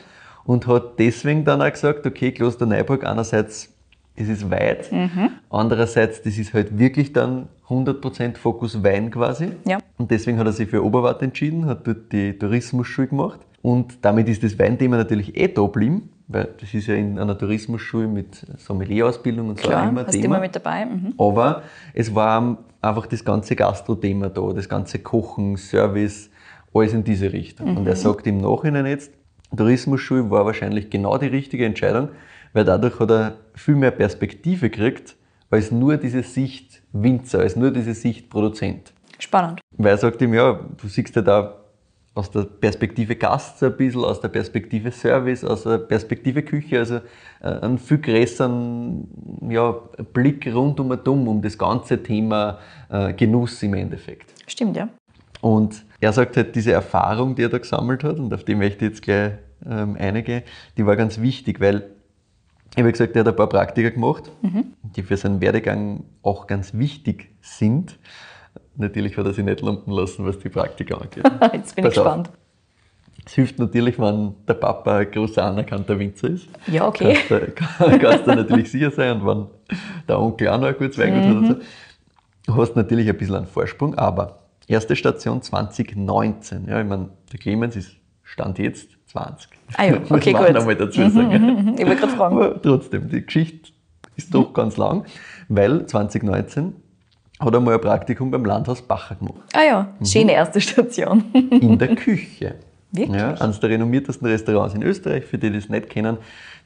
und 0.45 0.67
hat 0.67 0.99
deswegen 0.99 1.45
dann 1.45 1.63
auch 1.63 1.71
gesagt, 1.71 2.07
okay, 2.07 2.33
Kloster 2.33 2.67
Neuburg 2.67 3.05
einerseits, 3.05 3.73
es 4.17 4.29
ist 4.29 4.51
weit, 4.51 4.91
Mhm. 4.91 5.31
andererseits, 5.51 6.23
das 6.23 6.39
ist 6.39 6.55
halt 6.55 6.79
wirklich 6.79 7.13
dann 7.13 7.49
100% 7.69 8.39
Fokus 8.39 8.83
Wein 8.83 9.11
quasi. 9.11 9.49
Ja. 9.67 9.79
Und 9.99 10.11
deswegen 10.11 10.39
hat 10.39 10.47
er 10.47 10.53
sich 10.53 10.69
für 10.69 10.85
Oberwart 10.85 11.23
entschieden, 11.23 11.67
hat 11.67 11.87
dort 11.87 12.13
die 12.13 12.33
Tourismusschule 12.39 13.09
gemacht. 13.09 13.41
Und 13.63 13.99
damit 14.05 14.29
ist 14.29 14.43
das 14.43 14.59
Weinthema 14.59 14.97
natürlich 14.97 15.37
eh 15.37 15.49
da 15.49 15.63
geblieben, 15.63 16.09
weil 16.29 16.49
das 16.61 16.73
ist 16.73 16.87
ja 16.87 16.95
in 16.95 17.19
einer 17.19 17.37
Tourismusschule 17.37 18.07
mit 18.07 18.47
Sommelier-Ausbildung 18.59 19.49
und 19.49 19.61
so 19.61 19.69
auch 19.73 19.89
immer 19.89 20.05
hast 20.07 20.13
Thema. 20.13 20.25
immer 20.25 20.41
mit 20.41 20.55
dabei. 20.55 20.87
Mhm. 20.87 21.15
Aber 21.19 21.63
es 21.93 22.15
war 22.15 22.59
einfach 22.81 23.07
das 23.07 23.25
ganze 23.25 23.57
Gastro-Thema 23.57 24.29
da, 24.31 24.53
das 24.53 24.69
ganze 24.69 25.01
Kochen, 25.01 25.57
Service, 25.57 26.31
alles 26.73 26.93
in 26.93 27.03
diese 27.05 27.33
Richtung. 27.33 27.77
Und 27.77 27.87
er 27.87 27.97
sagt 27.97 28.27
im 28.27 28.39
Nachhinein 28.39 28.87
jetzt, 28.87 29.11
Tourismusschule 29.57 30.31
war 30.31 30.45
wahrscheinlich 30.45 30.91
genau 30.91 31.19
die 31.19 31.27
richtige 31.27 31.65
Entscheidung, 31.67 32.09
weil 32.53 32.65
dadurch 32.65 32.99
hat 33.01 33.11
er 33.11 33.37
viel 33.57 33.75
mehr 33.75 33.91
Perspektive 33.91 34.71
gekriegt, 34.71 35.17
als 35.51 35.71
nur 35.71 35.97
diese 35.97 36.23
Sicht 36.23 36.83
Winzer, 36.93 37.41
als 37.41 37.57
nur 37.57 37.71
diese 37.71 37.95
Sicht 37.95 38.31
Produzent. 38.31 38.93
Spannend. 39.19 39.61
Weil 39.77 39.93
er 39.93 39.99
sagt 39.99 40.21
ihm, 40.23 40.35
ja, 40.35 40.53
du 40.53 40.89
siehst 40.89 41.17
ja 41.17 41.23
da 41.23 41.57
aus 42.15 42.31
der 42.31 42.45
Perspektive 42.45 43.15
Gast 43.15 43.59
so 43.59 43.67
ein 43.67 43.77
bisschen, 43.77 44.03
aus 44.05 44.21
der 44.21 44.29
Perspektive 44.29 44.91
Service, 44.91 45.45
aus 45.45 45.65
der 45.65 45.79
Perspektive 45.79 46.43
Küche, 46.43 46.79
also 46.79 46.97
äh, 47.43 47.49
einen 47.49 47.79
viel 47.79 47.99
größeren 47.99 49.07
ja, 49.51 49.73
Blick 50.13 50.47
rund 50.53 50.81
um 50.81 50.91
und 50.91 51.07
um, 51.07 51.29
um 51.29 51.43
das 51.43 51.59
ganze 51.59 52.03
Thema 52.03 52.59
äh, 52.89 53.13
Genuss 53.13 53.63
im 53.63 53.75
Endeffekt. 53.75 54.33
Stimmt, 54.47 54.77
ja. 54.77 54.89
Und 55.43 55.85
er 56.01 56.13
sagt 56.13 56.37
halt, 56.39 56.57
diese 56.57 56.73
Erfahrung, 56.73 57.35
die 57.35 57.43
er 57.43 57.49
da 57.51 57.59
gesammelt 57.59 58.03
hat, 58.03 58.19
und 58.19 58.33
auf 58.33 58.45
die 58.45 58.55
möchte 58.55 58.87
ich 58.87 58.93
jetzt 58.93 59.03
gleich 59.03 59.33
ähm, 59.69 59.97
eingehen, 59.99 60.43
die 60.79 60.87
war 60.87 60.97
ganz 60.97 61.21
wichtig, 61.21 61.61
weil 61.61 61.85
ich 62.77 62.83
habe 62.83 62.93
gesagt, 62.93 63.17
er 63.17 63.21
hat 63.21 63.29
ein 63.29 63.37
paar 63.37 63.49
Praktika 63.49 63.89
gemacht, 63.89 64.31
die 64.83 65.03
für 65.03 65.17
seinen 65.17 65.41
Werdegang 65.41 66.05
auch 66.23 66.47
ganz 66.47 66.75
wichtig 66.75 67.31
sind. 67.41 67.99
Natürlich 68.77 69.17
hat 69.17 69.25
er 69.25 69.33
sich 69.33 69.45
nicht 69.45 69.63
lumpen 69.63 69.95
lassen, 69.95 70.27
was 70.27 70.39
die 70.39 70.51
Praktika 70.51 70.97
angeht. 70.97 71.25
Jetzt 71.55 71.75
bin 71.75 71.87
ich 71.87 71.95
Pass 71.95 71.99
auf. 71.99 72.05
gespannt. 72.05 72.31
Es 73.25 73.33
hilft 73.33 73.59
natürlich, 73.59 73.99
wenn 73.99 74.35
der 74.47 74.55
Papa 74.55 74.99
ein 74.99 75.11
großer 75.11 75.43
anerkannter 75.43 75.99
Winzer 75.99 76.29
ist. 76.29 76.49
Ja, 76.67 76.87
okay. 76.87 77.17
Kannst 77.29 77.57
kannst 78.01 78.27
du 78.27 78.35
natürlich 78.35 78.71
sicher 78.71 78.91
sein. 78.91 79.23
Und 79.23 79.27
wenn 79.27 79.47
der 80.07 80.21
Onkel 80.21 80.49
auch 80.49 80.61
noch 80.61 80.69
ein 80.69 80.77
gutes 80.77 80.99
Weingut 80.99 81.25
hat, 81.25 81.35
und 81.35 81.63
so, 82.47 82.57
hast 82.57 82.77
natürlich 82.77 83.09
ein 83.09 83.17
bisschen 83.17 83.37
einen 83.37 83.47
Vorsprung. 83.47 83.95
Aber 83.95 84.41
erste 84.69 84.95
Station 84.95 85.41
2019. 85.41 86.69
Ja, 86.69 86.81
ich 86.81 86.87
meine, 86.87 87.09
der 87.33 87.41
Clemens 87.41 87.75
ist 87.75 87.97
Stand 88.23 88.59
jetzt 88.59 88.91
20. 89.07 89.49
Ah 89.75 89.85
ja, 89.85 90.01
okay, 90.11 90.35
auch 90.35 90.47
gut. 90.47 90.55
noch 90.55 90.67
mal 90.67 90.77
dazu 90.77 91.09
sagen. 91.09 91.75
Ich 91.79 91.87
wollte 91.87 92.01
gerade 92.01 92.17
fragen. 92.17 92.37
Aber 92.37 92.63
trotzdem, 92.63 93.09
die 93.09 93.25
Geschichte 93.25 93.71
ist 94.17 94.35
doch 94.35 94.53
ganz 94.53 94.77
lang, 94.77 95.05
weil 95.49 95.87
2019 95.87 96.75
hat 97.39 97.53
er 97.53 97.61
mal 97.61 97.75
ein 97.75 97.81
Praktikum 97.81 98.31
beim 98.31 98.45
Landhaus 98.45 98.81
Bacher 98.83 99.17
gemacht. 99.17 99.43
Ah 99.53 99.63
ja, 99.67 99.89
schöne 100.03 100.33
erste 100.33 100.61
Station. 100.61 101.25
In 101.33 101.79
der 101.79 101.95
Küche. 101.95 102.55
Wirklich? 102.93 103.21
Ja, 103.21 103.35
eines 103.35 103.61
der 103.61 103.71
renommiertesten 103.71 104.27
Restaurants 104.27 104.75
in 104.75 104.83
Österreich, 104.83 105.25
für 105.25 105.37
die, 105.37 105.51
die 105.51 105.59
das 105.59 105.69
nicht 105.69 105.91
kennen. 105.91 106.19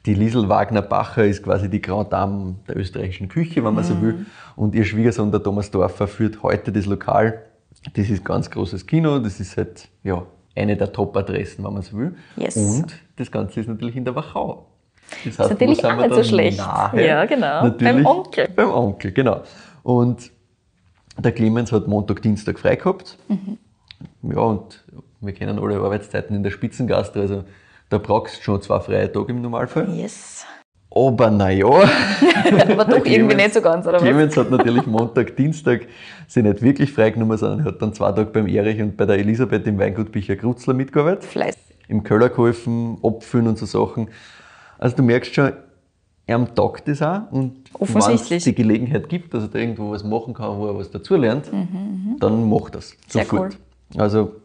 Die 0.05 0.13
Liesel 0.13 0.47
Wagner 0.47 0.81
Bacher 0.81 1.25
ist 1.25 1.43
quasi 1.43 1.69
die 1.69 1.81
Grand 1.81 2.13
Dame 2.13 2.55
der 2.67 2.77
österreichischen 2.77 3.27
Küche, 3.27 3.65
wenn 3.65 3.73
man 3.73 3.83
so 3.83 4.01
will. 4.01 4.25
Und 4.55 4.73
ihr 4.75 4.85
Schwiegersohn, 4.85 5.31
der 5.31 5.43
Thomas 5.43 5.71
Dorfer, 5.71 6.07
führt 6.07 6.41
heute 6.41 6.71
das 6.71 6.85
Lokal. 6.85 7.41
Das 7.93 8.09
ist 8.09 8.21
ein 8.21 8.23
ganz 8.23 8.49
großes 8.49 8.85
Kino, 8.85 9.19
das 9.19 9.39
ist 9.39 9.57
halt 9.57 9.89
ja, 10.03 10.23
eine 10.61 10.77
der 10.77 10.91
Top-Adressen, 10.91 11.63
wenn 11.63 11.73
man 11.73 11.81
so 11.81 11.97
will. 11.97 12.15
Yes. 12.35 12.55
Und 12.55 12.93
das 13.17 13.31
Ganze 13.31 13.59
ist 13.59 13.67
natürlich 13.67 13.95
in 13.95 14.05
der 14.05 14.15
Wachau. 14.15 14.67
Das 15.25 15.39
heißt, 15.39 15.49
natürlich 15.51 15.77
wo 15.79 15.81
sind 15.81 15.91
auch 15.91 16.01
nicht 16.01 16.15
so 16.15 16.23
schlecht. 16.23 16.57
Nahe? 16.57 17.05
Ja, 17.05 17.25
genau. 17.25 17.63
Natürlich 17.63 17.93
Beim 17.93 18.05
Onkel. 18.05 18.47
Beim 18.55 18.71
Onkel, 18.71 19.11
genau. 19.11 19.41
Und 19.83 20.31
der 21.17 21.31
Clemens 21.31 21.71
hat 21.71 21.87
Montag, 21.87 22.21
Dienstag 22.21 22.59
frei 22.59 22.75
gehabt. 22.75 23.17
Mhm. 23.27 23.57
Ja, 24.23 24.39
und 24.39 24.83
wir 25.19 25.33
kennen 25.33 25.59
alle 25.59 25.75
Arbeitszeiten 25.75 26.35
in 26.35 26.43
der 26.43 26.51
Spitzengastro, 26.51 27.19
also 27.19 27.43
da 27.89 27.97
brauchst 27.97 28.39
du 28.39 28.43
schon 28.43 28.61
zwei 28.61 28.79
freie 28.79 29.11
Tage 29.11 29.31
im 29.31 29.41
Normalfall. 29.41 29.93
Yes. 29.93 30.45
Aber 30.93 31.29
naja, 31.29 31.67
Aber 32.71 32.85
doch 32.85 33.05
irgendwie 33.05 33.35
nicht 33.35 33.53
so 33.53 33.61
ganz, 33.61 33.85
oder 33.85 33.95
was? 33.97 34.03
Clemens 34.03 34.37
hat 34.37 34.49
natürlich 34.51 34.85
Montag, 34.85 35.35
Dienstag 35.35 35.81
sich 36.27 36.43
nicht 36.43 36.61
wirklich 36.61 36.91
freigenommen, 36.91 37.37
sondern 37.37 37.59
er 37.59 37.65
hat 37.65 37.81
dann 37.81 37.93
zwei 37.93 38.11
Tage 38.11 38.25
beim 38.31 38.47
Erich 38.47 38.81
und 38.81 38.97
bei 38.97 39.05
der 39.05 39.17
Elisabeth 39.19 39.65
im 39.67 39.77
Weingut 39.79 40.11
Bicher 40.11 40.35
Grutzler 40.35 40.73
mitgearbeitet 40.73 41.25
Fleiß. 41.25 41.57
im 41.87 42.03
Keller 42.03 42.29
geholfen, 42.29 42.97
abfüllen 43.03 43.47
und 43.47 43.57
so 43.57 43.65
Sachen. 43.65 44.09
Also 44.77 44.95
du 44.97 45.03
merkst 45.03 45.33
schon, 45.33 45.51
er 46.27 46.55
taugt 46.55 46.87
das 46.87 47.01
auch 47.01 47.31
und 47.31 47.69
wenn 47.79 48.13
es 48.15 48.43
die 48.43 48.55
Gelegenheit 48.55 49.09
gibt, 49.09 49.33
dass 49.33 49.43
er 49.43 49.49
da 49.49 49.59
irgendwo 49.59 49.91
was 49.91 50.03
machen 50.03 50.33
kann, 50.33 50.57
wo 50.57 50.67
er 50.67 50.77
was 50.77 50.89
dazulernt, 50.89 51.45
dann 52.19 52.49
macht 52.49 52.75
das 52.75 52.91
Mhm, 52.93 52.97
Sehr 53.07 53.25
sofort. 53.25 53.57
Also 53.97 54.35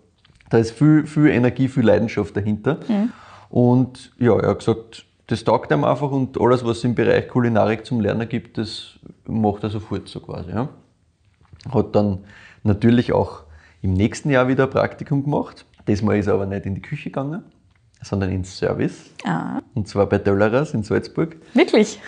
da 0.50 0.58
ist 0.58 0.72
viel, 0.72 1.06
viel 1.06 1.28
Energie, 1.28 1.68
viel 1.68 1.84
Leidenschaft 1.84 2.36
dahinter. 2.36 2.78
Mhm. 2.88 3.12
Und 3.48 4.12
ja, 4.18 4.36
er 4.38 4.50
hat 4.50 4.58
gesagt, 4.58 5.05
das 5.28 5.42
taugt 5.44 5.72
ihm 5.72 5.84
einfach 5.84 6.10
und 6.10 6.40
alles, 6.40 6.64
was 6.64 6.78
es 6.78 6.84
im 6.84 6.94
Bereich 6.94 7.28
Kulinarik 7.28 7.84
zum 7.84 8.00
Lernen 8.00 8.28
gibt, 8.28 8.58
das 8.58 8.98
macht 9.26 9.64
er 9.64 9.70
sofort 9.70 10.08
so 10.08 10.20
quasi. 10.20 10.50
Ja. 10.50 10.68
Hat 11.72 11.94
dann 11.96 12.18
natürlich 12.62 13.12
auch 13.12 13.42
im 13.82 13.92
nächsten 13.92 14.30
Jahr 14.30 14.46
wieder 14.48 14.64
ein 14.64 14.70
Praktikum 14.70 15.24
gemacht. 15.24 15.64
Diesmal 15.88 16.18
ist 16.18 16.26
er 16.28 16.34
aber 16.34 16.46
nicht 16.46 16.66
in 16.66 16.74
die 16.76 16.82
Küche 16.82 17.10
gegangen, 17.10 17.42
sondern 18.02 18.30
ins 18.30 18.56
Service. 18.56 19.10
Ah, 19.24 19.60
Und 19.74 19.88
zwar 19.88 20.06
bei 20.06 20.18
Döllerers 20.18 20.74
in 20.74 20.82
Salzburg. 20.84 21.36
wirklich? 21.54 22.00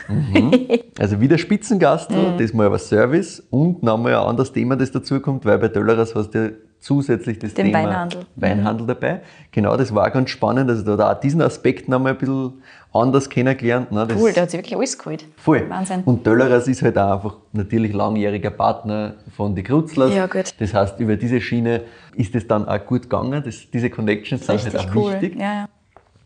Also 0.98 1.20
wieder 1.20 1.38
Spitzengastro, 1.38 2.14
Mhm. 2.34 2.38
diesmal 2.38 2.66
aber 2.66 2.78
Service 2.78 3.40
und 3.50 3.82
nochmal 3.82 4.14
ein 4.14 4.26
anderes 4.26 4.52
Thema, 4.52 4.76
das 4.76 4.90
dazukommt, 4.92 5.44
weil 5.44 5.58
bei 5.58 5.68
Döllerers 5.68 6.14
hast 6.14 6.30
du 6.34 6.56
zusätzlich 6.80 7.38
das 7.38 7.54
Den 7.54 7.66
Thema 7.66 7.78
Weinhandel. 7.84 8.20
Mhm. 8.20 8.42
Weinhandel 8.42 8.86
dabei. 8.86 9.20
Genau, 9.52 9.76
das 9.76 9.94
war 9.94 10.10
ganz 10.10 10.30
spannend. 10.30 10.70
Also 10.70 10.96
da 10.96 11.08
hat 11.08 11.16
auch 11.16 11.20
diesen 11.20 11.42
Aspekt 11.42 11.88
nochmal 11.88 12.12
ein 12.12 12.18
bisschen 12.18 12.62
anders 12.92 13.28
kennengelernt. 13.28 13.92
Ne? 13.92 14.06
Das 14.06 14.20
Cool, 14.20 14.32
der 14.32 14.44
hat 14.44 14.50
sich 14.50 14.58
wirklich 14.58 14.76
alles 14.76 14.98
geholt. 14.98 15.26
Voll. 15.36 15.68
Wahnsinn. 15.68 16.02
Und 16.04 16.26
Döllerers 16.26 16.68
ist 16.68 16.82
halt 16.82 16.98
auch 16.98 17.16
einfach 17.16 17.36
natürlich 17.52 17.92
langjähriger 17.92 18.50
Partner 18.50 19.14
von 19.36 19.54
die 19.54 19.62
Krutzlers. 19.62 20.14
Ja, 20.14 20.26
gut. 20.26 20.54
Das 20.58 20.74
heißt, 20.74 21.00
über 21.00 21.16
diese 21.16 21.40
Schiene 21.40 21.82
ist 22.14 22.34
es 22.34 22.46
dann 22.46 22.66
auch 22.66 22.84
gut 22.86 23.02
gegangen. 23.02 23.42
Das, 23.44 23.70
diese 23.72 23.90
Connections 23.90 24.46
sind 24.46 24.54
Richtig 24.54 24.74
halt 24.74 24.90
auch 24.90 24.94
cool. 24.94 25.12
wichtig. 25.12 25.38
Ja, 25.38 25.52
ja. 25.54 25.68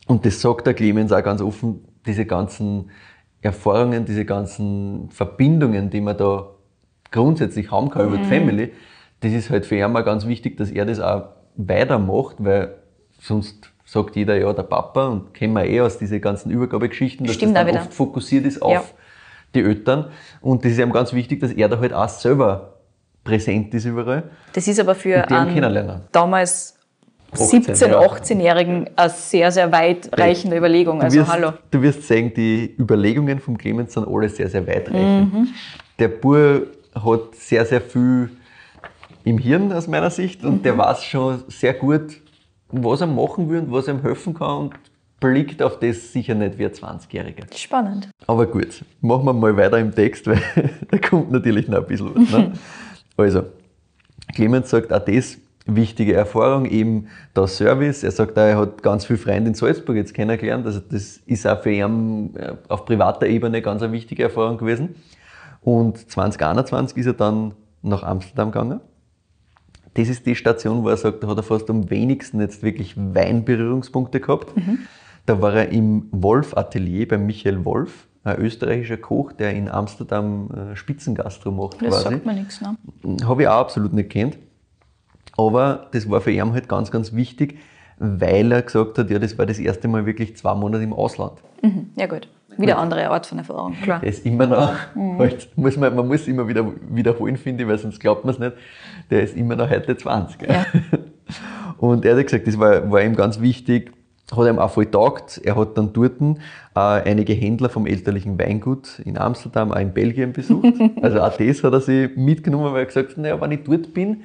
Und 0.07 0.27
das 0.27 0.41
sagt 0.41 0.67
der 0.67 0.75
Clemens 0.75 1.12
auch 1.12 1.23
ganz 1.23 1.41
offen, 1.41 1.85
diese 2.07 2.27
ganzen 2.27 2.91
Erfahrungen, 3.41 4.05
diese 4.05 4.25
ganzen 4.25 5.09
Verbindungen, 5.11 5.91
die 5.91 6.01
man 6.01 6.17
da 6.17 6.47
grundsätzlich 7.11 7.71
haben 7.71 7.91
kann 7.91 8.07
über 8.07 8.17
die 8.17 8.25
Family, 8.25 8.73
das 9.22 9.32
ist 9.32 9.50
halt 9.50 9.66
für 9.66 9.76
ihn 9.76 9.90
mal 9.92 10.02
ganz 10.02 10.26
wichtig, 10.26 10.56
dass 10.56 10.70
er 10.70 10.85
das 10.85 11.00
auch 11.00 11.24
weitermacht, 11.56 12.37
weil 12.38 12.74
sonst 13.20 13.70
sagt 13.85 14.16
jeder, 14.16 14.37
ja, 14.37 14.52
der 14.52 14.62
Papa, 14.62 15.08
und 15.08 15.35
kennen 15.35 15.52
wir 15.54 15.64
eh 15.64 15.80
aus 15.80 15.98
diesen 15.98 16.20
ganzen 16.20 16.50
Übergabegeschichten, 16.50 17.26
dass 17.26 17.37
Stimmt 17.37 17.56
das 17.56 17.66
dann 17.66 17.76
oft 17.76 17.94
fokussiert 17.94 18.44
ist 18.46 18.61
auf 18.62 18.72
Ja. 18.72 18.85
die 19.54 19.61
Eltern. 19.61 20.06
Und 20.40 20.64
das 20.64 20.72
ist 20.72 20.78
ihm 20.78 20.92
ganz 20.92 21.12
wichtig, 21.12 21.40
dass 21.40 21.52
er 21.52 21.68
da 21.68 21.78
halt 21.78 21.92
auch 21.92 22.08
selber 22.08 22.78
präsent 23.22 23.72
ist 23.74 23.85
überall. 23.85 24.24
Das 24.52 24.66
ist 24.66 24.80
aber 24.80 24.94
für 24.94 25.28
einen 25.30 26.00
damals 26.11 26.78
18, 27.32 27.62
17-, 27.64 27.88
ja. 27.88 28.00
18-Jährigen 28.00 28.90
eine 28.96 29.11
sehr, 29.11 29.50
sehr 29.52 29.70
weitreichende 29.72 30.56
Überlegung. 30.56 30.98
Du 30.98 31.04
Also 31.04 31.18
wirst, 31.20 31.32
hallo. 31.32 31.52
Du 31.70 31.80
wirst 31.80 32.02
sehen, 32.06 32.32
die 32.35 32.74
Überlegungen 32.78 33.38
vom 33.40 33.56
Clemens 33.56 33.94
sind 33.94 34.06
alle 34.06 34.28
sehr, 34.28 34.48
sehr 34.48 34.66
weitreichend. 34.66 35.32
Mhm. 35.32 35.48
Der 35.98 36.08
Bur 36.08 36.66
hat 36.94 37.35
sehr, 37.35 37.64
sehr 37.64 37.80
viel 37.80 38.30
im 39.24 39.38
Hirn 39.38 39.72
aus 39.72 39.88
meiner 39.88 40.11
Sicht 40.11 40.44
und 40.44 40.56
Mhm. 40.58 40.62
der 40.62 40.78
weiß 40.78 41.04
schon 41.04 41.42
sehr 41.48 41.74
gut, 41.74 42.20
was 42.68 43.00
er 43.00 43.06
machen 43.06 43.48
will 43.50 43.61
und 43.61 43.72
was 43.72 43.88
er 43.88 43.94
ihm 43.94 44.02
helfen 44.02 44.35
kann 44.35 44.58
und 44.58 44.74
blickt 45.20 45.62
auf 45.62 45.78
das 45.78 46.12
sicher 46.12 46.35
nicht 46.35 46.58
wie 46.58 46.64
ein 46.66 46.72
20-Jähriger. 46.72 47.44
Spannend. 47.54 48.08
Aber 48.26 48.46
gut, 48.46 48.85
machen 49.00 49.24
wir 49.24 49.32
mal 49.32 49.56
weiter 49.56 49.78
im 49.78 49.94
Text, 49.94 50.26
weil 50.26 50.40
da 50.90 50.98
kommt 50.98 51.30
natürlich 51.30 51.68
noch 51.68 51.78
ein 51.78 51.87
bisschen 51.87 52.14
was. 52.14 52.30
Ne? 52.30 52.52
Also, 53.16 53.42
Clemens 54.35 54.70
sagt 54.70 54.90
auch 54.92 55.04
das, 55.04 55.37
wichtige 55.66 56.14
Erfahrung, 56.14 56.64
eben 56.64 57.08
der 57.37 57.46
Service. 57.46 58.02
Er 58.02 58.11
sagt 58.11 58.37
auch, 58.38 58.42
er 58.42 58.56
hat 58.56 58.82
ganz 58.82 59.04
viele 59.04 59.18
Freunde 59.18 59.48
in 59.50 59.54
Salzburg 59.54 59.96
jetzt 59.96 60.14
kennengelernt. 60.14 60.66
Also 60.66 60.80
das 60.80 61.18
ist 61.18 61.46
auch 61.46 61.62
für 61.62 61.70
ihn 61.70 62.35
äh, 62.37 62.54
auf 62.68 62.85
privater 62.85 63.26
Ebene 63.26 63.62
ganz 63.62 63.82
eine 63.82 63.92
wichtige 63.92 64.24
Erfahrung 64.24 64.58
gewesen. 64.58 64.96
Und 65.61 66.11
2021 66.11 66.96
ist 66.98 67.06
er 67.06 67.12
dann 67.12 67.54
nach 67.82 68.02
Amsterdam 68.02 68.50
gegangen. 68.50 68.80
Das 69.94 70.09
ist 70.09 70.24
die 70.26 70.35
Station, 70.35 70.85
wo 70.85 70.88
er 70.88 70.96
sagt, 70.96 71.22
da 71.22 71.28
hat 71.28 71.37
er 71.37 71.42
fast 71.42 71.68
am 71.68 71.90
wenigsten 71.90 72.40
jetzt 72.40 72.62
wirklich 72.62 72.94
Weinberührungspunkte 72.96 74.20
gehabt. 74.20 74.52
Da 75.26 75.40
war 75.42 75.55
er 75.55 75.68
im 75.68 76.09
Wolf-Atelier 76.11 77.07
bei 77.09 77.18
Michael 77.18 77.64
Wolf, 77.64 78.09
ein 78.24 78.38
österreichischer 78.38 78.96
Koch, 78.96 79.33
der 79.33 79.52
in 79.55 79.68
Amsterdam 79.68 80.50
äh, 80.72 80.76
Spitzengastro 80.76 81.50
macht 81.50 81.83
Das 81.83 81.88
quasi. 81.90 82.02
sagt 82.05 82.26
mir 82.26 82.35
nichts. 82.35 82.61
Ne? 82.61 82.76
Habe 83.24 83.42
ich 83.42 83.48
auch 83.48 83.61
absolut 83.61 83.92
nicht 83.92 84.11
kennt. 84.11 84.38
Aber 85.37 85.88
das 85.92 86.09
war 86.11 86.20
für 86.20 86.31
ihn 86.31 86.52
halt 86.52 86.68
ganz, 86.68 86.90
ganz 86.90 87.12
wichtig, 87.14 87.59
weil 87.98 88.52
er 88.52 88.62
gesagt 88.62 88.98
hat, 88.98 89.11
ja, 89.11 89.18
das 89.18 89.38
war 89.38 89.46
das 89.46 89.59
erste 89.59 89.88
Mal 89.88 90.07
wirklich 90.07 90.37
zwei 90.37 90.55
Monate 90.55 90.83
im 90.85 90.92
Ausland. 90.92 91.33
Mhm. 91.62 91.90
Ja 91.96 92.07
gut. 92.07 92.28
Wieder 92.59 92.79
andere 92.79 93.09
Art 93.11 93.27
von 93.27 93.38
Erfahrung, 93.38 93.75
klar. 93.83 94.01
Der 94.01 94.09
ist 94.09 94.25
immer 94.27 94.47
noch, 94.47 94.73
Mhm. 94.95 95.19
halt, 95.19 95.49
muss 95.57 95.77
man, 95.77 95.95
man 95.95 96.07
muss 96.07 96.29
immer 96.29 96.47
wieder 96.49 96.65
wiederholen, 96.91 97.37
finde 97.37 97.65
ich, 97.65 97.69
weil 97.69 97.79
sonst 97.79 97.99
glaubt 98.01 98.25
man 98.25 98.35
es 98.35 98.41
nicht. 98.41 98.53
Der 99.11 99.23
ist 99.23 99.37
immer 99.37 99.57
noch 99.57 99.69
heute 99.71 99.97
20. 99.97 100.38
Gell? 100.38 100.51
Ja. 100.51 100.65
Und 101.79 102.05
er 102.05 102.17
hat 102.17 102.25
gesagt, 102.27 102.47
das 102.47 102.59
war, 102.59 102.91
war 102.91 103.03
ihm 103.03 103.17
ganz 103.17 103.41
wichtig, 103.41 103.93
hat 104.37 104.47
ihm 104.49 104.59
auch 104.59 104.71
voll 104.71 104.87
taugt. 104.87 105.41
Er 105.45 105.57
hat 105.57 105.77
dann 105.77 105.93
dort 105.93 106.21
äh, 106.21 106.79
einige 106.79 107.33
Händler 107.33 107.69
vom 107.69 107.87
elterlichen 107.87 108.38
Weingut 108.38 109.01
in 109.05 109.19
Amsterdam, 109.19 109.73
auch 109.73 109.79
in 109.81 109.93
Belgien 109.93 110.33
besucht. 110.33 110.75
Also 111.03 111.21
auch 111.21 111.37
das 111.37 111.62
hat 111.65 111.73
er 111.73 111.81
sich 111.81 112.17
mitgenommen, 112.17 112.73
weil 112.73 112.81
er 112.83 112.87
gesagt 112.87 113.11
hat, 113.11 113.19
naja, 113.19 113.41
wenn 113.41 113.51
ich 113.53 113.65
dort 113.65 113.93
bin 113.93 114.23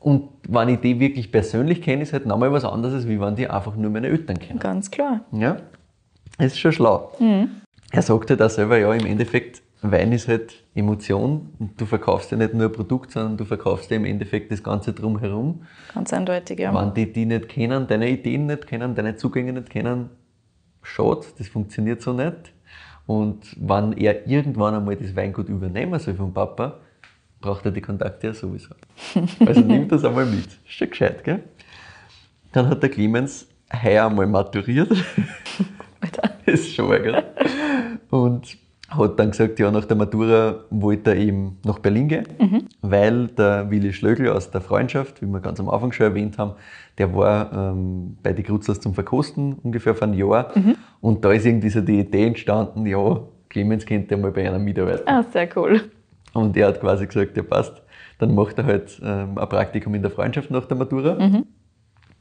und 0.00 0.28
wenn 0.48 0.68
ich 0.70 0.80
die 0.80 0.98
wirklich 1.00 1.30
persönlich 1.30 1.82
kenne, 1.82 2.02
ist 2.02 2.12
halt 2.12 2.26
nochmal 2.26 2.50
was 2.52 2.64
anderes, 2.64 3.06
wie 3.08 3.20
wenn 3.20 3.36
die 3.36 3.48
einfach 3.48 3.76
nur 3.76 3.90
meine 3.90 4.06
Eltern 4.08 4.38
kennen. 4.38 4.58
Ganz 4.58 4.90
klar. 4.90 5.20
Ja, 5.32 5.56
ist 6.38 6.58
schon 6.58 6.72
schlau. 6.72 7.12
Er 7.90 8.02
sagt 8.02 8.30
halt 8.30 8.42
auch 8.42 8.50
selber, 8.50 8.78
ja, 8.78 8.92
im 8.92 9.06
Endeffekt, 9.06 9.62
Wein 9.82 10.12
ist 10.12 10.26
halt 10.28 10.64
Emotion 10.74 11.52
und 11.58 11.80
du 11.80 11.86
verkaufst 11.86 12.30
ja 12.30 12.36
nicht 12.36 12.54
nur 12.54 12.66
ein 12.66 12.72
Produkt, 12.72 13.12
sondern 13.12 13.36
du 13.36 13.44
verkaufst 13.44 13.90
ja 13.90 13.96
im 13.96 14.04
Endeffekt 14.04 14.50
das 14.50 14.62
Ganze 14.62 14.92
drumherum. 14.92 15.62
Ganz 15.94 16.12
eindeutig, 16.12 16.58
ja. 16.58 16.74
Wenn 16.74 16.94
die 16.94 17.12
die 17.12 17.26
nicht 17.26 17.48
kennen, 17.48 17.86
deine 17.86 18.10
Ideen 18.10 18.46
nicht 18.46 18.66
kennen, 18.66 18.94
deine 18.94 19.16
Zugänge 19.16 19.52
nicht 19.52 19.70
kennen, 19.70 20.10
schade, 20.82 21.26
das 21.38 21.48
funktioniert 21.48 22.02
so 22.02 22.12
nicht. 22.12 22.52
Und 23.06 23.54
wenn 23.60 23.92
er 23.92 24.26
irgendwann 24.26 24.74
einmal 24.74 24.96
das 24.96 25.14
Weingut 25.14 25.48
übernehmen 25.48 25.98
soll 26.00 26.14
vom 26.14 26.34
Papa, 26.34 26.78
braucht 27.40 27.64
er 27.64 27.70
die 27.70 27.80
Kontakte 27.80 28.28
ja 28.28 28.34
sowieso. 28.34 28.74
Also 29.46 29.60
nimm 29.66 29.88
das 29.88 30.04
einmal 30.04 30.26
mit. 30.26 30.46
Ist 30.46 30.72
schon 30.72 30.90
gescheit, 30.90 31.22
gell? 31.22 31.42
Dann 32.52 32.68
hat 32.68 32.82
der 32.82 32.90
Clemens 32.90 33.46
heuer 33.82 34.06
einmal 34.06 34.26
maturiert. 34.26 34.90
Alter. 36.06 36.30
Das 36.46 36.60
ist 36.60 36.74
schon 36.74 36.88
mal 36.88 37.02
gell? 37.02 37.22
Und 38.10 38.56
hat 38.88 39.18
dann 39.18 39.32
gesagt, 39.32 39.58
ja, 39.58 39.70
nach 39.70 39.84
der 39.84 39.96
Matura 39.96 40.60
wollte 40.70 41.10
er 41.10 41.16
eben 41.16 41.58
nach 41.64 41.80
Berlin 41.80 42.06
gehen, 42.08 42.26
weil 42.82 43.26
der 43.28 43.68
Willi 43.68 43.92
Schlögl 43.92 44.28
aus 44.28 44.50
der 44.52 44.60
Freundschaft, 44.60 45.20
wie 45.22 45.26
wir 45.26 45.40
ganz 45.40 45.58
am 45.58 45.68
Anfang 45.68 45.90
schon 45.90 46.06
erwähnt 46.06 46.38
haben, 46.38 46.52
der 46.98 47.12
war 47.14 47.52
ähm, 47.52 48.16
bei 48.22 48.32
die 48.32 48.44
Grutzlers 48.44 48.80
zum 48.80 48.94
Verkosten 48.94 49.54
ungefähr 49.62 49.94
vor 49.94 50.06
einem 50.06 50.16
Jahr. 50.18 50.52
Und 51.00 51.24
da 51.24 51.32
ist 51.32 51.44
irgendwie 51.44 51.68
so 51.68 51.80
die 51.80 51.98
Idee 51.98 52.28
entstanden, 52.28 52.86
ja, 52.86 53.20
Clemens 53.48 53.84
könnte 53.86 54.14
ja 54.14 54.20
mal 54.20 54.30
bei 54.30 54.48
einer 54.48 54.58
mitarbeiten. 54.60 55.06
Ah, 55.06 55.24
sehr 55.32 55.48
cool. 55.56 55.80
Und 56.32 56.56
er 56.56 56.68
hat 56.68 56.80
quasi 56.80 57.06
gesagt, 57.06 57.36
ja 57.36 57.42
passt, 57.42 57.82
dann 58.18 58.34
macht 58.34 58.58
er 58.58 58.66
halt 58.66 59.00
ähm, 59.02 59.36
ein 59.36 59.48
Praktikum 59.48 59.94
in 59.94 60.02
der 60.02 60.10
Freundschaft 60.12 60.50
nach 60.50 60.66
der 60.66 60.76
Matura. 60.76 61.16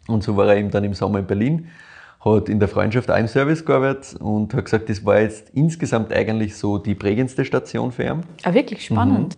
Und 0.08 0.24
so 0.24 0.36
war 0.38 0.48
er 0.48 0.58
eben 0.58 0.72
dann 0.72 0.84
im 0.84 0.94
Sommer 0.94 1.20
in 1.20 1.26
Berlin, 1.26 1.68
hat 2.26 2.50
in 2.50 2.60
der 2.60 2.68
Freundschaft 2.68 3.10
auch 3.12 3.18
im 3.18 3.28
Service 3.28 3.64
gearbeitet 3.64 4.16
und 4.20 4.54
hat 4.54 4.66
gesagt, 4.66 4.90
das 4.90 5.06
war 5.06 5.20
jetzt 5.22 5.50
insgesamt 5.54 6.12
eigentlich 6.12 6.56
so 6.58 6.78
die 6.80 6.96
prägendste 6.96 7.46
Station 7.46 7.92
für 7.92 8.04
ihn. 8.04 8.24
Ah, 8.44 8.54
wirklich 8.54 8.86
spannend. 8.86 9.38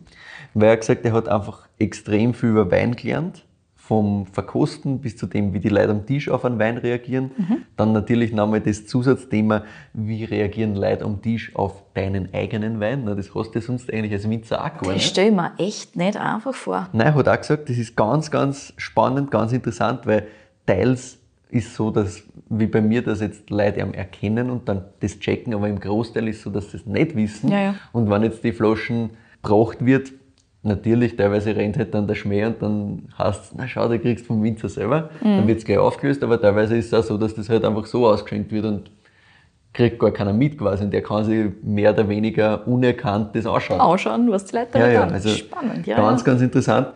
Weil 0.54 0.70
er 0.70 0.78
gesagt, 0.78 1.06
er 1.06 1.12
hat 1.12 1.28
einfach 1.28 1.68
extrem 1.78 2.34
viel 2.34 2.50
über 2.50 2.72
Wein 2.72 2.96
gelernt. 2.96 3.44
Vom 3.76 4.26
Verkosten 4.26 5.00
bis 5.00 5.16
zu 5.16 5.28
dem, 5.28 5.54
wie 5.54 5.60
die 5.62 5.70
Leute 5.70 5.92
am 5.92 6.06
Tisch 6.06 6.28
auf 6.30 6.44
einen 6.44 6.60
Wein 6.60 6.78
reagieren. 6.78 7.32
Dann 7.78 7.94
natürlich 7.94 8.34
nochmal 8.34 8.60
das 8.60 8.86
Zusatzthema, 8.86 9.64
wie 9.94 10.26
reagieren 10.26 10.76
Leute 10.76 11.06
am 11.06 11.22
Tisch 11.22 11.56
auf 11.56 11.84
deinen 11.94 12.34
eigenen 12.34 12.82
Wein. 12.82 13.04
Na, 13.06 13.16
das 13.16 13.34
hast 13.34 13.52
du 13.56 13.62
sonst 13.62 13.92
eigentlich 13.94 14.12
als 14.12 14.30
Winzer 14.30 14.60
auch 14.60 14.70
gar 14.74 14.80
Das 14.82 14.94
nicht. 14.96 15.06
stelle 15.08 15.30
ich 15.30 15.36
mir 15.36 15.52
echt 15.58 15.96
nicht 15.96 16.18
einfach 16.18 16.54
vor. 16.54 16.90
Nein, 16.92 17.08
er 17.08 17.16
hat 17.16 17.30
auch 17.30 17.38
gesagt, 17.38 17.70
das 17.70 17.78
ist 17.78 17.96
ganz, 17.96 18.30
ganz 18.30 18.74
spannend, 18.76 19.32
ganz 19.32 19.54
interessant, 19.54 20.06
weil 20.06 20.28
teils 20.66 21.17
ist 21.50 21.76
so, 21.76 21.92
dass, 21.92 22.24
wie 22.50 22.68
bei 22.68 22.82
mir, 22.82 23.02
dass 23.02 23.22
jetzt 23.22 23.50
Leute 23.50 23.80
ihn 23.80 23.94
erkennen 23.94 24.50
und 24.50 24.68
dann 24.68 24.84
das 25.00 25.20
checken, 25.20 25.54
aber 25.54 25.68
im 25.70 25.80
Großteil 25.80 26.28
ist 26.28 26.42
so, 26.42 26.50
dass 26.50 26.72
sie 26.72 26.78
es 26.78 26.86
nicht 26.86 27.16
wissen. 27.16 27.50
Ja, 27.50 27.62
ja. 27.62 27.76
Und 27.94 28.10
wenn 28.10 28.24
jetzt 28.24 28.44
die 28.44 28.52
Flaschen 28.52 29.12
gebracht 29.42 29.78
wird, 29.86 30.12
natürlich, 30.64 31.16
teilweise 31.16 31.56
rennt 31.56 31.78
halt 31.78 31.94
dann 31.94 32.08
der 32.08 32.16
Schmäh 32.16 32.46
und 32.46 32.62
dann 32.62 33.04
heißt 33.18 33.44
es, 33.46 33.52
na 33.56 33.68
schau, 33.68 33.88
du 33.88 33.98
kriegst 34.00 34.26
vom 34.26 34.44
Winzer 34.44 34.68
selber, 34.68 35.10
Mhm. 35.22 35.38
dann 35.38 35.48
wird 35.48 35.60
es 35.60 35.66
gleich 35.66 35.78
aufgelöst, 35.78 36.22
aber 36.24 36.42
teilweise 36.42 36.76
ist 36.76 36.88
es 36.88 36.94
auch 36.94 37.04
so, 37.04 37.18
dass 37.18 37.34
das 37.36 37.48
halt 37.48 37.64
einfach 37.64 37.86
so 37.86 38.06
ausgeschenkt 38.08 38.52
wird 38.52 38.66
und 38.66 38.92
kriegt 39.74 40.00
gar 40.00 40.12
keiner 40.12 40.34
mit 40.34 40.58
quasi 40.58 40.84
und 40.84 40.92
der 40.92 41.04
kann 41.04 41.24
sich 41.24 41.46
mehr 41.62 41.94
oder 41.94 42.10
weniger 42.10 42.68
unerkannt 42.68 43.36
das 43.36 43.46
anschauen. 43.46 43.80
Ausschauen, 43.80 44.30
was 44.32 44.46
die 44.46 44.56
Leute 44.58 44.70
Ja, 44.74 44.80
damit 44.80 44.94
ja, 44.96 45.02
haben. 45.02 45.14
also 45.14 45.30
Spannend, 45.30 45.88
ja. 45.88 45.96
ganz, 45.98 46.22
ja. 46.22 46.26
ganz 46.26 46.42
interessant. 46.42 46.88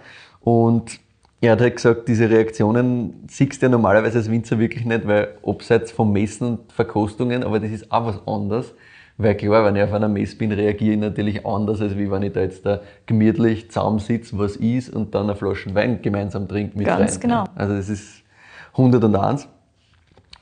Und 0.41 0.99
er 1.41 1.54
hat 1.54 1.62
halt 1.62 1.75
gesagt, 1.75 2.08
diese 2.08 2.30
Reaktionen 2.30 3.23
siehst 3.27 3.62
du 3.62 3.65
ja 3.65 3.69
normalerweise 3.71 4.19
als 4.19 4.30
Winzer 4.30 4.60
wirklich 4.60 4.86
nicht, 4.86 5.08
weil 5.08 5.30
abseits 5.43 5.91
vom 5.91 6.13
Messen 6.13 6.47
und 6.47 6.71
Verkostungen, 6.71 7.43
aber 7.43 7.60
das 7.60 7.71
ist 7.71 7.91
auch 7.91 8.06
was 8.06 8.27
anderes. 8.27 8.73
Weil 9.17 9.36
klar, 9.36 9.65
wenn 9.65 9.75
ich 9.75 9.84
auf 9.84 9.91
einer 9.91 10.08
Messe 10.08 10.36
bin, 10.36 10.51
reagiere 10.51 10.93
ich 10.93 10.99
natürlich 10.99 11.45
anders, 11.45 11.82
als 11.82 11.97
wie 11.97 12.10
wenn 12.10 12.23
ich 12.23 12.34
da 12.34 12.41
jetzt 12.41 12.65
da 12.65 12.82
gemütlich 13.08 13.69
zusammensitze, 13.69 14.38
was 14.38 14.56
ist 14.56 14.89
und 14.89 15.13
dann 15.15 15.23
eine 15.23 15.36
Flasche 15.36 15.73
Wein 15.73 16.01
gemeinsam 16.01 16.47
trinke 16.47 16.77
mit 16.77 16.88
Ganz 16.88 17.15
Wein. 17.15 17.19
genau. 17.19 17.43
Also 17.56 17.75
das 17.75 17.89
ist 17.89 18.23
101. 18.73 19.47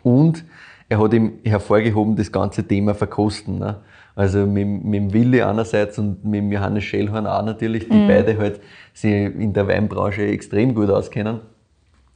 Und 0.04 0.44
er 0.90 1.02
hat 1.02 1.14
ihm 1.14 1.34
hervorgehoben 1.44 2.16
das 2.16 2.32
ganze 2.32 2.64
Thema 2.64 2.94
Verkosten. 2.94 3.60
Ne? 3.60 3.78
Also 4.20 4.46
mit, 4.46 4.84
mit 4.84 4.96
dem 4.96 5.14
Willi 5.14 5.42
einerseits 5.42 5.98
und 5.98 6.26
mit 6.26 6.42
dem 6.42 6.52
Johannes 6.52 6.84
Schellhorn 6.84 7.26
auch 7.26 7.42
natürlich, 7.42 7.88
die 7.88 8.06
beide 8.06 8.38
halt 8.38 8.60
sich 8.94 9.14
in 9.14 9.54
der 9.54 9.66
Weinbranche 9.66 10.24
extrem 10.24 10.76
gut 10.76 10.90
auskennen. 10.90 11.40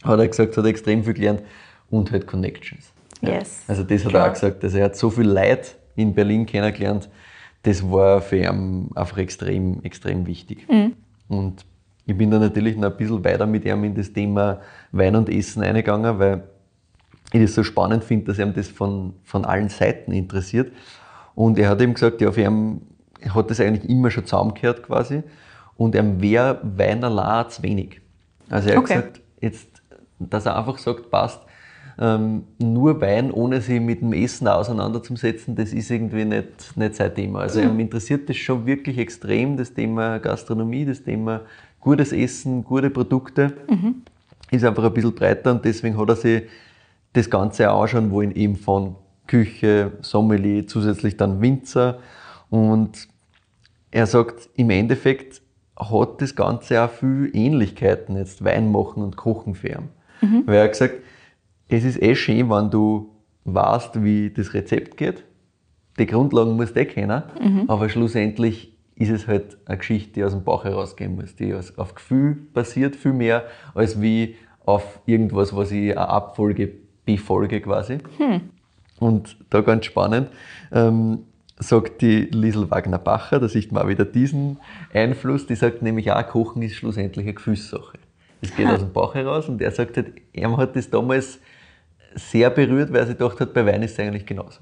Hat 0.04 0.20
er 0.20 0.28
gesagt, 0.28 0.58
hat 0.58 0.66
er 0.66 0.70
extrem 0.70 1.06
viel 1.06 1.14
gelernt 1.14 1.44
und 1.90 2.12
halt 2.12 2.28
Connections. 2.28 2.92
Yes. 3.22 3.64
Also 3.70 3.84
das 3.84 4.04
hat 4.04 4.10
Klar. 4.10 4.26
er 4.26 4.30
auch 4.30 4.34
gesagt. 4.34 4.62
Also 4.66 4.80
er 4.80 4.84
hat 4.84 4.98
so 4.98 5.10
viel 5.10 5.30
Leute 5.30 5.70
in 5.96 6.14
Berlin 6.14 6.46
kennengelernt. 6.46 7.08
Das 7.62 7.90
war 7.90 8.20
für 8.20 8.36
ihn 8.36 8.90
einfach 8.96 9.20
extrem, 9.20 9.82
extrem 9.84 10.28
wichtig. 10.28 10.68
Mhm. 10.70 10.96
Und 11.30 11.66
ich 12.06 12.18
bin 12.18 12.30
da 12.30 12.38
natürlich 12.38 12.76
noch 12.76 12.92
ein 12.92 12.98
bisschen 12.98 13.24
weiter 13.24 13.46
mit 13.46 13.64
ihm 13.64 13.82
in 13.86 13.96
das 13.96 14.12
Thema 14.12 14.60
Wein 14.92 15.16
und 15.16 15.30
Essen 15.30 15.64
eingegangen, 15.64 16.20
weil 16.20 16.44
ich 17.32 17.44
das 17.44 17.56
so 17.56 17.64
spannend 17.64 18.04
finde, 18.04 18.26
dass 18.26 18.40
ihm 18.40 18.54
das 18.54 18.68
von, 18.68 19.14
von 19.24 19.46
allen 19.46 19.70
Seiten 19.70 20.12
interessiert. 20.12 20.74
Und 21.36 21.58
er 21.58 21.70
hat 21.70 21.82
ihm 21.82 21.94
gesagt, 21.94 22.22
ja, 22.22 22.32
für 22.32 22.42
ihn 22.42 22.82
hat 23.34 23.50
das 23.50 23.60
eigentlich 23.60 23.90
immer 23.90 24.12
schon 24.12 24.26
zusammengehört 24.26 24.84
quasi. 24.84 25.24
Und 25.78 25.96
ihm 25.96 26.22
wäre 26.22 26.60
Wein 26.64 27.04
allein 27.04 27.50
zu 27.50 27.64
wenig. 27.64 28.02
Also 28.50 28.70
er 28.70 28.78
hat 28.78 28.84
Okay. 28.84 28.96
gesagt, 28.96 29.22
jetzt, 29.42 29.68
dass 30.20 30.46
er 30.46 30.58
einfach 30.58 30.78
sagt, 30.78 31.10
passt, 31.10 31.42
Ähm, 32.00 32.46
nur 32.58 33.00
Wein, 33.02 33.30
ohne 33.30 33.62
sich 33.62 33.80
mit 33.80 34.02
dem 34.02 34.14
Essen 34.14 34.48
auseinanderzusetzen, 34.48 35.56
das 35.56 35.74
ist 35.74 35.92
irgendwie 35.92 36.26
nicht, 36.26 36.76
nicht 36.76 36.96
sein 36.96 37.14
Thema. 37.14 37.42
Also 37.42 37.60
mhm. 37.62 37.70
ihm 37.70 37.80
interessiert 37.82 38.28
das 38.28 38.38
schon 38.38 38.66
wirklich 38.66 38.98
extrem, 38.98 39.58
das 39.58 39.76
Thema 39.76 40.18
Gastronomie, 40.18 40.86
das 40.86 41.04
Thema 41.04 41.42
gutes 41.80 42.12
Essen, 42.12 42.64
gute 42.64 42.90
Produkte. 42.90 43.54
Mhm. 43.70 44.02
Ist 44.50 44.66
einfach 44.66 44.86
ein 44.86 44.94
bisschen 44.94 45.14
breiter 45.14 45.52
und 45.52 45.64
deswegen 45.64 45.96
hat 45.96 46.10
er 46.10 46.16
sich 46.16 46.44
das 47.14 47.30
Ganze 47.30 47.72
auch 47.72 47.84
anschauen 47.84 48.10
wollen, 48.10 48.32
eben 48.36 48.56
von 48.56 48.96
Küche, 49.28 49.94
Sommelier, 50.02 50.68
zusätzlich 50.68 51.18
dann 51.18 51.42
Winzer. 51.42 52.00
Und 52.50 53.08
er 53.92 54.08
sagt, 54.08 54.50
im 54.56 54.70
Endeffekt 54.70 55.42
hat 55.78 56.22
das 56.22 56.36
Ganze 56.36 56.82
auch 56.84 56.90
viel 56.90 57.30
Ähnlichkeiten, 57.34 58.18
jetzt 58.18 58.44
Wein 58.44 58.72
machen 58.72 59.04
und 59.04 59.18
Kochen 59.18 59.56
für 59.56 59.70
ihn. 59.70 59.90
Mhm. 60.22 60.44
Weil 60.46 60.56
er 60.56 60.64
hat 60.66 60.72
gesagt, 60.72 60.96
es 61.68 61.84
ist 61.84 62.02
eh 62.02 62.16
schön, 62.16 62.50
wenn 62.50 62.70
du 62.70 63.10
weißt, 63.46 64.04
wie 64.04 64.30
das 64.30 64.54
Rezept 64.54 64.98
geht. 64.98 65.24
Die 66.00 66.06
Grundlagen 66.06 66.56
musst 66.56 66.76
du 66.76 66.82
eh 66.82 66.86
kennen, 66.86 67.24
mhm. 67.42 67.66
aber 67.68 67.90
schlussendlich 67.90 68.76
ist 68.96 69.10
es 69.10 69.28
halt 69.28 69.58
eine 69.66 69.78
Geschichte, 69.78 70.14
die 70.14 70.24
aus 70.24 70.34
dem 70.34 70.44
Bauch 70.44 70.64
herausgehen 70.64 71.16
muss, 71.16 71.36
die 71.36 71.54
auf 71.54 71.96
Gefühl 71.96 72.36
basiert, 72.54 72.96
viel 72.96 73.14
mehr, 73.14 73.46
als 73.74 74.02
wie 74.02 74.36
auf 74.66 75.02
irgendwas, 75.06 75.56
was 75.56 75.72
ich 75.72 75.92
eine 75.92 76.08
Abfolge 76.08 76.72
befolge 77.06 77.60
quasi. 77.62 77.98
Hm. 78.18 78.42
Und 79.04 79.36
da 79.50 79.62
ganz 79.62 79.86
spannend, 79.86 80.30
ähm, 80.72 81.20
sagt 81.60 82.02
die 82.02 82.22
Liesel 82.22 82.72
Wagner-Bacher, 82.72 83.40
da 83.40 83.50
sieht 83.50 83.72
man 83.72 83.84
auch 83.84 83.88
wieder 83.90 84.06
diesen 84.06 84.60
Einfluss, 84.94 85.46
die 85.46 85.56
sagt 85.56 85.82
nämlich 85.82 86.12
auch, 86.12 86.26
Kochen 86.28 86.62
ist 86.62 86.76
schlussendlich 86.76 87.26
eine 87.26 87.34
Gefühlssache. 87.34 87.98
Das 88.42 88.56
geht 88.56 88.68
aus 88.68 88.80
dem 88.80 88.94
Bauch 88.94 89.14
heraus 89.16 89.50
und 89.50 89.62
er 89.62 89.72
sagt 89.72 89.98
halt, 89.98 90.14
er 90.34 90.56
hat 90.58 90.76
das 90.76 90.90
damals 90.90 91.40
sehr 92.16 92.50
berührt, 92.50 92.92
weil 92.92 93.00
er 93.00 93.08
sich 93.08 93.18
gedacht 93.18 93.40
hat, 93.40 93.54
bei 93.54 93.66
Wein 93.66 93.84
ist 93.84 93.94
es 93.94 94.00
eigentlich 94.00 94.26
genauso. 94.26 94.62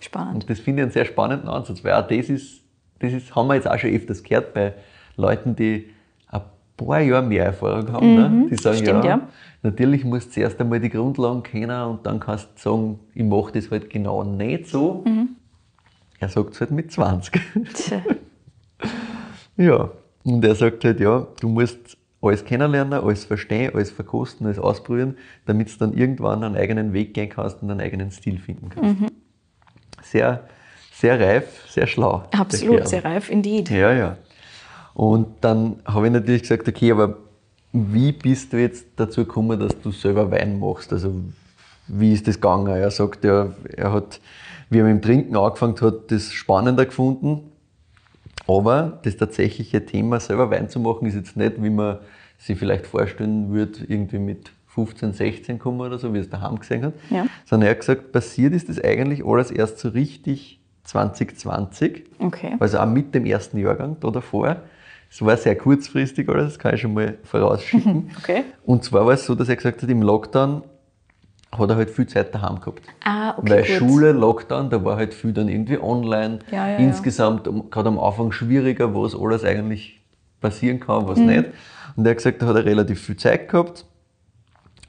Spannend. 0.00 0.34
Und 0.34 0.50
das 0.50 0.60
finde 0.60 0.82
ich 0.82 0.84
einen 0.84 0.92
sehr 0.92 1.04
spannenden 1.04 1.48
Ansatz, 1.48 1.84
weil 1.84 1.92
auch 1.92 2.06
das 2.06 2.28
ist, 2.28 2.62
das 3.00 3.12
ist, 3.12 3.34
haben 3.34 3.48
wir 3.48 3.54
jetzt 3.54 3.68
auch 3.68 3.78
schon 3.78 3.90
öfters 3.90 4.22
gehört 4.22 4.54
bei 4.54 4.74
Leuten, 5.16 5.54
die 5.56 5.90
paar 6.76 7.00
Jahre 7.00 7.24
mehr 7.24 7.46
Erfahrung 7.46 7.92
haben. 7.92 8.14
Ne? 8.14 8.28
Mhm, 8.28 8.40
ne? 8.42 8.50
Die 8.50 8.56
sagen, 8.56 8.78
stimmt, 8.78 9.04
ja, 9.04 9.16
ja, 9.16 9.28
natürlich 9.62 10.04
musst 10.04 10.28
du 10.28 10.32
zuerst 10.32 10.60
einmal 10.60 10.80
die 10.80 10.90
Grundlagen 10.90 11.42
kennen 11.42 11.82
und 11.84 12.06
dann 12.06 12.20
kannst 12.20 12.48
du 12.56 12.60
sagen, 12.60 13.00
ich 13.14 13.24
mache 13.24 13.52
das 13.52 13.70
halt 13.70 13.90
genau 13.90 14.24
nicht 14.24 14.66
so. 14.68 15.02
Mhm. 15.06 15.36
Er 16.18 16.28
sagt 16.28 16.54
es 16.54 16.60
halt 16.60 16.70
mit 16.70 16.92
20. 16.92 17.40
ja, 19.56 19.90
und 20.24 20.44
er 20.44 20.54
sagt 20.54 20.84
halt, 20.84 21.00
ja, 21.00 21.26
du 21.40 21.48
musst 21.48 21.96
alles 22.20 22.44
kennenlernen, 22.44 22.92
alles 22.92 23.24
verstehen, 23.24 23.74
alles 23.74 23.90
verkosten, 23.90 24.46
alles 24.46 24.58
ausprobieren, 24.58 25.16
damit 25.46 25.72
du 25.74 25.78
dann 25.78 25.92
irgendwann 25.92 26.44
einen 26.44 26.56
eigenen 26.56 26.92
Weg 26.92 27.14
gehen 27.14 27.28
kannst 27.28 27.62
und 27.62 27.70
einen 27.70 27.80
eigenen 27.80 28.12
Stil 28.12 28.38
finden 28.38 28.68
kannst. 28.68 29.00
Mhm. 29.00 29.08
Sehr, 30.02 30.44
sehr 30.92 31.18
reif, 31.18 31.64
sehr 31.68 31.86
schlau. 31.86 32.22
Absolut, 32.30 32.86
sehr 32.86 33.04
reif, 33.04 33.28
indeed. 33.28 33.70
Ja, 33.70 33.92
ja. 33.92 34.16
Und 34.94 35.28
dann 35.40 35.76
habe 35.84 36.06
ich 36.06 36.12
natürlich 36.12 36.42
gesagt, 36.42 36.68
okay, 36.68 36.92
aber 36.92 37.18
wie 37.72 38.12
bist 38.12 38.52
du 38.52 38.60
jetzt 38.60 38.86
dazu 38.96 39.24
gekommen, 39.24 39.58
dass 39.58 39.80
du 39.80 39.90
selber 39.90 40.30
Wein 40.30 40.58
machst? 40.58 40.92
Also 40.92 41.14
wie 41.88 42.12
ist 42.12 42.28
das 42.28 42.36
gegangen? 42.36 42.66
Er 42.66 42.90
sagt 42.90 43.24
ja, 43.24 43.52
er 43.74 43.92
hat, 43.92 44.20
wie 44.70 44.78
er 44.78 44.84
mit 44.84 44.92
dem 44.92 45.02
Trinken 45.02 45.36
angefangen 45.36 45.80
hat, 45.80 46.10
das 46.10 46.32
spannender 46.32 46.84
gefunden. 46.84 47.50
Aber 48.46 49.00
das 49.04 49.16
tatsächliche 49.16 49.86
Thema, 49.86 50.20
selber 50.20 50.50
Wein 50.50 50.68
zu 50.68 50.80
machen, 50.80 51.06
ist 51.06 51.14
jetzt 51.14 51.36
nicht, 51.36 51.62
wie 51.62 51.70
man 51.70 51.98
sich 52.38 52.58
vielleicht 52.58 52.86
vorstellen 52.86 53.52
würde, 53.52 53.80
irgendwie 53.86 54.18
mit 54.18 54.50
15, 54.68 55.12
16 55.12 55.58
kommen 55.58 55.80
oder 55.80 55.98
so, 55.98 56.12
wie 56.12 56.18
es 56.18 56.28
daheim 56.28 56.58
gesehen 56.58 56.82
hat. 56.84 56.94
Ja. 57.10 57.26
Sondern 57.44 57.68
er 57.68 57.70
hat 57.72 57.80
gesagt, 57.80 58.12
passiert 58.12 58.52
ist 58.52 58.68
das 58.68 58.82
eigentlich 58.82 59.24
alles 59.24 59.50
erst 59.50 59.78
so 59.78 59.90
richtig 59.90 60.60
2020. 60.84 62.04
Okay. 62.18 62.56
Also 62.58 62.78
auch 62.78 62.86
mit 62.86 63.14
dem 63.14 63.26
ersten 63.26 63.58
Jahrgang 63.58 63.96
da 64.00 64.10
davor. 64.10 64.56
Es 65.12 65.20
war 65.20 65.36
sehr 65.36 65.56
kurzfristig 65.56 66.26
alles, 66.30 66.54
das 66.54 66.58
kann 66.58 66.74
ich 66.74 66.80
schon 66.80 66.94
mal 66.94 67.18
vorausschicken. 67.22 68.10
Okay. 68.18 68.44
Und 68.64 68.82
zwar 68.82 69.04
war 69.04 69.12
es 69.12 69.26
so, 69.26 69.34
dass 69.34 69.46
er 69.46 69.56
gesagt 69.56 69.82
hat, 69.82 69.90
im 69.90 70.00
Lockdown 70.00 70.62
hat 71.52 71.68
er 71.68 71.76
halt 71.76 71.90
viel 71.90 72.06
Zeit 72.06 72.34
daheim 72.34 72.60
gehabt. 72.60 72.80
Ah, 73.04 73.34
okay, 73.36 73.50
Weil 73.50 73.58
gut. 73.58 73.66
Schule, 73.76 74.12
Lockdown, 74.12 74.70
da 74.70 74.82
war 74.82 74.96
halt 74.96 75.12
viel 75.12 75.34
dann 75.34 75.48
irgendwie 75.48 75.78
online. 75.78 76.38
Ja, 76.50 76.66
ja, 76.66 76.76
Insgesamt, 76.78 77.46
ja. 77.46 77.52
gerade 77.70 77.88
am 77.90 77.98
Anfang 77.98 78.32
schwieriger, 78.32 78.94
was 78.94 79.14
alles 79.14 79.44
eigentlich 79.44 80.00
passieren 80.40 80.80
kann, 80.80 81.06
was 81.06 81.18
mhm. 81.18 81.26
nicht. 81.26 81.44
Und 81.94 82.06
er 82.06 82.10
hat 82.12 82.16
gesagt, 82.16 82.40
da 82.40 82.46
hat 82.46 82.56
er 82.56 82.64
relativ 82.64 83.02
viel 83.02 83.16
Zeit 83.16 83.50
gehabt 83.50 83.84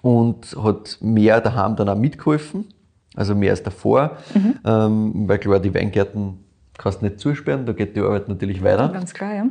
und 0.01 0.55
hat 0.57 0.99
mehr 1.01 1.41
daheim 1.41 1.75
dann 1.75 1.89
auch 1.89 1.97
mitgeholfen. 1.97 2.69
Also 3.13 3.35
mehr 3.35 3.51
als 3.51 3.61
davor. 3.61 4.17
Mhm. 4.33 4.55
Ähm, 4.63 5.27
weil 5.27 5.37
klar, 5.39 5.59
die 5.59 5.75
Weingärten 5.75 6.45
kannst 6.77 7.01
du 7.01 7.05
nicht 7.07 7.19
zusperren, 7.19 7.65
da 7.65 7.73
geht 7.73 7.97
die 7.97 7.99
Arbeit 7.99 8.29
natürlich 8.29 8.63
weiter. 8.63 8.87
Ganz 8.87 9.13
klar, 9.13 9.35
ja. 9.35 9.45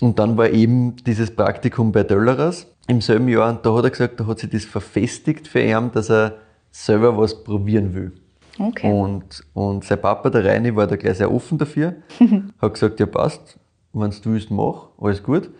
Und 0.00 0.18
dann 0.18 0.36
war 0.36 0.48
eben 0.48 0.96
dieses 1.04 1.30
Praktikum 1.30 1.92
bei 1.92 2.02
Döllerers 2.02 2.66
im 2.86 3.00
selben 3.00 3.28
Jahr 3.28 3.50
und 3.50 3.64
da 3.64 3.74
hat 3.74 3.84
er 3.84 3.90
gesagt, 3.90 4.18
da 4.18 4.26
hat 4.26 4.38
sich 4.38 4.50
das 4.50 4.64
verfestigt 4.64 5.46
für 5.46 5.60
ihn, 5.60 5.90
dass 5.92 6.10
er 6.10 6.36
selber 6.70 7.16
was 7.16 7.44
probieren 7.44 7.94
will. 7.94 8.12
Okay. 8.58 8.90
Und, 8.90 9.44
und 9.54 9.84
sein 9.84 10.00
Papa, 10.00 10.28
der 10.30 10.44
Reini, 10.44 10.74
war 10.74 10.86
da 10.86 10.96
gleich 10.96 11.18
sehr 11.18 11.32
offen 11.32 11.58
dafür. 11.58 11.94
hat 12.60 12.74
gesagt, 12.74 13.00
ja 13.00 13.06
passt, 13.06 13.58
wenn 13.92 14.10
du 14.10 14.32
willst, 14.32 14.50
mach, 14.50 14.88
alles 15.00 15.22
gut. 15.22 15.50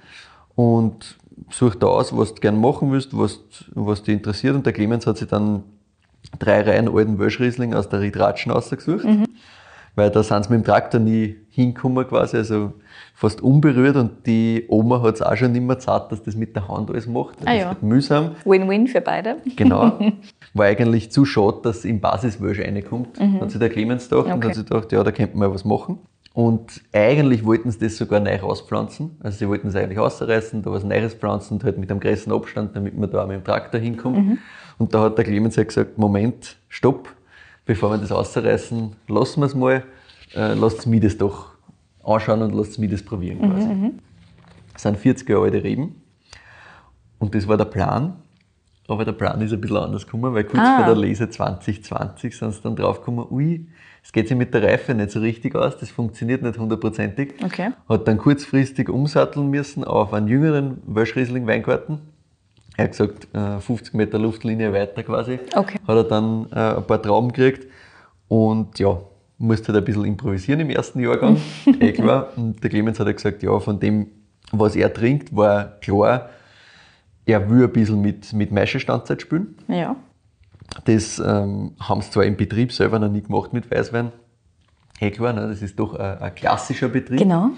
Und 0.54 1.16
such 1.50 1.76
da 1.76 1.86
aus, 1.86 2.16
was 2.16 2.34
du 2.34 2.40
gerne 2.40 2.58
machen 2.58 2.92
willst, 2.92 3.16
was, 3.16 3.40
was 3.74 4.02
dich 4.02 4.14
interessiert. 4.14 4.54
Und 4.54 4.66
der 4.66 4.72
Clemens 4.72 5.06
hat 5.06 5.18
sich 5.18 5.28
dann 5.28 5.62
drei 6.38 6.62
Reihen 6.62 6.88
alten 6.94 7.18
Wölschriesling 7.18 7.74
aus 7.74 7.88
der 7.88 8.00
Ritratschen 8.00 8.52
ausgesucht. 8.52 9.04
Mhm. 9.04 9.26
Weil 9.94 10.10
da 10.10 10.22
sind 10.22 10.44
sie 10.44 10.50
mit 10.52 10.60
dem 10.60 10.64
Traktor 10.64 11.00
nie 11.00 11.36
hingekommen 11.50 12.06
quasi. 12.06 12.36
Also 12.36 12.74
fast 13.20 13.42
unberührt 13.42 13.96
und 13.96 14.26
die 14.26 14.64
Oma 14.68 15.02
hat 15.02 15.16
es 15.16 15.22
auch 15.22 15.36
schon 15.36 15.54
immer 15.54 15.78
zart, 15.78 16.10
dass 16.10 16.22
das 16.22 16.36
mit 16.36 16.56
der 16.56 16.66
Hand 16.68 16.90
alles 16.90 17.06
macht. 17.06 17.38
Das 17.40 17.48
ah, 17.48 17.52
ja. 17.52 17.72
ist 17.72 17.82
mühsam. 17.82 18.30
Win-win 18.46 18.88
für 18.88 19.02
beide. 19.02 19.36
Genau. 19.56 19.98
War 20.54 20.64
eigentlich 20.64 21.12
zu 21.12 21.26
schade, 21.26 21.58
dass 21.62 21.84
im 21.84 22.00
Basiswölsch 22.00 22.60
reinkommt. 22.60 23.20
Mhm. 23.20 23.42
Hat 23.42 23.50
sich 23.50 23.60
der 23.60 23.68
Clemens 23.68 24.08
gedacht 24.08 24.24
okay. 24.24 24.32
und 24.32 24.44
hat 24.46 24.54
sich 24.54 24.64
gedacht, 24.64 24.90
ja, 24.90 25.04
da 25.04 25.12
könnte 25.12 25.36
man 25.36 25.52
was 25.52 25.66
machen. 25.66 25.98
Und 26.32 26.80
eigentlich 26.94 27.44
wollten 27.44 27.70
sie 27.70 27.80
das 27.80 27.98
sogar 27.98 28.20
neu 28.20 28.36
rauspflanzen. 28.36 29.18
Also 29.20 29.36
sie 29.36 29.48
wollten 29.50 29.68
es 29.68 29.76
eigentlich 29.76 29.98
ausreißen, 29.98 30.62
da 30.62 30.70
was 30.70 30.84
Neues 30.84 31.12
pflanzen 31.12 31.54
und 31.54 31.64
halt 31.64 31.76
mit 31.76 31.90
einem 31.90 32.00
größeren 32.00 32.32
Abstand, 32.32 32.74
damit 32.74 32.96
man 32.96 33.10
da 33.10 33.24
auch 33.24 33.28
mit 33.28 33.36
dem 33.36 33.44
Traktor 33.44 33.82
hinkommt. 33.82 34.16
Mhm. 34.16 34.38
Und 34.78 34.94
da 34.94 35.02
hat 35.02 35.18
der 35.18 35.26
Clemens 35.26 35.58
halt 35.58 35.68
gesagt, 35.68 35.98
Moment, 35.98 36.56
stopp, 36.70 37.14
bevor 37.66 37.90
wir 37.90 37.98
das 37.98 38.12
ausreißen, 38.12 38.96
lassen 39.08 39.40
wir 39.40 39.46
es 39.46 39.54
mal, 39.54 39.84
äh, 40.34 40.54
lasst 40.54 40.86
mir 40.86 41.00
das 41.00 41.18
doch 41.18 41.49
anschauen 42.04 42.42
und 42.42 42.54
lasst 42.54 42.78
mich 42.78 42.90
das 42.90 43.02
probieren 43.02 43.38
mhm, 43.38 43.50
quasi. 43.50 43.68
Mhm, 43.68 43.98
das 44.72 44.82
sind 44.82 44.96
40 44.98 45.28
Jahre 45.28 45.44
alte 45.44 45.62
Reben. 45.62 46.02
Und 47.18 47.34
das 47.34 47.46
war 47.46 47.56
der 47.56 47.66
Plan. 47.66 48.14
Aber 48.88 49.04
der 49.04 49.12
Plan 49.12 49.40
ist 49.40 49.52
ein 49.52 49.60
bisschen 49.60 49.76
anders 49.76 50.04
gekommen, 50.04 50.34
weil 50.34 50.42
kurz 50.42 50.62
ah. 50.64 50.78
vor 50.78 50.86
der 50.86 50.96
Lese 50.96 51.30
2020 51.30 52.36
sind 52.36 52.52
sie 52.52 52.60
dann 52.60 52.74
drauf 52.74 52.98
gekommen, 52.98 53.24
ui, 53.30 53.68
es 54.02 54.10
geht 54.10 54.26
sich 54.26 54.36
mit 54.36 54.52
der 54.52 54.64
Reife 54.64 54.94
nicht 54.94 55.12
so 55.12 55.20
richtig 55.20 55.54
aus, 55.54 55.76
das 55.78 55.90
funktioniert 55.90 56.42
nicht 56.42 56.58
hundertprozentig. 56.58 57.34
Okay. 57.44 57.70
Hat 57.88 58.08
dann 58.08 58.18
kurzfristig 58.18 58.88
umsatteln 58.88 59.48
müssen 59.48 59.84
auf 59.84 60.12
einen 60.12 60.26
jüngeren 60.26 60.78
Wölschriesling-Weingarten. 60.86 62.00
Er 62.76 62.84
hat 62.84 62.90
gesagt, 62.92 63.28
50 63.32 63.94
äh, 63.94 63.96
Meter 63.96 64.18
Luftlinie 64.18 64.72
weiter 64.72 65.02
quasi. 65.04 65.38
Okay. 65.54 65.78
Hat 65.86 65.96
er 65.96 66.04
dann 66.04 66.46
äh, 66.50 66.78
ein 66.78 66.86
paar 66.86 67.00
Trauben 67.00 67.30
gekriegt. 67.30 67.70
Und 68.26 68.78
ja, 68.78 68.98
musste 69.40 69.72
halt 69.72 69.82
ein 69.82 69.84
bisschen 69.84 70.04
improvisieren 70.04 70.60
im 70.60 70.70
ersten 70.70 71.00
Jahrgang, 71.00 71.38
eh 71.80 71.92
klar. 71.92 72.28
Und 72.36 72.62
der 72.62 72.70
Clemens 72.70 73.00
hat 73.00 73.06
ja 73.06 73.12
gesagt, 73.12 73.42
ja, 73.42 73.58
von 73.58 73.80
dem, 73.80 74.08
was 74.52 74.76
er 74.76 74.92
trinkt, 74.92 75.34
war 75.34 75.78
klar, 75.80 76.28
er 77.24 77.48
will 77.50 77.64
ein 77.64 77.72
bisschen 77.72 78.00
mit, 78.00 78.32
mit 78.32 78.52
Maischestandzeit 78.52 79.22
spielen. 79.22 79.56
Ja. 79.68 79.96
Das 80.84 81.18
ähm, 81.18 81.72
haben 81.80 82.02
sie 82.02 82.10
zwar 82.10 82.24
im 82.24 82.36
Betrieb 82.36 82.72
selber 82.72 82.98
noch 82.98 83.10
nie 83.10 83.22
gemacht 83.22 83.52
mit 83.52 83.70
Weißwein. 83.70 84.12
Eh 85.00 85.10
klar, 85.10 85.32
ne, 85.32 85.48
das 85.48 85.62
ist 85.62 85.78
doch 85.78 85.94
ein, 85.94 86.18
ein 86.18 86.34
klassischer 86.34 86.88
Betrieb. 86.88 87.18
Genau. 87.18 87.50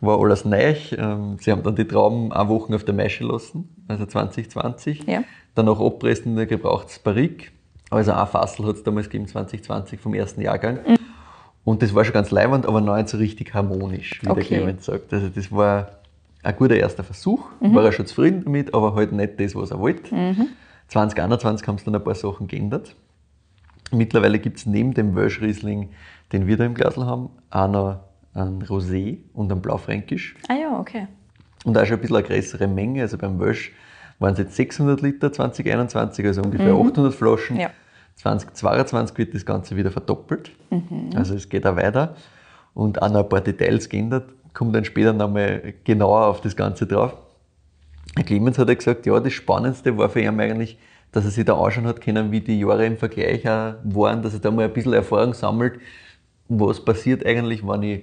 War 0.00 0.20
alles 0.20 0.44
neu. 0.44 0.74
Ähm, 0.96 1.36
sie 1.40 1.50
haben 1.50 1.62
dann 1.62 1.74
die 1.74 1.86
Trauben 1.86 2.32
eine 2.32 2.48
Woche 2.48 2.74
auf 2.74 2.84
der 2.84 2.94
Maische 2.94 3.24
lassen, 3.24 3.68
also 3.88 4.06
2020. 4.06 5.04
Ja. 5.06 5.24
Danach 5.54 5.80
abpressen 5.80 6.32
in 6.32 6.38
ein 6.38 6.48
gebrauchtes 6.48 6.98
Barrik. 7.00 7.52
Also 7.90 8.12
ein 8.12 8.26
Fassel 8.26 8.66
hat 8.66 8.76
es 8.76 8.82
damals 8.82 9.08
gegeben, 9.08 9.26
2020 9.26 10.00
vom 10.00 10.14
ersten 10.14 10.40
Jahrgang. 10.40 10.78
Mhm. 10.86 10.98
Und 11.64 11.82
das 11.82 11.94
war 11.94 12.04
schon 12.04 12.12
ganz 12.12 12.30
leibend, 12.30 12.66
aber 12.66 12.80
noch 12.80 12.96
nicht 12.96 13.08
so 13.08 13.16
richtig 13.16 13.54
harmonisch, 13.54 14.20
wie 14.22 14.28
okay. 14.28 14.40
der 14.40 14.58
Clemens 14.58 14.84
sagt. 14.84 15.12
Also 15.12 15.28
das 15.28 15.50
war 15.50 15.92
ein 16.42 16.56
guter 16.56 16.76
erster 16.76 17.02
Versuch, 17.02 17.48
mhm. 17.60 17.74
war 17.74 17.84
er 17.84 17.92
schon 17.92 18.06
zufrieden 18.06 18.44
damit, 18.44 18.74
aber 18.74 18.94
halt 18.94 19.12
nicht 19.12 19.40
das, 19.40 19.54
was 19.54 19.70
er 19.70 19.78
wollte. 19.78 20.14
Mhm. 20.14 20.48
2021 20.88 21.66
haben 21.66 21.78
sie 21.78 21.84
dann 21.86 21.94
ein 21.94 22.04
paar 22.04 22.14
Sachen 22.14 22.46
geändert. 22.46 22.94
Mittlerweile 23.90 24.38
gibt 24.38 24.58
es 24.58 24.66
neben 24.66 24.92
dem 24.92 25.14
Welsh 25.16 25.40
Riesling, 25.40 25.90
den 26.32 26.46
wir 26.46 26.56
da 26.56 26.64
im 26.64 26.74
Glasl 26.74 27.06
haben, 27.06 27.30
auch 27.50 27.68
noch 27.68 28.00
einen 28.34 28.62
Rosé 28.62 29.18
und 29.32 29.50
einen 29.50 29.62
Blaufränkisch. 29.62 30.36
Ah 30.48 30.54
ja, 30.54 30.78
okay. 30.78 31.06
Und 31.64 31.78
auch 31.78 31.86
schon 31.86 31.96
ein 31.96 32.00
bisschen 32.00 32.16
eine 32.16 32.26
größere 32.26 32.66
Menge. 32.66 33.02
Also 33.02 33.16
beim 33.16 33.40
Welsh 33.40 33.72
waren 34.18 34.32
es 34.32 34.38
jetzt 34.38 34.56
600 34.56 35.00
Liter 35.00 35.32
2021, 35.32 36.26
also 36.26 36.42
ungefähr 36.42 36.74
mhm. 36.74 36.88
800 36.88 37.14
Flaschen. 37.14 37.56
Ja. 37.56 37.70
2022 38.16 39.18
wird 39.18 39.34
das 39.34 39.44
Ganze 39.44 39.76
wieder 39.76 39.90
verdoppelt. 39.90 40.50
Also 41.14 41.34
es 41.34 41.48
geht 41.48 41.66
auch 41.66 41.76
weiter. 41.76 42.14
Und 42.74 43.00
auch 43.02 43.10
noch 43.10 43.22
ein 43.24 43.28
paar 43.28 43.40
Details 43.40 43.88
geändert. 43.88 44.24
Kommt 44.52 44.74
dann 44.74 44.84
später 44.84 45.12
nochmal 45.12 45.74
genauer 45.84 46.26
auf 46.26 46.40
das 46.40 46.56
Ganze 46.56 46.86
drauf. 46.86 47.16
Herr 48.16 48.24
Clemens 48.24 48.58
hat 48.58 48.68
ja 48.68 48.74
gesagt, 48.74 49.06
ja, 49.06 49.18
das 49.18 49.32
Spannendste 49.32 49.96
war 49.98 50.08
für 50.08 50.20
ihn 50.20 50.38
eigentlich, 50.40 50.78
dass 51.12 51.24
er 51.24 51.30
sich 51.30 51.44
da 51.44 51.54
anschauen 51.56 51.86
hat 51.86 52.00
können, 52.00 52.30
wie 52.30 52.40
die 52.40 52.60
Jahre 52.60 52.86
im 52.86 52.96
Vergleich 52.96 53.48
auch 53.48 53.74
waren, 53.84 54.22
dass 54.22 54.34
er 54.34 54.40
da 54.40 54.50
mal 54.50 54.64
ein 54.64 54.72
bisschen 54.72 54.92
Erfahrung 54.92 55.34
sammelt, 55.34 55.80
was 56.48 56.84
passiert 56.84 57.24
eigentlich, 57.26 57.66
wenn 57.66 57.82
ich 57.82 58.02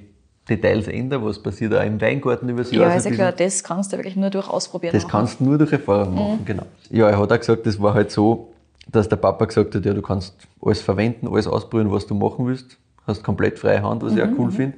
Details 0.50 0.88
ändere, 0.88 1.24
was 1.26 1.42
passiert 1.42 1.74
auch 1.74 1.84
im 1.84 2.02
Weingarten 2.02 2.50
über 2.50 2.64
das 2.64 2.72
Jahr. 2.72 2.88
Ja, 2.88 2.92
so 2.92 2.98
ist 2.98 3.06
ja 3.06 3.12
klar, 3.12 3.32
das 3.32 3.64
kannst 3.64 3.94
du 3.94 3.98
wirklich 3.98 4.16
nur 4.16 4.30
durch 4.30 4.50
Ausprobieren 4.50 4.94
Das 4.94 5.04
machen. 5.04 5.12
kannst 5.12 5.40
du 5.40 5.44
nur 5.46 5.58
durch 5.58 5.72
Erfahrung 5.72 6.16
machen, 6.16 6.40
genau. 6.46 6.64
Ja, 6.90 7.10
er 7.10 7.20
hat 7.20 7.32
auch 7.32 7.38
gesagt, 7.40 7.66
das 7.66 7.80
war 7.82 7.94
halt 7.94 8.12
so, 8.12 8.51
dass 8.92 9.08
der 9.10 9.16
Papa 9.18 9.46
gesagt 9.46 9.76
hat, 9.76 9.86
ja, 9.86 9.94
du 9.94 10.02
kannst 10.02 10.48
alles 10.62 10.82
verwenden, 10.82 11.28
alles 11.28 11.48
ausprobieren, 11.48 11.92
was 11.92 12.08
du 12.08 12.14
machen 12.16 12.46
willst. 12.48 12.78
Hast 13.08 13.24
komplett 13.24 13.58
freie 13.60 13.82
Hand, 13.82 14.04
was 14.04 14.14
ich 14.16 14.22
auch 14.22 14.28
cool 14.38 14.52
finde. 14.52 14.78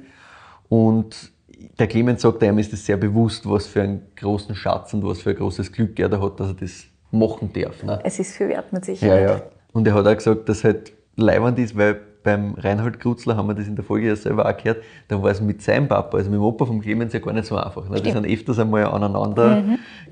Und 0.68 1.32
der 1.78 1.86
Clemens 1.86 2.22
sagt, 2.22 2.42
ihm 2.42 2.58
ist 2.58 2.72
es 2.72 2.86
sehr 2.86 2.96
bewusst, 2.96 3.48
was 3.48 3.66
für 3.66 3.82
einen 3.82 4.02
großen 4.16 4.54
Schatz 4.54 4.94
und 4.94 5.04
was 5.04 5.20
für 5.20 5.30
ein 5.30 5.36
großes 5.36 5.72
Glück 5.72 5.98
er 5.98 6.08
da 6.08 6.20
hat, 6.20 6.40
dass 6.40 6.48
er 6.48 6.54
das 6.54 6.84
machen 7.10 7.52
darf. 7.52 7.82
Ne? 7.82 8.00
Es 8.04 8.18
ist 8.18 8.36
viel 8.36 8.48
wert 8.48 8.72
mit 8.72 8.86
Ja, 8.86 8.94
Sicherheit. 8.94 9.28
ja. 9.28 9.42
Und 9.72 9.86
er 9.86 9.94
hat 9.94 10.06
auch 10.06 10.14
gesagt, 10.16 10.48
dass 10.48 10.64
halt 10.64 10.92
leibend 11.16 11.58
ist, 11.58 11.76
weil 11.76 12.00
beim 12.22 12.54
Reinhold 12.54 13.00
Krutzler 13.00 13.36
haben 13.36 13.48
wir 13.48 13.54
das 13.54 13.66
in 13.68 13.76
der 13.76 13.84
Folge 13.84 14.08
ja 14.08 14.16
selber 14.16 14.48
auch 14.48 14.56
gehört, 14.56 14.82
da 15.08 15.22
war 15.22 15.30
es 15.30 15.40
mit 15.42 15.60
seinem 15.60 15.88
Papa, 15.88 16.16
also 16.16 16.30
mit 16.30 16.38
dem 16.38 16.42
Opa 16.42 16.64
vom 16.64 16.80
Clemens 16.80 17.12
ja 17.12 17.20
gar 17.20 17.32
nicht 17.34 17.46
so 17.46 17.56
einfach. 17.56 17.88
Ne? 17.90 18.00
Die 18.00 18.10
sind 18.10 18.26
öfters 18.26 18.58
einmal 18.58 18.86
aneinander 18.86 19.62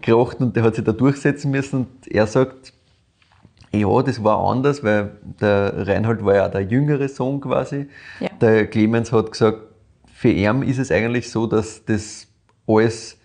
geracht 0.03 0.41
und 0.41 0.55
der 0.55 0.63
hat 0.65 0.75
sich 0.75 0.85
da 0.85 0.93
durchsetzen 0.93 1.51
müssen 1.51 1.77
und 1.87 2.13
er 2.13 2.27
sagt, 2.27 2.75
ja, 3.75 4.03
das 4.03 4.23
war 4.23 4.39
anders, 4.51 4.85
weil 4.85 5.13
der 5.41 5.87
Reinhold 5.87 6.25
war 6.25 6.35
ja 6.35 6.49
der 6.49 6.63
jüngere 6.63 7.09
Sohn 7.09 7.41
quasi. 7.41 7.89
Ja. 8.21 8.29
Der 8.41 8.67
Clemens 8.67 9.13
hat 9.13 9.33
gesagt, 9.33 9.59
für 10.13 10.29
ihn 10.29 10.63
ist 10.63 10.79
es 10.79 10.91
eigentlich 10.91 11.31
so, 11.31 11.47
dass 11.47 11.85
das 11.85 12.27
alles 12.67 13.19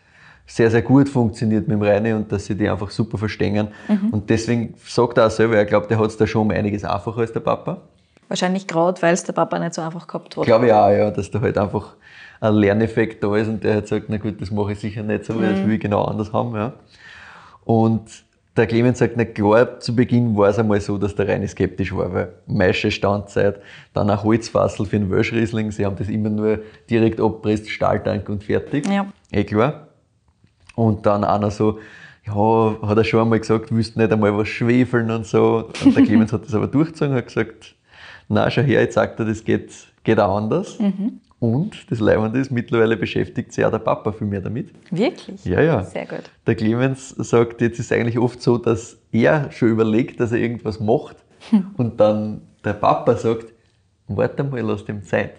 sehr, 0.46 0.72
sehr 0.72 0.82
gut 0.82 1.10
funktioniert 1.10 1.68
mit 1.68 1.76
dem 1.76 1.84
Reine 1.84 2.16
und 2.16 2.32
dass 2.32 2.46
sie 2.46 2.56
die 2.56 2.70
einfach 2.70 2.90
super 2.90 3.18
verstehen. 3.18 3.68
Und 4.12 4.30
deswegen 4.30 4.74
sagt 4.86 5.18
er 5.18 5.28
auch 5.28 5.32
selber, 5.32 5.58
er 5.58 5.66
glaubt, 5.66 5.92
er 5.92 6.00
hat 6.00 6.08
es 6.08 6.18
da 6.18 6.26
schon 6.26 6.44
um 6.44 6.52
einiges 6.52 6.86
einfacher 6.86 7.20
als 7.20 7.34
der 7.34 7.42
Papa. 7.42 7.82
Wahrscheinlich 8.30 8.66
gerade, 8.66 9.02
weil 9.02 9.14
es 9.14 9.24
der 9.24 9.34
Papa 9.34 9.60
nicht 9.60 9.74
so 9.74 9.82
einfach 9.82 10.08
gehabt 10.08 10.38
hat. 10.38 10.46
Glaube 10.46 10.68
ich 10.68 10.74
auch, 10.74 10.90
ja, 10.90 11.12
dass 11.12 11.30
da 11.30 11.42
halt 11.42 11.58
einfach 11.58 11.96
ein 12.40 12.54
Lerneffekt 12.54 13.24
da 13.24 13.36
ist 13.36 13.48
und 13.48 13.64
der 13.64 13.76
hat 13.76 13.84
gesagt, 13.84 14.06
na 14.08 14.18
gut, 14.18 14.42
das 14.42 14.52
mache 14.52 14.72
ich 14.72 14.80
sicher 14.80 15.04
nicht 15.04 15.26
so, 15.26 15.40
weil 15.40 15.54
das 15.54 15.66
will 15.66 15.74
ich 15.74 15.82
genau 15.82 16.04
anders 16.04 16.32
haben. 16.32 16.56
Ja. 16.56 16.74
Und 17.66 18.24
der 18.58 18.68
Clemens 18.68 19.00
sagt, 19.00 19.14
na 19.16 19.26
klar, 19.26 19.80
zu 19.80 19.96
Beginn 19.96 20.36
war 20.36 20.50
es 20.50 20.60
einmal 20.60 20.82
so, 20.82 20.98
dass 20.98 21.16
der 21.16 21.28
Reine 21.28 21.48
skeptisch 21.48 21.96
war, 21.96 22.14
weil 22.14 22.34
Maische 22.48 22.92
Standzeit, 22.92 23.62
dann 23.94 24.10
ein 24.10 24.22
Holzfassel 24.22 24.86
für 24.86 25.00
den 25.00 25.10
Welschriesling, 25.10 25.72
sie 25.72 25.86
haben 25.86 25.96
das 25.96 26.10
immer 26.10 26.30
nur 26.30 26.60
direkt 26.90 27.22
abpresst, 27.22 27.70
Stahltank 27.70 28.28
und 28.30 28.44
fertig. 28.44 28.88
Ja. 28.88 29.08
Eh 29.32 29.44
klar. 29.44 29.88
Und 30.76 31.06
dann 31.06 31.24
einer 31.24 31.52
so, 31.52 31.80
ja, 32.26 32.76
hat 32.82 32.98
er 32.98 33.04
schon 33.04 33.22
einmal 33.22 33.40
gesagt, 33.40 33.74
willst 33.74 33.96
nicht 33.96 34.12
einmal 34.12 34.36
was 34.38 34.48
schwefeln 34.48 35.10
und 35.12 35.26
so. 35.26 35.70
Und 35.84 35.96
der 35.96 36.04
Clemens 36.06 36.34
hat 36.34 36.46
das 36.46 36.54
aber 36.54 36.68
durchgezogen 36.68 37.14
und 37.14 37.18
hat 37.18 37.28
gesagt, 37.28 37.76
na, 38.28 38.50
schau 38.50 38.62
her, 38.62 38.82
jetzt 38.82 38.96
sagt 38.96 39.20
er, 39.20 39.26
das 39.26 39.44
geht, 39.44 39.72
geht 40.04 40.20
auch 40.20 40.36
anders. 40.36 40.78
Und 41.40 41.92
das 41.92 42.00
Leibende 42.00 42.40
ist, 42.40 42.52
mittlerweile 42.52 42.98
beschäftigt 42.98 43.54
sich 43.54 43.64
auch 43.64 43.70
der 43.70 43.78
Papa 43.80 44.12
viel 44.12 44.26
mehr 44.26 44.42
damit. 44.42 44.72
Wirklich? 44.90 45.46
Ja, 45.46 45.62
ja. 45.62 45.84
Sehr 45.84 46.06
gut. 46.08 46.24
Der 46.48 46.56
Clemens 46.56 47.10
sagt, 47.10 47.62
jetzt 47.62 47.80
ist 47.80 47.92
es 47.92 47.92
eigentlich 47.92 48.18
oft 48.18 48.42
so, 48.42 48.58
dass 48.58 48.98
er 49.12 49.52
schon 49.52 49.70
überlegt, 49.70 50.20
dass 50.20 50.32
er 50.32 50.40
irgendwas 50.40 50.80
macht 50.80 51.18
und 51.78 52.00
dann 52.00 52.42
der 52.66 52.74
Papa 52.74 53.16
sagt, 53.16 53.54
warte 54.08 54.44
mal, 54.44 54.62
lass 54.62 54.84
dem 54.86 55.04
Zeit. 55.04 55.36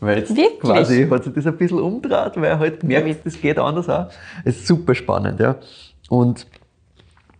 Weil 0.00 0.18
jetzt 0.18 0.36
Wirklich? 0.36 0.60
quasi 0.60 1.06
hat 1.08 1.24
sich 1.24 1.32
das 1.32 1.46
ein 1.46 1.56
bisschen 1.56 1.80
umgedreht, 1.80 2.36
weil 2.36 2.44
er 2.44 2.58
halt 2.58 2.84
merkt, 2.84 3.26
das 3.26 3.40
geht 3.40 3.58
anders 3.58 3.88
auch. 3.88 4.08
Es 4.44 4.56
ist 4.58 4.66
super 4.66 4.94
spannend, 4.94 5.40
ja. 5.40 5.56
Und 6.08 6.46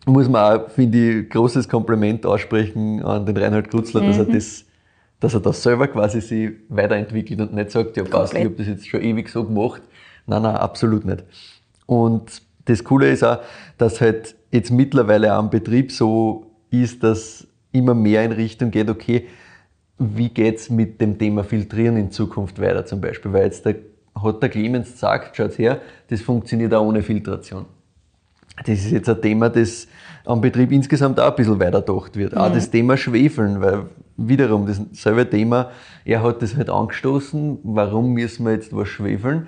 muss 0.06 0.28
man 0.28 0.60
auch, 0.60 0.70
finde 0.70 1.20
ich, 1.20 1.30
großes 1.30 1.68
Kompliment 1.68 2.24
aussprechen 2.26 3.04
an 3.04 3.26
den 3.26 3.36
Reinhard 3.36 3.70
Krutzler, 3.70 4.00
dass 4.00 4.18
er 4.18 4.24
das 4.24 4.64
dass 5.20 5.34
er 5.34 5.40
das 5.40 5.62
selber 5.62 5.88
quasi 5.88 6.20
sich 6.20 6.50
weiterentwickelt 6.68 7.40
und 7.40 7.54
nicht 7.54 7.70
sagt, 7.70 7.96
ja 7.96 8.04
passt, 8.04 8.34
ich 8.34 8.44
habe 8.44 8.54
das 8.54 8.66
jetzt 8.66 8.88
schon 8.88 9.02
ewig 9.02 9.28
so 9.28 9.44
gemacht. 9.44 9.82
Nein, 10.26 10.42
nein, 10.42 10.56
absolut 10.56 11.04
nicht. 11.04 11.24
Und 11.86 12.42
das 12.66 12.84
Coole 12.84 13.10
ist 13.10 13.24
auch, 13.24 13.38
dass 13.78 14.00
halt 14.00 14.36
jetzt 14.50 14.70
mittlerweile 14.70 15.32
am 15.32 15.50
Betrieb 15.50 15.90
so 15.90 16.50
ist, 16.70 17.02
dass 17.02 17.46
immer 17.72 17.94
mehr 17.94 18.24
in 18.24 18.32
Richtung 18.32 18.70
geht, 18.70 18.90
okay, 18.90 19.26
wie 19.98 20.28
geht's 20.28 20.70
mit 20.70 21.00
dem 21.00 21.18
Thema 21.18 21.42
Filtrieren 21.42 21.96
in 21.96 22.10
Zukunft 22.10 22.60
weiter 22.60 22.86
zum 22.86 23.00
Beispiel? 23.00 23.32
Weil 23.32 23.44
jetzt 23.46 23.64
der, 23.64 23.76
hat 24.22 24.42
der 24.42 24.48
Clemens 24.48 24.92
gesagt, 24.92 25.36
schaut 25.36 25.58
her, 25.58 25.80
das 26.08 26.20
funktioniert 26.20 26.72
auch 26.74 26.86
ohne 26.86 27.02
Filtration. 27.02 27.66
Das 28.58 28.78
ist 28.78 28.90
jetzt 28.90 29.08
ein 29.08 29.20
Thema, 29.20 29.48
das 29.48 29.88
am 30.28 30.42
Betrieb 30.42 30.72
insgesamt 30.72 31.18
auch 31.18 31.30
ein 31.30 31.36
bisschen 31.36 31.58
weiter 31.58 31.80
gedacht 31.80 32.16
wird. 32.16 32.36
Auch 32.36 32.52
das 32.52 32.70
Thema 32.70 32.96
Schwefeln, 32.96 33.62
weil 33.62 33.86
wiederum 34.18 34.66
dasselbe 34.66 35.28
Thema, 35.28 35.70
er 36.04 36.22
hat 36.22 36.42
das 36.42 36.54
halt 36.54 36.68
angestoßen, 36.68 37.60
warum 37.62 38.12
müssen 38.12 38.44
wir 38.44 38.52
jetzt 38.52 38.76
was 38.76 38.88
schwefeln? 38.88 39.46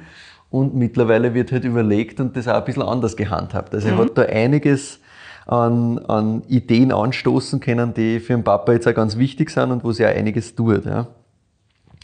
Und 0.48 0.74
mittlerweile 0.74 1.34
wird 1.34 1.52
halt 1.52 1.64
überlegt 1.64 2.18
und 2.18 2.34
das 2.36 2.48
auch 2.48 2.54
ein 2.54 2.64
bisschen 2.64 2.82
anders 2.82 3.16
gehandhabt. 3.16 3.74
Also 3.74 3.88
er 3.88 3.98
hat 3.98 4.16
da 4.16 4.22
einiges 4.22 5.00
an, 5.46 5.98
an 5.98 6.42
Ideen 6.48 6.92
anstoßen 6.92 7.60
können, 7.60 7.92
die 7.92 8.18
für 8.18 8.32
den 8.32 8.42
Papa 8.42 8.72
jetzt 8.72 8.88
auch 8.88 8.94
ganz 8.94 9.18
wichtig 9.18 9.50
sind 9.50 9.70
und 9.70 9.84
wo 9.84 9.92
sie 9.92 10.06
auch 10.06 10.10
einiges 10.10 10.54
tut. 10.54 10.86
Ja. 10.86 11.08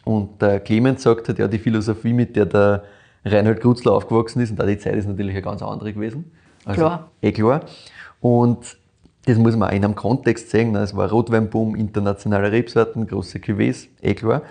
Und 0.04 0.40
der 0.42 0.60
Clemens 0.60 1.02
sagt 1.02 1.28
halt, 1.28 1.38
ja, 1.38 1.48
die 1.48 1.58
Philosophie, 1.58 2.12
mit 2.12 2.36
der 2.36 2.46
der 2.46 2.84
Reinhold 3.24 3.60
Krutzler 3.60 3.92
aufgewachsen 3.92 4.40
ist, 4.40 4.50
und 4.50 4.60
auch 4.60 4.66
die 4.66 4.78
Zeit 4.78 4.96
ist 4.96 5.08
natürlich 5.08 5.32
eine 5.32 5.42
ganz 5.42 5.62
andere 5.62 5.92
gewesen. 5.92 6.30
Also, 6.64 6.80
Klar. 6.80 7.10
Eh 7.22 7.32
klar. 7.32 7.62
Und 8.26 8.76
das 9.26 9.38
muss 9.38 9.54
man 9.54 9.68
auch 9.68 9.72
in 9.72 9.84
einem 9.84 9.94
Kontext 9.94 10.50
sehen. 10.50 10.72
ne. 10.72 10.80
Es 10.80 10.96
war 10.96 11.08
Rotweinboom, 11.08 11.76
internationale 11.76 12.50
Rebsorten, 12.50 13.06
große 13.06 13.38
Cuvées, 13.38 13.86
eh 14.02 14.14
klar. 14.14 14.42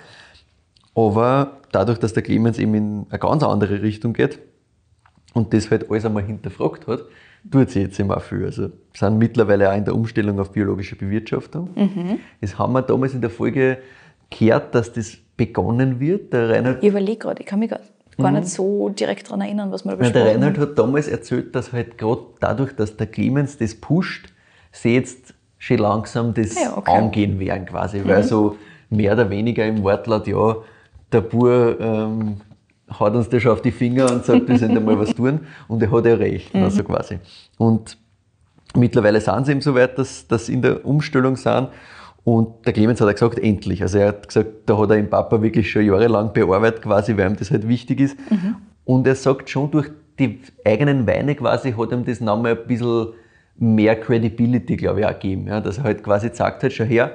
Aber 0.96 1.58
dadurch, 1.74 2.00
dass 2.00 2.14
der 2.14 2.24
Clemens 2.24 2.58
eben 2.58 2.74
in 2.74 3.06
eine 3.10 3.20
ganz 3.20 3.44
andere 3.44 3.82
Richtung 3.82 4.14
geht 4.14 4.40
und 5.34 5.54
das 5.54 5.70
halt 5.70 5.92
alles 5.92 6.06
einmal 6.06 6.24
hinterfragt 6.24 6.88
hat, 6.88 7.02
tut 7.52 7.70
sich 7.70 7.84
jetzt 7.84 8.00
immer 8.00 8.22
viel. 8.22 8.46
Also 8.46 8.70
sind 8.94 9.18
mittlerweile 9.18 9.70
auch 9.70 9.76
in 9.76 9.84
der 9.84 9.94
Umstellung 9.94 10.40
auf 10.40 10.54
biologische 10.54 10.96
Bewirtschaftung. 10.96 11.72
Das 12.40 12.58
haben 12.58 12.72
wir 12.72 12.82
damals 12.82 13.14
in 13.14 13.20
der 13.20 13.30
Folge 13.30 13.80
gehört, 14.30 14.74
dass 14.74 14.94
das 14.94 15.18
begonnen 15.36 16.00
wird. 16.00 16.32
Der 16.32 16.48
Reinhard 16.50 16.82
Ich 16.82 16.88
überlege 16.90 17.18
gerade, 17.18 17.42
ich 17.42 17.46
kann 17.46 17.60
mich 17.60 17.72
gar, 18.18 18.32
gar 18.32 18.40
nicht 18.40 18.50
so 18.52 18.90
direkt 18.90 19.28
daran 19.28 19.42
erinnern, 19.42 19.72
was 19.72 19.86
wir 19.86 19.92
da 19.92 19.98
Mhm. 19.98 20.04
Ja, 20.04 20.10
der 20.12 20.20
besprochen 20.24 20.44
Reinhard 20.44 20.58
hat 20.70 20.80
damals 20.80 21.08
erzählt, 21.08 21.56
dass 21.56 21.72
halt 21.74 21.98
gerade 21.98 22.22
dadurch, 22.40 22.76
dass 22.76 22.96
der 22.98 23.08
Clemens 23.08 23.58
das 23.58 23.76
pusht, 23.76 24.28
sie 24.72 24.96
jetzt 24.96 25.34
schon 25.58 25.78
langsam 25.78 26.34
das 26.34 26.56
Ja, 26.62 26.78
okay. 26.78 26.92
angehen 26.92 27.40
werden 27.40 27.66
quasi. 27.66 28.02
Weil 28.06 28.24
so 28.24 28.58
mehr 28.90 29.14
oder 29.14 29.30
weniger 29.30 29.66
im 29.66 29.84
Wortlaut, 29.84 30.28
ja, 30.28 30.58
der 31.12 31.22
Bur 31.22 31.78
ähm, 31.80 32.38
haut 33.00 33.16
uns 33.16 33.30
das 33.30 33.42
schon 33.42 33.52
auf 33.52 33.62
die 33.62 33.72
Finger 33.72 34.12
und 34.12 34.26
sagt, 34.26 34.48
wir 34.48 34.58
sollen 34.60 34.84
mal 34.86 35.00
was 35.00 35.10
tun. 35.16 35.42
Und 35.68 35.82
er 35.82 35.92
hat 35.92 36.06
ja 36.06 36.16
recht, 36.16 36.54
Mhm. 36.54 36.64
also 36.64 36.84
quasi. 36.84 37.20
Und 37.58 37.98
mittlerweile 38.76 39.22
sind 39.22 39.46
sie 39.46 39.52
eben 39.54 39.62
so 39.62 39.74
weit, 39.76 39.98
dass, 39.98 40.28
dass 40.28 40.48
sie 40.48 40.54
in 40.54 40.62
der 40.62 40.86
Umstellung 40.86 41.36
sind. 41.36 41.70
Und 42.26 42.66
der 42.66 42.74
Clemens 42.74 43.00
hat 43.00 43.08
auch 43.08 43.14
gesagt, 43.14 43.40
endlich. 43.40 43.82
Also 43.82 44.00
er 44.00 44.08
hat 44.10 44.28
gesagt, 44.28 44.50
da 44.66 44.78
hat 44.78 44.90
er 44.90 44.96
den 44.98 45.10
Papa 45.10 45.42
wirklich 45.42 45.70
schon 45.72 45.86
jahrelang 45.86 46.34
bearbeitet, 46.34 46.82
quasi, 46.82 47.16
weil 47.16 47.30
ihm 47.30 47.38
das 47.38 47.52
halt 47.52 47.68
wichtig 47.68 48.02
ist. 48.02 48.18
Und 48.84 49.06
er 49.08 49.16
sagt 49.16 49.50
schon, 49.50 49.70
durch 49.72 49.90
die 50.20 50.40
eigenen 50.66 51.06
Weine 51.08 51.36
quasi 51.36 51.72
hat 51.74 51.92
ihm 51.92 52.04
das 52.04 52.20
nochmal 52.22 52.58
ein 52.58 52.68
bisschen 52.68 53.10
mehr 53.58 53.96
Credibility, 54.00 54.76
glaube 54.76 55.02
ich, 55.02 55.06
auch 55.06 55.12
gegeben. 55.14 55.48
Ja, 55.48 55.62
dass 55.62 55.78
er 55.78 55.84
halt 55.86 56.04
quasi 56.04 56.30
sagt 56.34 56.64
hat, 56.64 56.74
schau 56.74 56.84
her, 56.84 57.12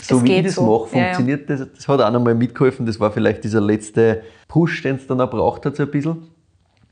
so 0.00 0.16
Es 0.16 0.24
wie 0.24 0.32
ich 0.34 0.42
das 0.46 0.56
so. 0.56 0.62
mache, 0.66 0.96
Ja, 0.96 0.98
ja. 0.98 1.04
funktioniert 1.14 1.48
das. 1.48 1.68
Das 1.72 1.86
hat 1.86 2.00
auch 2.02 2.10
nochmal 2.10 2.34
mitgeholfen. 2.34 2.84
Das 2.86 2.98
war 2.98 3.12
vielleicht 3.12 3.44
dieser 3.44 3.60
letzte 3.60 4.22
Push, 4.48 4.82
den 4.82 4.96
es 4.96 5.06
dann 5.06 5.20
auch 5.20 5.30
braucht 5.30 5.64
hat, 5.64 5.76
so 5.76 5.84
ein 5.84 5.90
bisschen. 5.92 6.24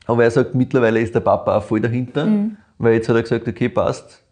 Aber 0.06 0.22
er 0.22 0.30
sagt, 0.30 0.54
mittlerweile 0.54 1.00
ist 1.00 1.12
der 1.14 1.20
Papa 1.20 1.58
auch 1.58 1.62
voll 1.64 1.80
dahinter, 1.80 2.24
Mhm. 2.26 2.56
weil 2.78 2.94
jetzt 2.94 3.08
hat 3.08 3.16
er 3.16 3.22
gesagt, 3.22 3.48
okay, 3.48 3.68
passt, 3.68 4.22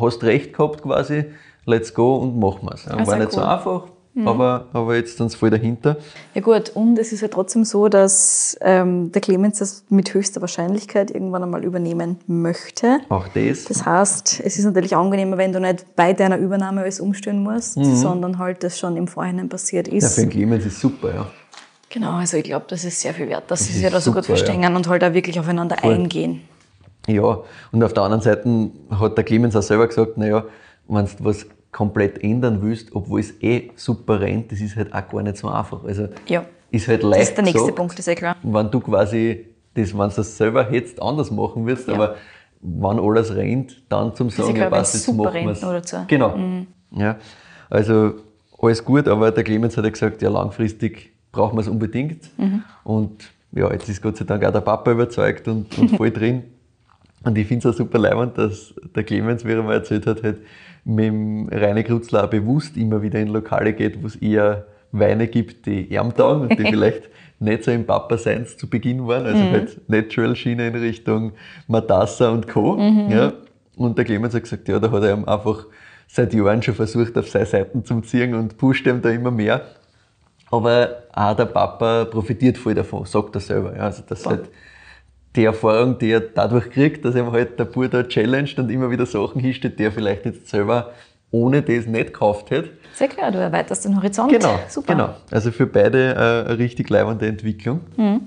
hast 0.00 0.24
recht 0.24 0.52
gehabt 0.52 0.82
quasi, 0.82 1.26
let's 1.68 1.92
go 1.94 2.16
und 2.16 2.38
machen 2.38 2.68
wir's. 2.68 2.84
Ja, 2.86 2.96
Ah, 2.96 3.06
war 3.06 3.16
nicht 3.16 3.32
so 3.32 3.40
cool. 3.40 3.44
Mhm. 3.46 3.50
einfach, 3.52 3.82
aber, 4.26 4.66
aber 4.72 4.96
jetzt 4.96 5.16
sind 5.16 5.30
sie 5.30 5.36
voll 5.36 5.50
dahinter. 5.50 5.96
Ja 6.34 6.40
gut, 6.40 6.70
und 6.70 6.98
es 6.98 7.12
ist 7.12 7.20
ja 7.20 7.28
trotzdem 7.28 7.64
so, 7.64 7.88
dass 7.88 8.56
ähm, 8.62 9.12
der 9.12 9.20
Clemens 9.20 9.58
das 9.60 9.84
mit 9.90 10.12
höchster 10.12 10.40
Wahrscheinlichkeit 10.40 11.12
irgendwann 11.12 11.44
einmal 11.44 11.62
übernehmen 11.62 12.16
möchte. 12.26 12.98
Auch 13.10 13.28
das. 13.28 13.64
Das 13.66 13.86
heißt, 13.86 14.40
es 14.44 14.58
ist 14.58 14.64
natürlich 14.64 14.96
angenehmer, 14.96 15.36
wenn 15.38 15.52
du 15.52 15.60
nicht 15.60 15.94
bei 15.94 16.14
deiner 16.14 16.36
Übernahme 16.38 16.80
alles 16.80 16.98
umstellen 16.98 17.42
musst, 17.44 17.74
sondern 17.74 18.38
halt 18.38 18.64
das 18.64 18.76
schon 18.78 18.96
im 18.96 19.06
Vorhinein 19.06 19.48
passiert 19.48 19.86
Mhm. 19.86 19.92
ja, 19.92 19.98
ist. 19.98 20.14
für 20.16 20.22
den 20.22 20.30
Clemens 20.30 20.66
ist 20.66 20.80
super, 20.80 21.14
ja. 21.14 21.26
genau, 21.88 22.12
also 22.14 22.38
ich 22.38 22.44
glaube, 22.44 22.64
das 22.68 22.82
ist 22.84 23.00
sehr 23.00 23.14
viel 23.14 23.28
wert, 23.28 23.44
dass 23.50 23.60
sie 23.66 23.72
ist 23.72 23.78
sich 23.80 23.90
da 23.90 24.00
so 24.00 24.10
gut 24.12 24.24
super, 24.24 24.36
ja. 24.36 24.44
verstehen 24.44 24.74
und 24.74 24.88
halt 24.88 25.04
auch 25.04 25.12
wirklich 25.12 25.38
aufeinander 25.38 25.76
eingehen. 25.84 26.40
Ja, 27.06 27.38
und 27.70 27.84
auf 27.84 27.92
der 27.92 28.02
anderen 28.02 28.22
Seite 28.22 28.70
hat 28.98 29.16
der 29.16 29.24
Clemens 29.24 29.54
auch 29.54 29.62
selber 29.62 29.86
gesagt, 29.86 30.18
naja, 30.18 30.44
wenn 30.88 31.04
du 31.06 31.10
was 31.20 31.46
komplett 31.72 32.22
ändern 32.24 32.60
willst, 32.62 32.94
obwohl 32.94 33.20
es 33.20 33.34
eh 33.42 33.70
super 33.76 34.20
rennt, 34.20 34.50
das 34.52 34.60
ist 34.60 34.76
halt 34.76 34.92
auch 34.92 35.08
gar 35.08 35.22
nicht 35.22 35.36
so 35.36 35.48
einfach. 35.48 35.84
Also 35.84 36.08
Ja. 36.26 36.44
ist 36.70 36.88
halt 36.88 37.02
leicht 37.02 37.20
Das 37.22 37.28
ist 37.30 37.36
der 37.36 37.44
nächste 37.44 37.60
gesagt, 37.60 37.76
Punkt, 37.76 37.98
ist 37.98 38.08
eh 38.08 38.14
klar. 38.14 38.36
wenn 38.42 38.70
du 38.70 38.80
quasi 38.80 39.46
das, 39.74 39.92
wenn 39.96 40.08
du 40.08 40.16
das 40.16 40.36
selber 40.36 40.64
hättest, 40.68 41.00
anders 41.02 41.30
machen 41.30 41.66
würdest, 41.66 41.88
Ja. 41.88 41.94
aber 41.94 42.16
wenn 42.60 42.98
alles 42.98 43.34
rennt, 43.34 43.82
dann 43.88 44.14
zum 44.14 44.30
sagen, 44.30 44.54
klar, 44.54 44.66
ja, 44.66 44.72
was, 44.72 44.92
jetzt 44.94 45.04
super 45.04 45.24
machen 45.24 45.32
rennt, 45.34 45.46
wir's. 45.48 45.62
nur 45.62 45.72
dazu. 45.74 45.96
Mhm. 45.96 46.06
Genau. 46.08 46.34
Ja. 46.92 47.16
Also 47.70 48.14
alles 48.60 48.84
gut, 48.84 49.06
aber 49.06 49.30
der 49.30 49.44
Clemens 49.44 49.76
hat 49.76 49.84
ja 49.84 49.90
gesagt, 49.90 50.22
ja, 50.22 50.30
langfristig 50.30 51.12
brauchen 51.30 51.56
wir 51.56 51.60
es 51.60 51.68
unbedingt. 51.68 52.22
Mhm. 52.38 52.64
Und 52.82 53.30
ja, 53.52 53.70
jetzt 53.72 53.88
ist 53.88 54.02
Gott 54.02 54.16
sei 54.16 54.24
Dank 54.24 54.44
auch 54.44 54.52
der 54.52 54.60
Papa 54.62 54.90
überzeugt 54.90 55.46
und, 55.48 55.76
und 55.78 55.96
voll 55.96 56.10
drin. 56.12 56.44
Und 57.24 57.36
ich 57.36 57.46
finde 57.46 57.68
es 57.68 57.74
auch 57.74 57.76
super 57.78 57.98
leibend, 57.98 58.38
dass 58.38 58.74
der 58.94 59.04
Clemens, 59.04 59.44
wie 59.44 59.52
er 59.52 59.62
mal 59.62 59.74
erzählt 59.74 60.06
hat, 60.06 60.22
halt 60.22 60.38
mit 60.84 61.04
dem 61.06 61.48
Reine 61.50 61.84
Krutzler 61.84 62.24
auch 62.24 62.30
bewusst 62.30 62.76
immer 62.76 63.02
wieder 63.02 63.18
in 63.18 63.28
Lokale 63.28 63.72
geht, 63.72 64.02
wo 64.02 64.06
es 64.06 64.16
eher 64.16 64.66
Weine 64.92 65.28
gibt, 65.28 65.66
die 65.66 65.92
ihm 65.92 66.14
taugen 66.14 66.48
und 66.48 66.58
die 66.58 66.64
vielleicht 66.70 67.08
nicht 67.40 67.64
so 67.64 67.70
im 67.70 67.86
Papa-Seins 67.86 68.56
zu 68.56 68.68
Beginn 68.68 69.06
waren. 69.06 69.26
Also 69.26 69.42
halt 69.44 69.88
Natural-Schiene 69.88 70.68
in 70.68 70.74
Richtung 70.74 71.32
Matassa 71.66 72.30
und 72.30 72.48
Co. 72.48 72.78
Ja. 73.08 73.32
Und 73.76 73.96
der 73.96 74.04
Clemens 74.04 74.34
hat 74.34 74.42
gesagt, 74.42 74.66
ja, 74.68 74.78
da 74.78 74.90
hat 74.90 75.02
er 75.04 75.12
ihm 75.12 75.24
einfach 75.24 75.66
seit 76.08 76.34
Jahren 76.34 76.62
schon 76.62 76.74
versucht, 76.74 77.16
auf 77.16 77.28
seine 77.28 77.46
Seiten 77.46 77.84
zu 77.84 78.00
ziehen 78.00 78.34
und 78.34 78.56
pusht 78.58 78.86
ihm 78.86 79.00
da 79.00 79.10
immer 79.10 79.30
mehr. 79.30 79.62
Aber 80.50 81.02
auch 81.12 81.36
der 81.36 81.44
Papa 81.44 82.06
profitiert 82.06 82.58
voll 82.58 82.74
davon, 82.74 83.04
sagt 83.04 83.34
er 83.36 83.40
selber. 83.40 83.76
Ja, 83.76 83.82
also 83.82 84.02
das 84.08 84.24
halt 84.24 84.48
die 85.38 85.44
Erfahrung, 85.44 85.98
die 85.98 86.10
er 86.10 86.20
dadurch 86.20 86.68
kriegt, 86.70 87.04
dass 87.04 87.14
er 87.14 87.30
halt 87.30 87.58
der 87.58 87.64
Bub 87.64 87.90
da 87.90 88.02
challenged 88.02 88.58
und 88.58 88.70
immer 88.70 88.90
wieder 88.90 89.06
Sachen 89.06 89.40
hinstellt, 89.40 89.78
die 89.78 89.84
er 89.84 89.92
vielleicht 89.92 90.24
jetzt 90.24 90.48
selber 90.48 90.90
ohne 91.30 91.62
das 91.62 91.86
nicht 91.86 92.06
gekauft 92.06 92.50
hätte. 92.50 92.70
Sehr 92.94 93.06
klar, 93.08 93.30
du 93.30 93.38
erweiterst 93.38 93.84
den 93.84 93.96
Horizont. 93.96 94.32
Genau, 94.32 94.58
Super. 94.68 94.94
genau. 94.94 95.10
Also 95.30 95.52
für 95.52 95.66
beide 95.66 96.14
äh, 96.14 96.48
eine 96.50 96.58
richtig 96.58 96.90
leibende 96.90 97.26
Entwicklung. 97.28 97.80
Mhm. 97.96 98.22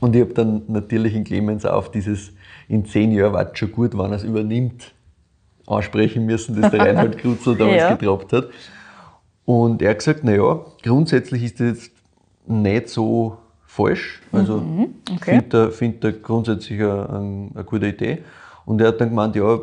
Und 0.00 0.14
ich 0.14 0.20
habe 0.20 0.34
dann 0.34 0.62
natürlich 0.68 1.14
in 1.14 1.24
Clemens 1.24 1.64
auch 1.64 1.74
auf 1.74 1.90
dieses 1.90 2.32
in 2.68 2.84
zehn 2.84 3.12
Jahren 3.12 3.32
war 3.32 3.50
es 3.50 3.58
schon 3.58 3.72
gut, 3.72 3.96
wenn 3.96 4.10
er 4.10 4.16
es 4.16 4.24
übernimmt, 4.24 4.92
ansprechen 5.66 6.26
müssen, 6.26 6.60
das 6.60 6.70
der 6.70 6.80
Reinhold 6.80 7.16
Krutzel 7.22 7.56
damals 7.56 7.76
Ja. 7.78 7.94
getrabt 7.94 8.32
hat. 8.32 8.48
Und 9.44 9.80
er 9.80 9.90
hat 9.90 9.98
gesagt, 9.98 10.24
naja, 10.24 10.60
grundsätzlich 10.82 11.44
ist 11.44 11.60
das 11.60 11.68
jetzt 11.68 11.92
nicht 12.46 12.88
so 12.88 13.38
falsch. 13.72 14.20
Also 14.32 14.58
Mhm, 14.58 14.94
okay. 15.14 15.38
finde 15.38 15.58
er, 15.58 15.70
find 15.70 16.04
er 16.04 16.12
grundsätzlich 16.12 16.80
eine, 16.80 17.50
eine, 17.54 17.64
gute 17.64 17.86
Idee. 17.86 18.18
Und 18.66 18.80
er 18.80 18.88
hat 18.88 19.00
dann 19.00 19.08
gemeint, 19.08 19.34
ja, 19.34 19.58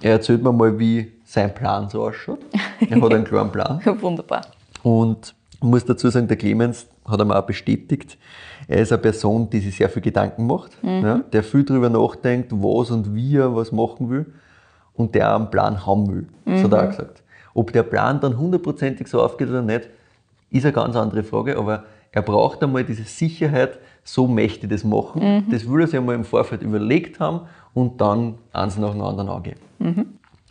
er 0.00 0.12
erzählt 0.12 0.42
mir 0.42 0.52
mal, 0.52 0.78
wie 0.78 1.12
sein 1.24 1.54
Plan 1.54 1.88
so 1.88 2.02
ausschaut. 2.02 2.40
Er 2.88 3.00
hat 3.00 3.12
einen 3.12 3.24
klaren 3.30 3.52
Plan. 3.52 3.80
Wunderbar. 4.00 4.42
Und 4.82 5.34
ich 5.54 5.62
muss 5.62 5.84
dazu 5.84 6.08
sagen, 6.08 6.26
der 6.28 6.36
Clemens 6.36 6.86
hat 7.04 7.20
er 7.20 7.24
mir 7.24 7.38
auch 7.38 7.46
bestätigt, 7.46 8.16
er 8.68 8.78
ist 8.78 8.92
eine 8.92 9.02
Person, 9.02 9.50
die 9.50 9.58
sich 9.60 9.76
sehr 9.76 9.88
viel 9.88 10.02
Gedanken 10.02 10.46
macht, 10.46 10.72
ja, 10.82 11.18
der 11.32 11.42
viel 11.42 11.64
darüber 11.64 11.90
nachdenkt, 11.90 12.52
was 12.52 12.90
und 12.90 13.14
wie 13.14 13.36
er 13.36 13.54
was 13.54 13.70
machen 13.70 14.08
will 14.08 14.26
und 14.94 15.14
der 15.14 15.30
auch 15.30 15.36
einen 15.40 15.50
Plan 15.50 15.84
haben 15.84 16.08
will. 16.12 16.26
Das 16.46 16.64
hat 16.64 16.72
er 16.72 16.84
auch 16.84 16.88
gesagt. 16.88 17.22
Ob 17.54 17.72
der 17.72 17.82
Plan 17.82 18.20
dann 18.20 18.38
hundertprozentig 18.38 19.08
so 19.08 19.20
aufgeht 19.20 19.48
oder 19.48 19.62
nicht, 19.62 19.88
ist 20.50 20.64
eine 20.64 20.72
ganz 20.72 20.96
andere 20.96 21.22
Frage, 21.22 21.58
aber 21.58 21.84
er 22.12 22.22
braucht 22.22 22.62
einmal 22.62 22.84
diese 22.84 23.04
Sicherheit, 23.04 23.78
so 24.04 24.26
möchte 24.26 24.66
ich 24.66 24.72
das 24.72 24.84
machen. 24.84 25.46
Das 25.50 25.68
will 25.68 25.80
er 25.80 25.86
sich 25.86 25.96
einmal 25.98 26.14
im 26.14 26.24
Vorfeld 26.24 26.62
überlegt 26.62 27.18
haben 27.20 27.40
und 27.74 28.00
dann 28.00 28.34
eins 28.52 28.76
nach 28.76 28.92
dem 28.92 29.00
anderen 29.02 29.28
angehen. 29.28 29.58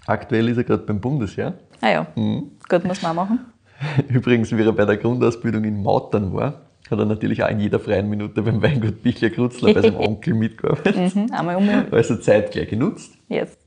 Aktuell 0.07 0.49
ist 0.49 0.57
er 0.57 0.64
gerade 0.64 0.84
beim 0.84 0.99
Bundesheer. 0.99 1.53
Ah 1.82 1.89
ja, 1.91 2.07
Mhm. 2.16 2.51
gut, 2.68 2.84
muss 2.86 3.01
man 3.01 3.12
auch 3.12 3.16
machen. 3.16 3.39
Übrigens, 4.09 4.55
wie 4.55 4.62
er 4.62 4.72
bei 4.74 4.86
der 4.86 4.97
Grundausbildung 4.97 5.64
in 5.64 5.82
Mautern 5.82 6.34
war, 6.34 6.62
hat 6.89 6.99
er 6.99 7.05
natürlich 7.05 7.43
auch 7.43 7.49
in 7.49 7.59
jeder 7.59 7.80
freien 7.80 8.09
Minute 8.09 8.41
beim 8.41 8.62
Weingut 8.62 9.01
Bichler 9.01 9.30
Krutzler 9.30 9.74
bei 9.74 9.82
seinem 9.82 9.95
Onkel 9.99 10.34
mitgearbeitet. 10.34 11.16
Mhm, 11.16 11.32
einmal 11.32 11.55
um. 11.55 11.68
Also 11.91 12.16
Zeit 12.18 12.51
gleich 12.51 12.70
genutzt. 12.70 13.14
Jetzt. 13.30 13.57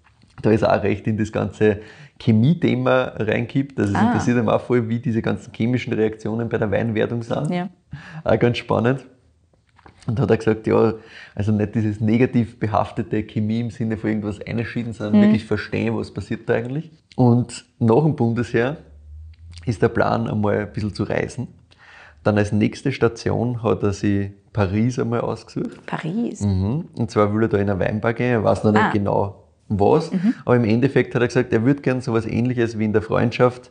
Da 0.42 0.50
ist 0.50 0.62
er 0.62 0.76
auch 0.78 0.82
recht 0.82 1.06
in 1.06 1.16
das 1.16 1.32
ganze 1.32 1.80
Chemie-Thema 2.24 3.12
reingibt. 3.18 3.78
Also 3.78 3.92
es 3.92 3.98
Ah. 3.98 4.06
interessiert 4.08 4.38
ihn 4.38 4.48
auch 4.48 4.60
voll, 4.60 4.88
wie 4.88 4.98
diese 4.98 5.20
ganzen 5.22 5.52
chemischen 5.52 5.92
Reaktionen 5.92 6.48
bei 6.48 6.58
der 6.58 6.70
Weinwertung 6.70 7.22
sind. 7.22 7.50
Ja. 7.50 7.68
Auch 8.24 8.38
ganz 8.38 8.58
spannend. 8.58 9.04
Und 10.06 10.20
hat 10.20 10.30
er 10.30 10.36
gesagt, 10.36 10.66
ja, 10.66 10.94
also 11.34 11.52
nicht 11.52 11.74
dieses 11.74 12.00
negativ 12.00 12.58
behaftete 12.58 13.22
Chemie 13.22 13.60
im 13.60 13.70
Sinne 13.70 13.96
von 13.96 14.10
irgendwas 14.10 14.38
einschieden, 14.40 14.92
sondern 14.92 15.22
wirklich 15.22 15.44
verstehen, 15.46 15.96
was 15.96 16.12
passiert 16.12 16.48
da 16.48 16.54
eigentlich. 16.54 16.90
Und 17.16 17.64
nach 17.78 18.02
dem 18.02 18.14
Bundesheer 18.16 18.76
ist 19.64 19.80
der 19.80 19.88
Plan, 19.88 20.28
einmal 20.28 20.58
ein 20.58 20.72
bisschen 20.72 20.94
zu 20.94 21.04
reisen. 21.04 21.48
Dann 22.22 22.36
als 22.38 22.52
nächste 22.52 22.92
Station 22.92 23.62
hat 23.62 23.82
er 23.82 23.92
sich 23.92 24.30
Paris 24.52 24.98
einmal 24.98 25.20
ausgesucht. 25.20 25.84
Paris. 25.86 26.40
Mhm. 26.40 26.86
Und 26.98 27.10
zwar 27.10 27.34
will 27.34 27.42
er 27.42 27.48
da 27.48 27.58
in 27.58 27.68
eine 27.70 27.78
Weinbar 27.80 28.12
gehen, 28.14 28.30
er 28.30 28.44
weiß 28.44 28.64
noch 28.64 28.72
nicht 28.72 28.82
Ah. 28.82 28.90
genau 28.92 29.43
was, 29.68 30.10
aber 30.44 30.56
im 30.56 30.64
Endeffekt 30.64 31.14
hat 31.14 31.22
er 31.22 31.28
gesagt, 31.28 31.52
er 31.52 31.64
würde 31.64 31.80
gern 31.82 32.00
so 32.00 32.12
was 32.12 32.26
ähnliches 32.26 32.78
wie 32.78 32.84
in 32.84 32.92
der 32.92 33.02
Freundschaft 33.02 33.70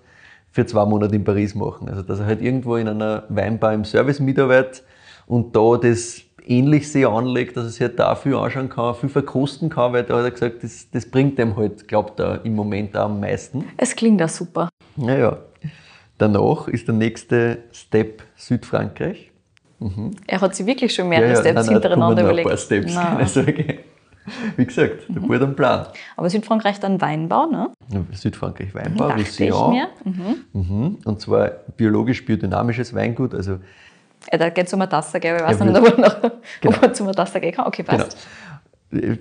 für 0.51 0.65
zwei 0.65 0.85
Monate 0.85 1.15
in 1.15 1.23
Paris 1.23 1.55
machen. 1.55 1.89
Also 1.89 2.01
dass 2.01 2.19
er 2.19 2.25
halt 2.25 2.41
irgendwo 2.41 2.75
in 2.75 2.87
einer 2.87 3.23
Weinbar 3.29 3.73
im 3.73 3.85
Service 3.85 4.19
mitarbeitet 4.19 4.83
und 5.25 5.55
da 5.55 5.77
das 5.77 6.21
ähnlich 6.45 6.91
sich 6.91 7.07
anlegt, 7.07 7.57
dass 7.57 7.65
er 7.65 7.69
sich 7.69 7.81
halt 7.81 7.99
da 7.99 8.15
viel 8.15 8.35
anschauen 8.35 8.69
kann, 8.69 8.95
viel 8.95 9.09
verkosten 9.09 9.69
kann, 9.69 9.93
weil 9.93 10.03
da 10.03 10.17
hat 10.17 10.25
er 10.25 10.31
gesagt, 10.31 10.63
das, 10.63 10.89
das 10.91 11.05
bringt 11.05 11.39
ihm 11.39 11.55
halt, 11.55 11.87
glaubt 11.87 12.19
er, 12.19 12.43
im 12.43 12.55
Moment 12.55 12.95
auch 12.97 13.05
am 13.05 13.19
meisten. 13.19 13.65
Es 13.77 13.95
klingt 13.95 14.21
auch 14.21 14.29
super. 14.29 14.69
Naja, 14.95 15.37
danach 16.17 16.67
ist 16.67 16.87
der 16.87 16.95
nächste 16.95 17.59
Step 17.71 18.23
Südfrankreich. 18.35 19.31
Er 20.27 20.41
hat 20.41 20.55
sich 20.55 20.65
wirklich 20.65 20.93
schon 20.93 21.09
mehrere 21.09 21.29
Ja, 21.29 21.33
ja, 21.33 21.41
Steps 21.41 21.55
nein, 21.55 21.65
nein, 21.65 21.73
hintereinander 21.73 22.23
überlegt. 22.23 22.47
Ein 22.47 22.49
paar 22.51 22.57
Steps, 22.57 22.93
Nein. 22.93 23.17
keine 23.17 23.27
Sorge. 23.27 23.77
Wie 24.57 24.65
gesagt, 24.65 25.01
der 25.09 25.21
Mhm. 25.21 25.27
gut 25.27 25.41
am 25.41 25.55
Plan. 25.55 25.87
Aber 26.17 26.29
Südfrankreich 26.29 26.79
dann 26.79 26.99
Weinbau, 27.01 27.45
ne? 27.47 27.69
Südfrankreich 28.13 28.73
Weinbau, 28.73 29.07
Dachte 29.09 29.21
ich 29.21 29.27
Roussillon. 29.29 29.69
mir. 29.71 29.87
Mhm. 30.03 30.35
Mhm. 30.53 30.97
Und 31.05 31.21
zwar 31.21 31.49
biologisch-biodynamisches 31.77 32.93
Weingut. 32.93 33.33
Also 33.35 33.59
Ja, 34.31 34.37
da 34.37 34.49
geht 34.49 34.67
es 34.67 34.73
um 34.73 34.81
eine 34.81 34.89
Tasse, 34.89 35.19
gell? 35.19 35.35
Ich 35.35 35.43
weiß 35.43 35.59
Ja, 35.59 35.65
nicht, 35.65 35.77
ob 35.77 35.85
er, 35.85 35.97
noch, 35.99 36.21
Genau. 36.61 36.77
ob 36.77 36.83
er 36.83 36.93
zu 36.93 37.03
einer 37.03 37.13
Tasse 37.13 37.41
gehen 37.41 37.53
kann. 37.53 37.67
Okay, 37.67 37.83
genau. 37.83 37.97
passt. 38.03 38.17
Äh, 38.91 39.17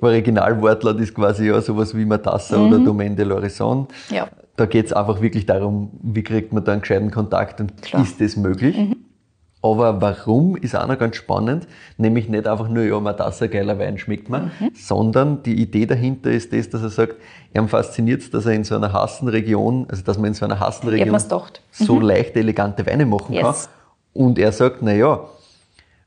Originalwortlaut 0.00 0.98
ist 1.00 1.14
quasi 1.14 1.46
ja 1.46 1.60
sowas 1.60 1.96
wie 1.96 2.04
Matassa 2.04 2.56
oder 2.56 2.78
Domaine 2.80 3.14
de 3.14 3.24
l'Horizon. 3.24 3.86
Mhm. 4.10 4.14
Ja. 4.16 4.28
Da 4.56 4.66
geht 4.66 4.86
es 4.86 4.92
einfach 4.92 5.22
wirklich 5.22 5.46
darum, 5.46 5.90
wie 6.02 6.22
kriegt 6.22 6.52
man 6.52 6.64
da 6.64 6.72
einen 6.72 6.80
gescheiten 6.82 7.10
Kontakt 7.10 7.60
und 7.60 7.80
Klar. 7.82 8.02
ist 8.02 8.20
das 8.20 8.36
möglich? 8.36 8.76
Aber 9.64 10.00
warum 10.00 10.56
ist 10.56 10.74
auch 10.74 10.86
noch 10.88 10.98
ganz 10.98 11.14
spannend, 11.16 11.68
nämlich 11.96 12.28
nicht 12.28 12.48
einfach 12.48 12.68
nur, 12.68 12.82
ja, 12.82 12.98
Matassa, 12.98 13.46
geiler 13.46 13.78
Wein 13.78 13.96
schmeckt 13.96 14.28
man, 14.28 14.50
sondern 14.74 15.42
die 15.44 15.54
Idee 15.54 15.86
dahinter 15.86 16.32
ist 16.32 16.52
das, 16.52 16.68
dass 16.68 16.82
er 16.82 16.90
sagt, 16.90 17.14
ihm 17.54 17.68
fasziniert 17.68 18.22
es, 18.22 18.30
dass 18.30 18.44
er 18.46 18.54
in 18.54 18.64
so 18.64 18.74
einer 18.74 18.92
Hassenregion, 18.92 19.86
also 19.88 20.02
dass 20.02 20.18
man 20.18 20.26
in 20.28 20.34
so 20.34 20.44
einer 20.44 20.58
Hassenregion 20.58 21.16
so 21.70 22.00
leichte, 22.00 22.40
elegante 22.40 22.84
Weine 22.86 23.06
machen 23.06 23.32
Yes. 23.34 23.42
kann. 23.42 23.54
Und 24.24 24.38
er 24.38 24.50
sagt, 24.50 24.82
na 24.82 24.92
ja, 24.92 25.20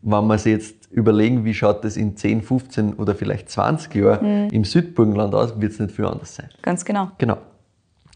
wenn 0.01 0.27
wir 0.27 0.37
sich 0.37 0.51
jetzt 0.53 0.91
überlegen, 0.91 1.45
wie 1.45 1.53
schaut 1.53 1.83
das 1.83 1.97
in 1.97 2.15
10, 2.15 2.41
15 2.41 2.93
oder 2.95 3.15
vielleicht 3.15 3.49
20 3.49 3.95
Jahren 3.95 4.49
im 4.49 4.63
Südburgenland 4.65 5.33
aus, 5.33 5.59
wird 5.59 5.71
es 5.71 5.79
nicht 5.79 5.95
viel 5.95 6.05
anders 6.05 6.35
sein. 6.35 6.49
Ganz 6.61 6.85
genau. 6.85 7.09
Genau. 7.17 7.37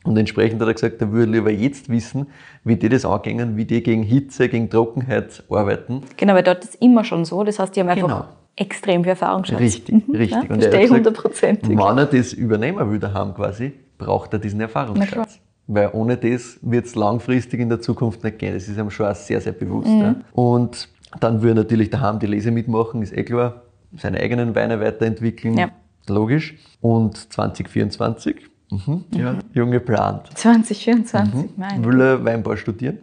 Und 0.10 0.18
entsprechend 0.18 0.60
hat 0.60 0.68
er 0.68 0.74
gesagt, 0.74 1.00
er 1.02 1.12
würde 1.12 1.32
lieber 1.32 1.52
jetzt 1.52 1.88
wissen, 1.88 2.26
wie 2.64 2.76
die 2.76 2.90
das 2.90 3.06
angehen, 3.06 3.58
wie 3.58 3.66
die 3.66 3.84
gegen 3.84 4.02
Hitze, 4.02 4.50
gegen 4.50 4.68
Trockenheit 4.68 5.44
arbeiten. 5.52 6.02
Genau, 6.18 6.34
weil 6.34 6.42
dort 6.42 6.64
ist 6.64 6.82
immer 6.82 7.04
schon 7.04 7.26
so. 7.26 7.44
Das 7.44 7.60
heißt, 7.60 7.76
die 7.76 7.82
haben 7.82 7.90
einfach 7.90 8.08
Genau. 8.08 8.26
extrem 8.56 9.04
viel 9.04 9.12
Erfahrungsschatz. 9.12 9.60
Richtig, 9.60 9.96
richtig. 10.12 10.32
Ja, 10.32 10.40
Und 10.40 10.50
er 10.50 10.50
verstehe 10.50 10.72
hat 10.72 10.74
ich 10.74 10.82
gesagt, 10.82 10.92
hundertprozentig. 11.06 11.70
Wenn 11.78 11.98
er 12.00 12.06
das 12.08 12.34
übernehmen 12.34 12.92
will 12.92 12.98
daheim 12.98 13.36
quasi, 13.36 13.72
braucht 14.00 14.34
er 14.34 14.40
diesen. 14.40 14.60
Erfahrungsschatz. 14.62 15.40
Weil 15.68 15.92
ohne 15.94 16.18
das 16.18 16.58
wird 16.64 16.88
es 16.88 16.96
langfristig 16.96 17.60
in 17.60 17.70
der 17.70 17.80
Zukunft 17.80 18.24
nicht 18.24 18.40
gehen. 18.40 18.56
Das 18.56 18.68
ist 18.68 18.80
ihm 18.80 18.90
schon 18.90 19.06
auch 19.06 19.14
sehr, 19.16 19.40
sehr 19.40 19.54
bewusst. 19.54 19.90
Mhm. 19.90 20.02
Ja. 20.02 20.16
Und 20.34 20.90
dann 21.20 21.44
er 21.44 21.54
natürlich 21.54 21.92
daheim 21.92 22.18
die 22.18 22.26
Lese 22.26 22.50
mitmachen, 22.50 23.04
ist 23.04 23.16
eh 23.16 23.24
klar. 23.24 23.62
Seine 23.96 24.20
eigenen 24.20 24.56
Weine 24.56 24.82
weiterentwickeln, 24.82 25.56
Ja. 25.56 25.70
logisch. 26.08 26.56
Und 26.82 27.32
2024, 27.32 28.49
mhm, 28.70 29.04
ja, 29.16 29.36
Junge 29.54 29.80
plant. 29.80 30.30
2024, 30.36 31.58
meine. 31.58 31.86
Will 31.86 32.02
er 32.02 32.24
Weinbau 32.24 32.56
studieren? 32.56 33.00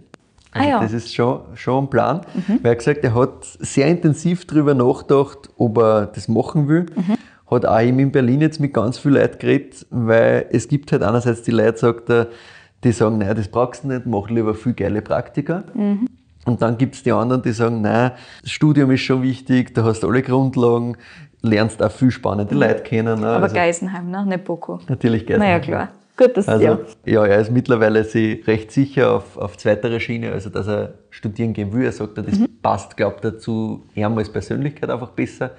Ah 0.52 0.58
Also 0.58 0.70
ja. 0.70 0.78
Mhm. 0.78 0.82
Das 0.82 0.92
ist 0.92 1.14
schon, 1.14 1.40
schon 1.54 1.84
ein 1.84 1.90
Plan. 1.90 2.20
Weil 2.46 2.58
er 2.62 2.70
hat 2.70 2.78
gesagt, 2.78 3.04
er 3.04 3.14
hat 3.14 3.44
sehr 3.60 3.86
intensiv 3.88 4.46
darüber 4.46 4.74
nachgedacht, 4.74 5.50
ob 5.56 5.78
er 5.78 6.06
das 6.06 6.28
machen 6.28 6.68
will. 6.68 6.86
Mhm. 6.94 7.16
Hat 7.50 7.64
auch 7.66 7.80
eben 7.80 7.98
in 7.98 8.10
Berlin 8.10 8.40
jetzt 8.40 8.58
mit 8.58 8.74
ganz 8.74 8.98
vielen 8.98 9.14
Leuten 9.14 9.38
geredet, 9.38 9.86
weil 9.90 10.46
es 10.50 10.66
gibt 10.68 10.90
halt 10.90 11.02
einerseits 11.02 11.42
die 11.42 11.52
Leute, 11.52 11.78
sagt 11.78 12.10
er, 12.10 12.28
die 12.82 12.92
sagen, 12.92 13.18
nein, 13.18 13.34
das 13.36 13.48
brauchst 13.48 13.84
du 13.84 13.88
nicht, 13.88 14.06
mach 14.06 14.28
lieber 14.30 14.54
viel 14.54 14.72
geile 14.74 15.02
Praktika. 15.02 15.64
Mhm. 15.74 16.08
Und 16.44 16.62
dann 16.62 16.78
gibt 16.78 16.94
es 16.94 17.02
die 17.02 17.12
anderen, 17.12 17.42
die 17.42 17.52
sagen, 17.52 17.80
nein, 17.80 18.12
das 18.42 18.50
Studium 18.52 18.90
ist 18.92 19.00
schon 19.00 19.22
wichtig, 19.22 19.74
da 19.74 19.84
hast 19.84 20.02
du 20.02 20.08
alle 20.08 20.22
Grundlagen, 20.22 20.96
lernst 21.46 21.82
auch 21.82 21.90
viel 21.90 22.10
spannende 22.10 22.54
Leute 22.54 22.82
kennen. 22.82 23.14
Ne? 23.20 23.26
Mhm. 23.26 23.32
Aber 23.32 23.44
Also 23.44 23.54
Geisenheim, 23.54 24.10
ne? 24.10 24.24
nicht 24.26 24.44
Boko. 24.44 24.80
Natürlich 24.88 25.26
geht's. 25.26 25.38
Naja, 25.38 25.58
klar. 25.60 25.88
Gut, 26.16 26.34
das 26.36 26.48
Also, 26.48 26.64
ja. 26.64 26.78
ja, 27.04 27.26
er 27.26 27.40
ist 27.40 27.50
mittlerweile 27.50 28.02
sich 28.04 28.46
recht 28.46 28.72
sicher 28.72 29.12
auf, 29.16 29.36
auf 29.36 29.58
zweiterer 29.58 30.00
Schiene, 30.00 30.32
also 30.32 30.48
dass 30.48 30.66
er 30.66 30.94
studieren 31.10 31.52
gehen 31.52 31.72
will. 31.74 31.84
Er 31.84 31.92
sagt, 31.92 32.16
das 32.16 32.38
passt, 32.62 32.96
glaubt 32.96 33.22
er, 33.24 33.38
zu 33.38 33.84
ihm 33.94 34.16
als 34.16 34.30
Persönlichkeit 34.30 34.88
einfach 34.88 35.10
besser. 35.10 35.50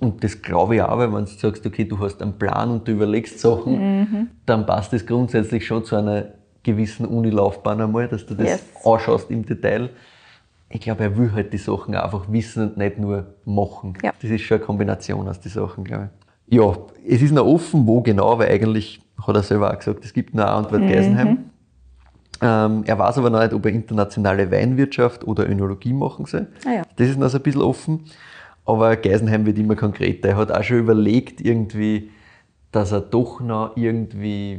Und 0.00 0.24
das 0.24 0.40
glaube 0.40 0.76
ich 0.76 0.82
auch, 0.82 0.96
weil 0.98 1.12
wenn 1.12 1.24
du 1.26 1.30
sagst, 1.30 1.64
okay, 1.66 1.84
du 1.84 1.98
hast 2.00 2.20
einen 2.22 2.32
Plan 2.38 2.70
und 2.70 2.88
du 2.88 2.92
überlegst 2.92 3.38
Sachen, 3.38 4.30
dann 4.46 4.64
passt 4.66 4.92
das 4.92 5.04
grundsätzlich 5.06 5.66
schon 5.66 5.84
zu 5.84 5.96
einer 5.96 6.28
gewissen 6.62 7.04
Unilaufbahn 7.06 7.80
einmal, 7.82 8.08
dass 8.08 8.24
du 8.24 8.34
das 8.34 8.46
Yes. 8.48 8.62
anschaust 8.84 9.30
im 9.30 9.44
Detail. 9.44 9.90
Ich 10.74 10.80
glaube, 10.80 11.04
er 11.04 11.16
will 11.16 11.32
halt 11.32 11.52
die 11.52 11.58
Sachen 11.58 11.94
einfach 11.94 12.24
wissen 12.32 12.70
und 12.70 12.76
nicht 12.76 12.98
nur 12.98 13.26
machen. 13.44 13.96
Ja. 14.02 14.12
Das 14.20 14.28
ist 14.28 14.42
schon 14.42 14.56
eine 14.56 14.66
Kombination 14.66 15.28
aus 15.28 15.38
den 15.38 15.52
Sachen, 15.52 15.84
glaube 15.84 16.10
ich. 16.48 16.56
Ja, 16.56 16.76
es 17.08 17.22
ist 17.22 17.30
noch 17.30 17.46
offen, 17.46 17.86
wo 17.86 18.00
genau, 18.00 18.36
weil 18.40 18.50
eigentlich 18.50 19.00
hat 19.24 19.36
er 19.36 19.44
selber 19.44 19.72
auch 19.72 19.78
gesagt, 19.78 20.04
es 20.04 20.12
gibt 20.12 20.34
eine 20.34 20.46
Antwort 20.48 20.82
Geisenheim. 20.82 21.44
Ähm, 22.42 22.82
er 22.84 22.98
weiß 22.98 23.18
aber 23.18 23.30
noch 23.30 23.40
nicht, 23.40 23.52
ob 23.52 23.64
er 23.64 23.70
internationale 23.70 24.50
Weinwirtschaft 24.50 25.24
oder 25.24 25.48
Önologie 25.48 25.92
machen 25.92 26.26
soll. 26.26 26.48
Ah 26.66 26.72
ja. 26.72 26.82
Das 26.96 27.08
ist 27.08 27.20
noch 27.20 27.28
so 27.28 27.38
ein 27.38 27.42
bisschen 27.44 27.62
offen. 27.62 28.00
Aber 28.64 28.96
Geisenheim 28.96 29.46
wird 29.46 29.58
immer 29.58 29.76
konkreter. 29.76 30.30
Er 30.30 30.36
hat 30.36 30.50
auch 30.50 30.64
schon 30.64 30.78
überlegt, 30.78 31.40
irgendwie, 31.40 32.10
dass 32.72 32.90
er 32.90 33.00
doch 33.00 33.40
noch 33.40 33.76
irgendwie 33.76 34.54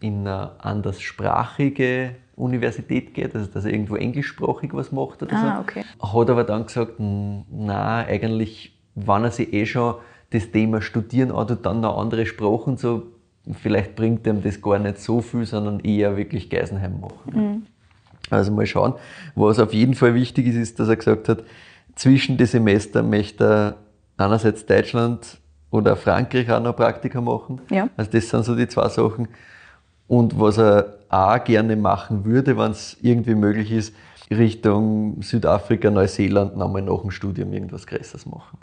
in 0.00 0.26
eine 0.26 0.62
anderssprachige 0.62 2.10
Universität 2.36 3.14
geht, 3.14 3.34
also 3.34 3.46
dass 3.46 3.64
er 3.64 3.72
irgendwo 3.72 3.96
englischsprachig 3.96 4.70
was 4.74 4.92
macht 4.92 5.22
oder 5.22 5.34
Ah, 5.36 5.56
so. 5.56 5.62
okay. 5.62 5.84
Hat 6.00 6.30
aber 6.30 6.44
dann 6.44 6.66
gesagt, 6.66 6.98
"Hm, 6.98 7.44
na 7.50 7.98
eigentlich, 8.04 8.78
wenn 8.94 9.24
er 9.24 9.30
sich 9.30 9.52
eh 9.52 9.64
schon 9.66 9.94
das 10.30 10.50
Thema 10.50 10.82
Studieren 10.82 11.30
an 11.32 11.46
und 11.48 11.64
dann 11.64 11.80
noch 11.80 11.96
andere 11.98 12.26
Sprachen 12.26 12.76
so, 12.76 13.04
vielleicht 13.62 13.96
bringt 13.96 14.26
ihm 14.26 14.42
das 14.42 14.60
gar 14.60 14.78
nicht 14.78 14.98
so 14.98 15.20
viel, 15.20 15.46
sondern 15.46 15.80
eher 15.80 16.16
wirklich 16.16 16.50
Geisenheim 16.50 17.00
machen. 17.00 17.66
Also 18.28 18.50
mal 18.52 18.66
schauen. 18.66 18.94
Was 19.36 19.58
auf 19.60 19.72
jeden 19.72 19.94
Fall 19.94 20.14
wichtig 20.14 20.46
ist, 20.48 20.56
ist, 20.56 20.80
dass 20.80 20.88
er 20.88 20.96
gesagt 20.96 21.28
hat, 21.28 21.44
zwischen 21.94 22.36
den 22.36 22.46
Semester 22.48 23.02
möchte 23.02 23.44
er 23.44 23.76
einerseits 24.16 24.66
Deutschland 24.66 25.38
oder 25.70 25.94
Frankreich 25.96 26.50
auch 26.50 26.60
noch 26.60 26.74
Praktika 26.76 27.20
machen. 27.20 27.60
Ja. 27.70 27.88
Also 27.96 28.10
das 28.10 28.28
sind 28.28 28.44
so 28.44 28.56
die 28.56 28.66
zwei 28.68 28.88
Sachen. 28.88 29.28
Und 30.08 30.38
was 30.40 30.58
er 30.58 30.95
auch 31.08 31.42
gerne 31.44 31.76
machen 31.76 32.24
würde, 32.24 32.56
wenn 32.56 32.72
es 32.72 32.96
irgendwie 33.00 33.34
möglich 33.34 33.72
ist, 33.72 33.94
Richtung 34.30 35.22
Südafrika, 35.22 35.90
Neuseeland 35.90 36.56
nochmal 36.56 36.82
nach 36.82 37.00
dem 37.00 37.10
Studium 37.10 37.52
irgendwas 37.52 37.86
Größeres 37.86 38.26
machen. 38.26 38.58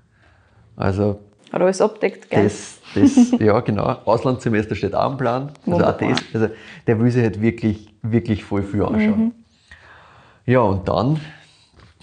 Also 0.76 1.20
Hat 1.52 1.62
alles 1.62 1.80
abdeckt, 1.80 2.30
geil. 2.30 2.44
das, 2.44 2.80
das, 2.96 3.32
ja 3.40 3.60
genau. 3.62 3.98
Auslandssemester 4.06 4.76
steht 4.76 4.96
auch 4.96 5.12
im 5.12 5.18
Plan. 5.18 5.52
Also, 5.66 5.86
auch 5.86 5.98
das, 5.98 6.18
also 6.34 6.50
der 6.86 7.00
will 7.00 7.12
sich 7.12 7.24
halt 7.24 7.42
wirklich, 7.42 7.94
wirklich 8.02 8.44
voll 8.44 8.64
viel 8.64 8.84
anschauen. 8.84 9.26
Mhm. 9.26 9.32
Ja, 10.46 10.60
und 10.60 10.88
dann 10.88 11.22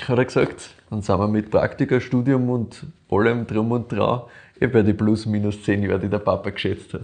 hat 0.09 0.19
er 0.19 0.25
gesagt, 0.25 0.71
dann 0.89 1.03
sind 1.03 1.19
wir 1.19 1.29
mit 1.29 1.51
Praktika, 1.51 2.01
Studium 2.01 2.49
und 2.49 2.87
allem 3.11 3.47
drum 3.47 3.71
und 3.73 3.93
dran 3.93 4.23
eh 4.61 4.67
bei 4.67 4.83
die 4.83 4.95
plus 4.95 5.27
minus 5.27 5.63
zehn 5.63 5.83
Jahre, 5.83 5.99
die 6.01 6.09
der 6.09 6.19
Papa 6.19 6.51
geschätzt 6.51 6.95
hat. 6.95 7.03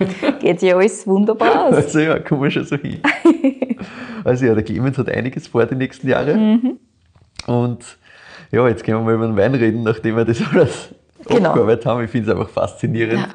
Geht 0.40 0.62
ja 0.62 0.76
alles 0.76 1.06
wunderbar 1.06 1.66
aus. 1.66 1.74
Also 1.76 1.98
ja, 2.00 2.18
kommen 2.18 2.42
wir 2.42 2.50
schon 2.50 2.64
so 2.64 2.76
hin. 2.76 3.00
Also 4.24 4.44
ja, 4.44 4.54
der 4.54 4.62
Clemens 4.62 4.98
hat 4.98 5.08
einiges 5.08 5.46
vor 5.46 5.64
die 5.64 5.74
nächsten 5.74 6.06
Jahre. 6.06 6.34
Mhm. 6.36 6.78
Und 7.46 7.96
ja, 8.52 8.68
jetzt 8.68 8.84
können 8.84 8.98
wir 8.98 9.04
mal 9.04 9.14
über 9.14 9.26
den 9.26 9.36
Wein 9.36 9.54
reden, 9.54 9.82
nachdem 9.82 10.16
wir 10.16 10.26
das 10.26 10.42
alles 10.52 10.94
Genau. 11.26 11.50
abgearbeitet 11.50 11.86
haben. 11.86 12.04
Ich 12.04 12.10
finde 12.10 12.30
es 12.30 12.36
einfach 12.36 12.50
faszinierend, 12.50 13.20
Ja. 13.20 13.28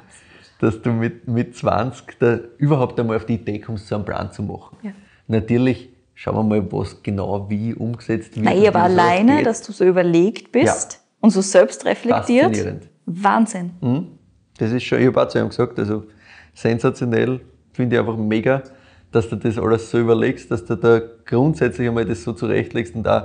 dass 0.59 0.79
du 0.81 0.91
mit, 0.91 1.27
mit 1.27 1.55
20 1.55 2.19
da 2.19 2.39
überhaupt 2.57 2.99
einmal 2.99 3.17
auf 3.17 3.25
die 3.25 3.33
Idee 3.35 3.59
kommst, 3.59 3.87
so 3.87 3.95
einen 3.95 4.05
Plan 4.05 4.31
zu 4.31 4.43
machen. 4.43 4.77
Ja. 4.83 4.91
Natürlich 5.27 5.89
schauen 6.13 6.35
wir 6.35 6.43
mal, 6.61 6.71
was 6.71 7.01
genau 7.01 7.49
wie 7.49 7.73
umgesetzt 7.73 8.35
wird. 8.35 8.45
Nein, 8.45 8.67
aber 8.67 8.83
alleine, 8.83 9.41
dass 9.43 9.63
du 9.63 9.71
so 9.71 9.85
überlegt 9.85 10.51
bist 10.51 10.93
Ja. 10.93 10.99
und 11.21 11.31
so 11.31 11.41
selbst 11.41 11.83
reflektiert. 11.85 12.45
Faszinierend. 12.45 12.87
Wahnsinn. 13.07 13.71
Mhm. 13.81 14.07
Das 14.57 14.71
ist 14.71 14.83
schon, 14.83 14.99
ich 14.99 15.07
habe 15.07 15.21
auch 15.23 15.27
zu 15.27 15.39
ihm 15.39 15.49
gesagt, 15.49 15.77
also 15.79 16.03
sensationell, 16.55 17.41
finde 17.73 17.95
ich 17.95 17.99
einfach 17.99 18.17
mega, 18.17 18.63
dass 19.11 19.29
du 19.29 19.35
das 19.35 19.57
alles 19.59 19.91
so 19.91 19.99
überlegst, 19.99 20.49
dass 20.49 20.65
du 20.65 20.75
da 20.75 20.99
grundsätzlich 21.25 21.87
einmal 21.87 22.05
das 22.05 22.23
so 22.23 22.33
zurechtlegst 22.33 22.95
und 22.95 23.07
auch, 23.07 23.23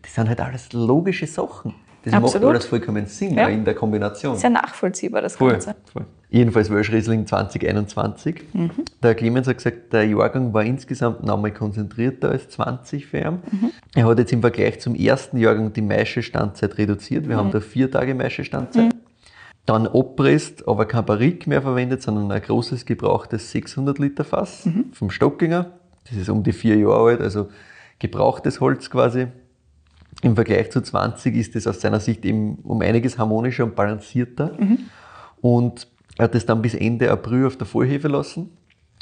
das 0.00 0.14
sind 0.14 0.28
halt 0.28 0.40
alles 0.40 0.72
logische 0.72 1.26
Sachen. 1.26 1.74
Das 2.04 2.14
Absolut. 2.14 2.42
macht 2.44 2.50
alles 2.54 2.66
vollkommen 2.66 3.06
Sinn, 3.06 3.34
Ja. 3.34 3.48
in 3.48 3.64
der 3.64 3.74
Kombination. 3.74 4.36
Sehr 4.36 4.50
nachvollziehbar, 4.50 5.20
das 5.20 5.34
Voll, 5.36 5.52
Ganze. 5.52 5.74
voll. 5.92 6.06
Jedenfalls 6.30 6.70
Welschriesling 6.70 7.26
2021. 7.26 8.42
Der 9.02 9.14
Clemens 9.14 9.48
hat 9.48 9.56
gesagt, 9.56 9.92
der 9.92 10.06
Jahrgang 10.06 10.52
war 10.54 10.62
insgesamt 10.62 11.24
nochmal 11.24 11.52
konzentrierter 11.52 12.30
als 12.30 12.48
20 12.50 13.06
für 13.06 13.18
ihn. 13.18 13.38
Er 13.94 14.06
hat 14.06 14.18
jetzt 14.18 14.32
im 14.32 14.40
Vergleich 14.42 14.78
zum 14.80 14.94
ersten 14.94 15.38
Jahrgang 15.38 15.72
die 15.72 15.82
Maischestandzeit 15.82 16.78
reduziert. 16.78 17.28
Wir 17.28 17.36
haben 17.36 17.50
da 17.50 17.60
vier 17.60 17.90
Tage 17.90 18.14
Maischestandzeit. 18.14 18.94
Dann 19.68 19.86
abpresst, 19.86 20.66
aber 20.66 20.86
kein 20.86 21.04
Barrique 21.04 21.46
mehr 21.46 21.60
verwendet, 21.60 22.00
sondern 22.00 22.32
ein 22.32 22.40
großes 22.40 22.86
gebrauchtes 22.86 23.50
600 23.50 23.98
Liter 23.98 24.24
Fass 24.24 24.64
vom 24.94 25.10
Stockinger. 25.10 25.72
Das 26.08 26.16
ist 26.16 26.30
um 26.30 26.42
die 26.42 26.54
vier 26.54 26.76
Jahre 26.78 27.10
alt, 27.10 27.20
also 27.20 27.48
gebrauchtes 27.98 28.62
Holz 28.62 28.88
quasi. 28.88 29.26
Im 30.22 30.36
Vergleich 30.36 30.70
zu 30.70 30.80
20 30.80 31.36
ist 31.36 31.54
das 31.54 31.66
aus 31.66 31.82
seiner 31.82 32.00
Sicht 32.00 32.24
eben 32.24 32.54
um 32.62 32.80
einiges 32.80 33.18
harmonischer 33.18 33.64
und 33.64 33.76
balancierter. 33.76 34.52
Und 35.42 35.86
er 36.16 36.24
hat 36.24 36.34
das 36.34 36.46
dann 36.46 36.62
bis 36.62 36.72
Ende 36.72 37.10
April 37.10 37.44
auf 37.44 37.56
der 37.58 37.66
Vollhefe 37.66 38.08
lassen. 38.08 38.56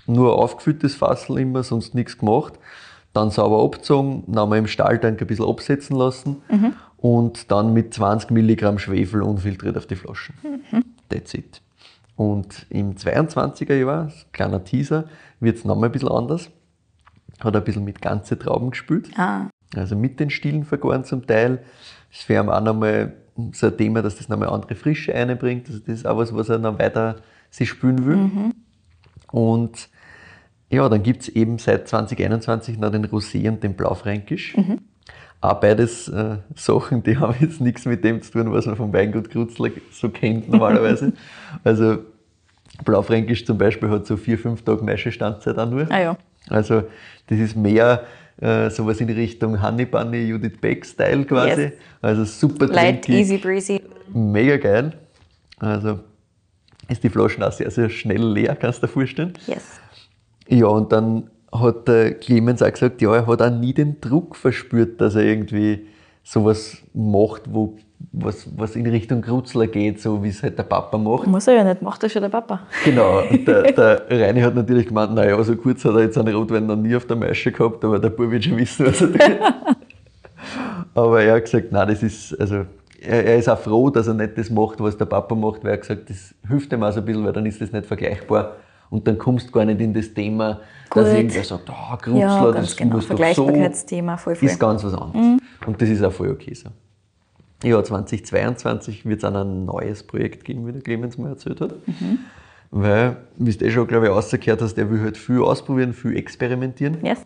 Nur 0.09 0.37
aufgefülltes 0.37 0.97
Fassel 0.97 1.39
immer, 1.39 1.62
sonst 1.62 1.95
nichts 1.95 2.19
gemacht. 2.19 2.55
Dann 3.12 3.31
sauber 3.31 3.62
abgezogen, 3.62 4.25
dann 4.27 4.49
mal 4.49 4.59
im 4.59 4.67
Stahltank 4.67 5.21
ein 5.21 5.27
bisschen 5.29 5.47
absetzen 5.47 5.97
lassen 5.97 6.43
und 6.97 7.51
dann 7.51 7.73
mit 7.73 7.95
20 7.95 8.31
Milligramm 8.31 8.79
Schwefel 8.79 9.23
unfiltriert 9.23 9.77
auf 9.77 9.87
die 9.87 9.97
Flaschen. 9.97 10.35
That's 11.09 11.35
it. 11.35 11.63
Und 12.17 12.67
im 12.71 12.95
22er 12.95 13.75
Jahr, 13.75 14.11
kleiner 14.33 14.65
Teaser, 14.65 15.05
wird 15.41 15.57
es 15.59 15.65
nochmal 15.65 15.91
ein 15.91 15.93
bisschen 15.93 16.09
anders. 16.09 16.51
Hat 17.41 17.55
ein 17.55 17.65
bisschen 17.65 17.85
mit 17.85 18.01
ganze 18.01 18.39
Trauben 18.39 18.71
gespült. 18.71 19.11
Ah, 19.17 19.49
Also 19.77 19.95
mit 19.97 20.19
den 20.19 20.31
Stielen 20.31 20.65
vergoren 20.65 21.05
zum 21.05 21.27
Teil. 21.27 21.63
Das 22.11 22.27
wäre 22.29 22.51
auch 22.57 22.63
nochmal 22.63 23.15
so 23.53 23.67
ein 23.67 23.77
Thema, 23.77 24.01
dass 24.01 24.17
das 24.17 24.31
nochmal 24.31 24.49
andere 24.49 24.75
Frische 24.75 25.15
einbringt. 25.15 25.69
Also 25.69 25.81
das 25.81 25.97
ist 25.97 26.07
auch 26.07 26.17
was, 26.17 26.35
was 26.35 26.49
er 26.49 26.59
noch 26.59 26.79
weiter 26.79 27.17
sich 27.51 27.69
spülen 27.69 28.07
will. 28.07 28.53
Und 29.31 29.91
ja, 30.71 30.89
dann 30.89 31.03
gibt 31.03 31.23
es 31.23 31.29
eben 31.29 31.59
seit 31.59 31.87
2021 31.87 32.79
noch 32.79 32.91
den 32.91 33.05
Rosé 33.07 33.47
und 33.49 33.63
den 33.63 33.75
Blaufränkisch. 33.75 34.57
Auch 35.47 35.61
beides 35.61 36.09
äh, 36.09 36.39
Sachen, 36.57 37.05
die 37.05 37.17
haben 37.21 37.37
jetzt 37.41 37.61
nichts 37.61 37.85
mit 37.85 38.03
dem 38.03 38.21
zu 38.21 38.33
tun, 38.33 38.53
was 38.53 38.67
man 38.67 38.75
vom 38.75 38.93
Weingut 38.93 39.31
Krutzler 39.31 39.71
so 39.93 40.09
kennt 40.09 40.49
normalerweise. 40.49 41.13
also 41.65 41.99
Blaufränkisch 42.85 43.47
zum 43.47 43.57
Beispiel 43.57 43.89
hat 43.89 44.07
so 44.07 44.17
vier, 44.17 44.39
fünf 44.39 44.63
Tage 44.63 44.83
Maischestandzeit 44.83 45.57
auch 45.57 45.71
nur. 45.71 45.87
ah 45.89 46.01
ja. 46.01 46.17
Also 46.49 46.83
das 47.29 47.39
ist 47.39 47.57
mehr 47.57 48.05
äh, 48.41 48.71
sowas 48.71 49.01
in 49.01 49.09
Richtung 49.09 49.63
Honey 49.63 49.87
Bunny, 49.87 50.25
Judith 50.25 50.61
Beck-Style 50.61 51.25
quasi. 51.25 51.63
Yes. 51.63 51.73
Also 52.03 52.25
super 52.25 52.67
Light, 52.67 53.05
trinkig, 53.05 53.15
easy 53.15 53.39
breezy. 53.39 53.81
mega 54.13 54.57
geil. 54.57 54.95
Also 55.59 56.01
ist 56.89 57.05
die 57.05 57.09
Flaschen 57.09 57.45
auch 57.45 57.53
sehr, 57.53 57.71
sehr 57.71 57.89
schnell 57.89 58.33
leer, 58.33 58.57
kannst 58.57 58.83
du 58.83 58.87
dir 58.89 58.93
vorstellen. 58.93 59.35
Yes. 59.47 59.81
Ja, 60.49 60.67
und 60.67 60.91
dann 60.91 61.31
hat 61.61 61.89
der 61.89 62.15
Clemens 62.15 62.63
auch 62.63 62.71
gesagt, 62.71 63.03
ja, 63.03 63.15
er 63.15 63.27
hat 63.27 63.43
auch 63.43 63.51
nie 63.51 63.73
den 63.73 64.01
Druck 64.01 64.37
verspürt, 64.37 65.01
dass 65.01 65.15
er 65.15 65.23
irgendwie 65.23 65.87
sowas 66.23 66.79
macht, 66.93 67.43
wo, 67.49 67.77
was, 68.13 68.49
was 68.57 68.75
in 68.77 68.87
Richtung 68.87 69.23
Krutzler 69.23 69.67
geht, 69.67 70.01
so 70.01 70.23
wie 70.23 70.29
es 70.29 70.43
halt 70.43 70.59
der 70.59 70.65
Papa 70.65 70.99
macht. 70.99 71.27
Muss 71.27 71.47
er 71.47 71.55
ja 71.55 71.65
nicht, 71.65 71.83
macht 71.83 72.03
das 72.03 72.13
schon 72.13 72.23
der 72.23 72.29
Papa. 72.29 72.63
Genau, 72.85 73.23
und 73.31 73.47
der, 73.47 73.73
der 73.73 74.03
Reini 74.11 74.41
hat 74.41 74.55
natürlich 74.55 74.87
gemeint, 74.87 75.15
naja, 75.15 75.41
so 75.43 75.57
kurz 75.57 75.85
hat 75.85 75.95
er 75.95 76.03
jetzt 76.03 76.19
einen 76.19 76.35
Rotwein 76.35 76.67
noch 76.67 76.77
nie 76.77 76.97
auf 76.97 77.07
der 77.07 77.17
Maische 77.17 77.53
gehabt, 77.53 77.85
aber 77.85 77.99
der 77.99 78.11
Bub 78.11 78.31
wird 78.31 78.45
schon 78.45 78.57
wissen, 78.57 78.87
was 78.87 79.01
er 79.01 79.13
tut. 79.13 79.21
aber 80.95 81.23
er 81.23 81.37
hat 81.37 81.45
gesagt, 81.45 81.73
nein, 81.73 81.89
das 81.89 82.03
ist, 82.03 82.39
also, 82.41 82.67
er, 83.01 83.25
er 83.25 83.37
ist 83.37 83.49
auch 83.49 83.59
froh, 83.59 83.91
dass 83.91 84.09
er 84.09 84.15
nicht 84.15 84.37
das 84.37 84.51
macht, 84.51 84.81
was 84.81 84.97
der 84.97 85.07
Papa 85.07 85.35
macht, 85.35 85.63
weil 85.63 85.73
er 85.73 85.79
gesagt 85.79 86.11
das 86.11 86.35
hilft 86.49 86.73
ihm 86.73 86.83
auch 86.83 86.93
so 86.93 87.01
ein 87.01 87.07
bisschen, 87.07 87.25
weil 87.25 87.33
dann 87.33 87.47
ist 87.47 87.61
das 87.61 87.73
nicht 87.73 87.87
vergleichbar. 87.87 88.57
Und 88.91 89.07
dann 89.09 89.18
kommst 89.18 89.49
du 89.49 89.53
gar 89.53 89.64
nicht 89.64 89.80
in 89.80 89.93
das 89.93 90.12
Thema, 90.14 90.61
dass 90.95 91.05
Gut. 91.09 91.14
irgendwer 91.16 91.45
sagt, 91.45 91.70
ah, 91.70 91.97
Krutzler, 92.01 92.20
Ja, 92.20 92.53
das 92.53 92.76
genau. 92.76 92.97
muss 92.97 93.09
doch 93.09 93.18
so 93.34 93.47
voll, 93.47 93.57
voll. 94.16 94.37
ist 94.41 94.59
ganz 94.61 94.84
was 94.84 94.95
anderes. 94.95 95.41
Und 95.66 95.82
das 95.82 95.89
ist 95.89 96.03
auch 96.05 96.12
voll 96.12 96.30
okay 96.30 96.55
so. 96.55 96.70
Ja, 97.64 97.82
2022 97.82 99.07
wird 99.07 99.18
es 99.18 99.24
auch 99.24 99.34
ein 99.34 99.64
neues 99.64 100.03
Projekt 100.03 100.45
geben, 100.45 100.66
wie 100.66 100.72
der 100.72 100.82
Clemens 100.82 101.18
mir 101.18 101.28
erzählt 101.30 101.61
hat. 101.61 101.74
Weil, 102.70 103.16
wie 103.37 103.51
du 103.53 103.64
eh 103.64 103.70
schon, 103.70 103.87
glaube 103.87 104.07
ich, 104.07 104.12
rausgehört 104.12 104.61
hast, 104.61 104.76
er 104.78 104.91
will 104.91 105.01
halt 105.01 105.16
viel 105.16 105.41
ausprobieren, 105.41 105.93
viel 105.95 106.16
experimentieren. 106.16 106.99
Yes. 107.03 107.24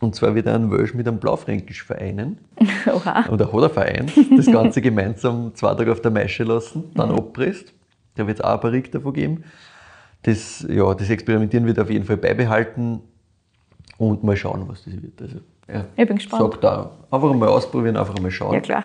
Und 0.00 0.14
zwar 0.14 0.34
wird 0.34 0.46
er 0.46 0.54
einen 0.54 0.70
Welsh 0.70 0.94
mit 0.94 1.08
einem 1.08 1.18
Blaufränkisch 1.18 1.82
vereinen. 1.82 2.38
Oha. 2.86 3.28
Oder 3.30 3.50
hat 3.52 3.62
er 3.62 3.70
vereint. 3.70 4.12
Das 4.36 4.46
Ganze 4.46 4.80
gemeinsam 4.82 5.54
zwei 5.54 5.74
Tage 5.74 5.90
auf 5.90 6.00
der 6.02 6.10
Maische 6.10 6.44
lassen, 6.44 6.84
dann 6.94 7.10
abpresst. 7.10 7.72
Da 8.14 8.26
wird 8.26 8.38
es 8.38 8.44
auch 8.44 8.54
ein 8.54 8.60
Barrique 8.60 8.90
davon 8.90 9.12
geben. 9.14 9.44
Das, 10.26 10.66
ja, 10.68 10.92
das 10.94 11.08
Experimentieren 11.08 11.66
wird 11.66 11.78
auf 11.78 11.88
jeden 11.88 12.04
Fall 12.04 12.16
beibehalten 12.16 13.00
und 13.96 14.24
mal 14.24 14.36
schauen, 14.36 14.64
was 14.66 14.84
das 14.84 14.94
wird. 15.00 15.22
Also, 15.22 15.36
er 15.68 15.86
Ich 15.96 16.06
bin 16.06 16.16
gespannt. 16.16 16.42
Sagt 16.52 16.64
da, 16.64 16.90
einfach 17.10 17.32
mal 17.32 17.48
ausprobieren, 17.48 17.96
einfach 17.96 18.18
mal 18.18 18.30
schauen. 18.30 18.54
Ja, 18.54 18.60
klar. 18.60 18.84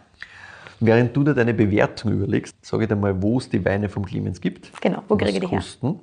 Während 0.79 1.15
du 1.15 1.23
dir 1.23 1.33
deine 1.33 1.53
Bewertung 1.53 2.11
überlegst, 2.11 2.55
sage 2.61 2.83
ich 2.83 2.89
dir 2.89 2.95
mal, 2.95 3.19
wo 3.21 3.37
es 3.39 3.49
die 3.49 3.63
Weine 3.65 3.89
vom 3.89 4.05
Clemens 4.05 4.39
gibt. 4.39 4.71
Genau, 4.81 5.03
wo 5.07 5.15
kriege 5.15 5.31
ich 5.31 5.39
die 5.39 5.47
her? 5.47 5.57
kosten. 5.59 5.99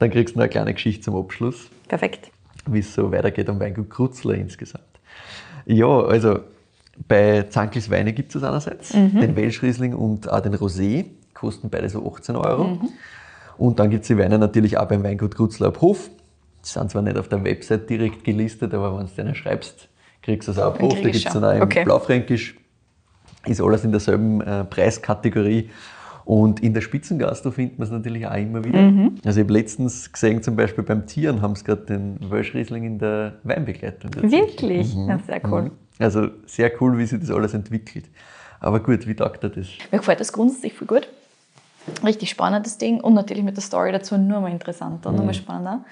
Dann 0.00 0.10
kriegst 0.10 0.34
du 0.34 0.38
noch 0.38 0.44
eine 0.44 0.50
kleine 0.50 0.74
Geschichte 0.74 1.02
zum 1.02 1.16
Abschluss, 1.16 1.68
Perfekt. 1.86 2.30
wie 2.66 2.80
es 2.80 2.92
so 2.92 3.10
weitergeht 3.12 3.48
am 3.48 3.60
Weingut 3.60 3.88
Krutzler 3.88 4.34
insgesamt. 4.34 4.84
Ja, 5.64 5.86
also 5.86 6.40
bei 7.08 7.42
Zankels 7.50 7.88
Weine 7.90 8.12
gibt 8.12 8.34
es 8.34 8.42
einerseits, 8.42 8.94
Mhm. 8.94 9.20
den 9.20 9.36
Welschriesling 9.36 9.94
und 9.94 10.28
auch 10.30 10.40
den 10.40 10.54
Rosé, 10.56 11.06
kosten 11.34 11.70
beide 11.70 11.88
so 11.88 12.04
18 12.12 12.34
Euro. 12.36 12.64
Mhm. 12.64 12.88
Und 13.58 13.78
dann 13.78 13.90
gibt 13.90 14.02
es 14.02 14.08
die 14.08 14.18
Weine 14.18 14.38
natürlich 14.38 14.78
auch 14.78 14.88
beim 14.88 15.02
Weingut 15.04 15.34
Krutzler 15.36 15.68
ab 15.68 15.80
Hof. 15.80 16.10
Die 16.64 16.68
sind 16.68 16.90
zwar 16.90 17.02
nicht 17.02 17.16
auf 17.16 17.28
der 17.28 17.42
Website 17.44 17.90
direkt 17.90 18.24
gelistet, 18.24 18.72
aber 18.74 18.96
wenn 18.98 19.06
du 19.06 19.12
denen 19.16 19.34
schreibst, 19.34 19.88
kriegst 20.22 20.48
du 20.48 20.52
es 20.52 20.58
auch 20.58 20.74
ab 20.74 20.80
Hof. 20.80 20.94
Da 20.94 21.10
gibt 21.10 21.16
es 21.16 21.24
dann 21.24 21.44
auch 21.44 21.52
im 21.52 21.62
Okay. 21.62 21.84
Blaufränkisch. 21.84 22.56
Ist 23.46 23.60
alles 23.60 23.84
in 23.84 23.90
derselben 23.90 24.40
äh, 24.40 24.64
Preiskategorie. 24.64 25.70
Und 26.24 26.60
in 26.60 26.72
der 26.72 26.80
Spitzengastro 26.82 27.50
findet 27.50 27.78
man 27.78 27.86
es 27.86 27.92
natürlich 27.92 28.26
auch 28.26 28.36
immer 28.36 28.62
wieder. 28.64 28.80
Mhm. 28.80 29.16
Also 29.24 29.40
ich 29.40 29.44
habe 29.44 29.52
letztens 29.52 30.12
gesehen, 30.12 30.40
zum 30.42 30.54
Beispiel 30.54 30.84
beim 30.84 31.06
Tieren 31.06 31.42
haben 31.42 31.56
sie 31.56 31.64
gerade 31.64 31.82
den 31.82 32.18
Welschriesling 32.30 32.84
in 32.84 32.98
der 33.00 33.34
Weinbegleitung. 33.42 34.10
Wirklich? 34.22 34.94
Ja, 34.94 35.18
sehr 35.26 35.40
cool. 35.50 35.72
Also 35.98 36.28
sehr 36.46 36.70
cool, 36.80 36.96
wie 36.98 37.06
sich 37.06 37.18
das 37.18 37.30
alles 37.30 37.54
entwickelt. 37.54 38.04
Aber 38.60 38.78
gut, 38.80 39.08
wie 39.08 39.14
taugt 39.14 39.42
er 39.42 39.50
das? 39.50 39.66
Mir 39.90 39.98
gefällt 39.98 40.20
das 40.20 40.32
grundsätzlich 40.32 40.74
viel 40.74 40.86
gut. 40.86 41.08
Richtig 42.04 42.30
spannendes 42.30 42.78
Ding 42.78 43.00
und 43.00 43.14
natürlich 43.14 43.42
mit 43.44 43.56
der 43.56 43.62
Story 43.62 43.92
dazu 43.92 44.16
nur 44.18 44.40
mal 44.40 44.50
interessanter, 44.50 45.12
nur 45.12 45.24
mal 45.24 45.34
spannender. 45.34 45.84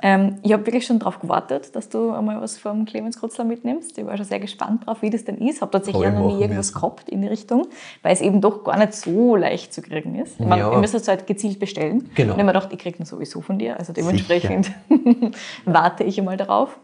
Ähm, 0.00 0.36
ich 0.44 0.52
habe 0.52 0.64
wirklich 0.64 0.86
schon 0.86 1.00
darauf 1.00 1.18
gewartet, 1.18 1.74
dass 1.74 1.88
du 1.88 2.12
einmal 2.12 2.40
was 2.40 2.56
vom 2.56 2.84
Clemens 2.84 3.18
Krutzler 3.18 3.44
mitnimmst. 3.44 3.98
Ich 3.98 4.06
war 4.06 4.16
schon 4.16 4.26
sehr 4.26 4.38
gespannt 4.38 4.86
drauf, 4.86 5.02
wie 5.02 5.10
das 5.10 5.24
denn 5.24 5.38
ist. 5.38 5.60
Habe 5.60 5.72
tatsächlich 5.72 6.04
ich 6.06 6.12
noch 6.14 6.28
nie 6.28 6.40
irgendwas 6.40 6.68
müssen. 6.68 6.74
gehabt 6.74 7.08
in 7.08 7.22
die 7.22 7.26
Richtung, 7.26 7.66
weil 8.02 8.12
es 8.12 8.20
eben 8.20 8.40
doch 8.40 8.62
gar 8.62 8.78
nicht 8.78 8.92
so 8.94 9.34
leicht 9.34 9.74
zu 9.74 9.82
kriegen 9.82 10.14
ist. 10.14 10.38
Ich 10.38 10.46
meine, 10.46 10.62
Ja. 10.62 10.70
wir 10.70 10.78
müssen 10.78 10.96
es 10.98 11.08
halt 11.08 11.26
gezielt 11.26 11.58
bestellen. 11.58 12.10
Genau. 12.14 12.14
Und 12.14 12.18
ich 12.18 12.28
habe 12.30 12.44
mir 12.44 12.52
gedacht, 12.52 12.68
ich 12.72 12.78
kriege 12.78 12.98
ihn 13.00 13.06
sowieso 13.06 13.40
von 13.40 13.58
dir. 13.58 13.76
Also 13.76 13.92
dementsprechend 13.92 14.70
warte 15.64 16.04
ich 16.04 16.16
einmal 16.18 16.36
darauf. 16.36 16.78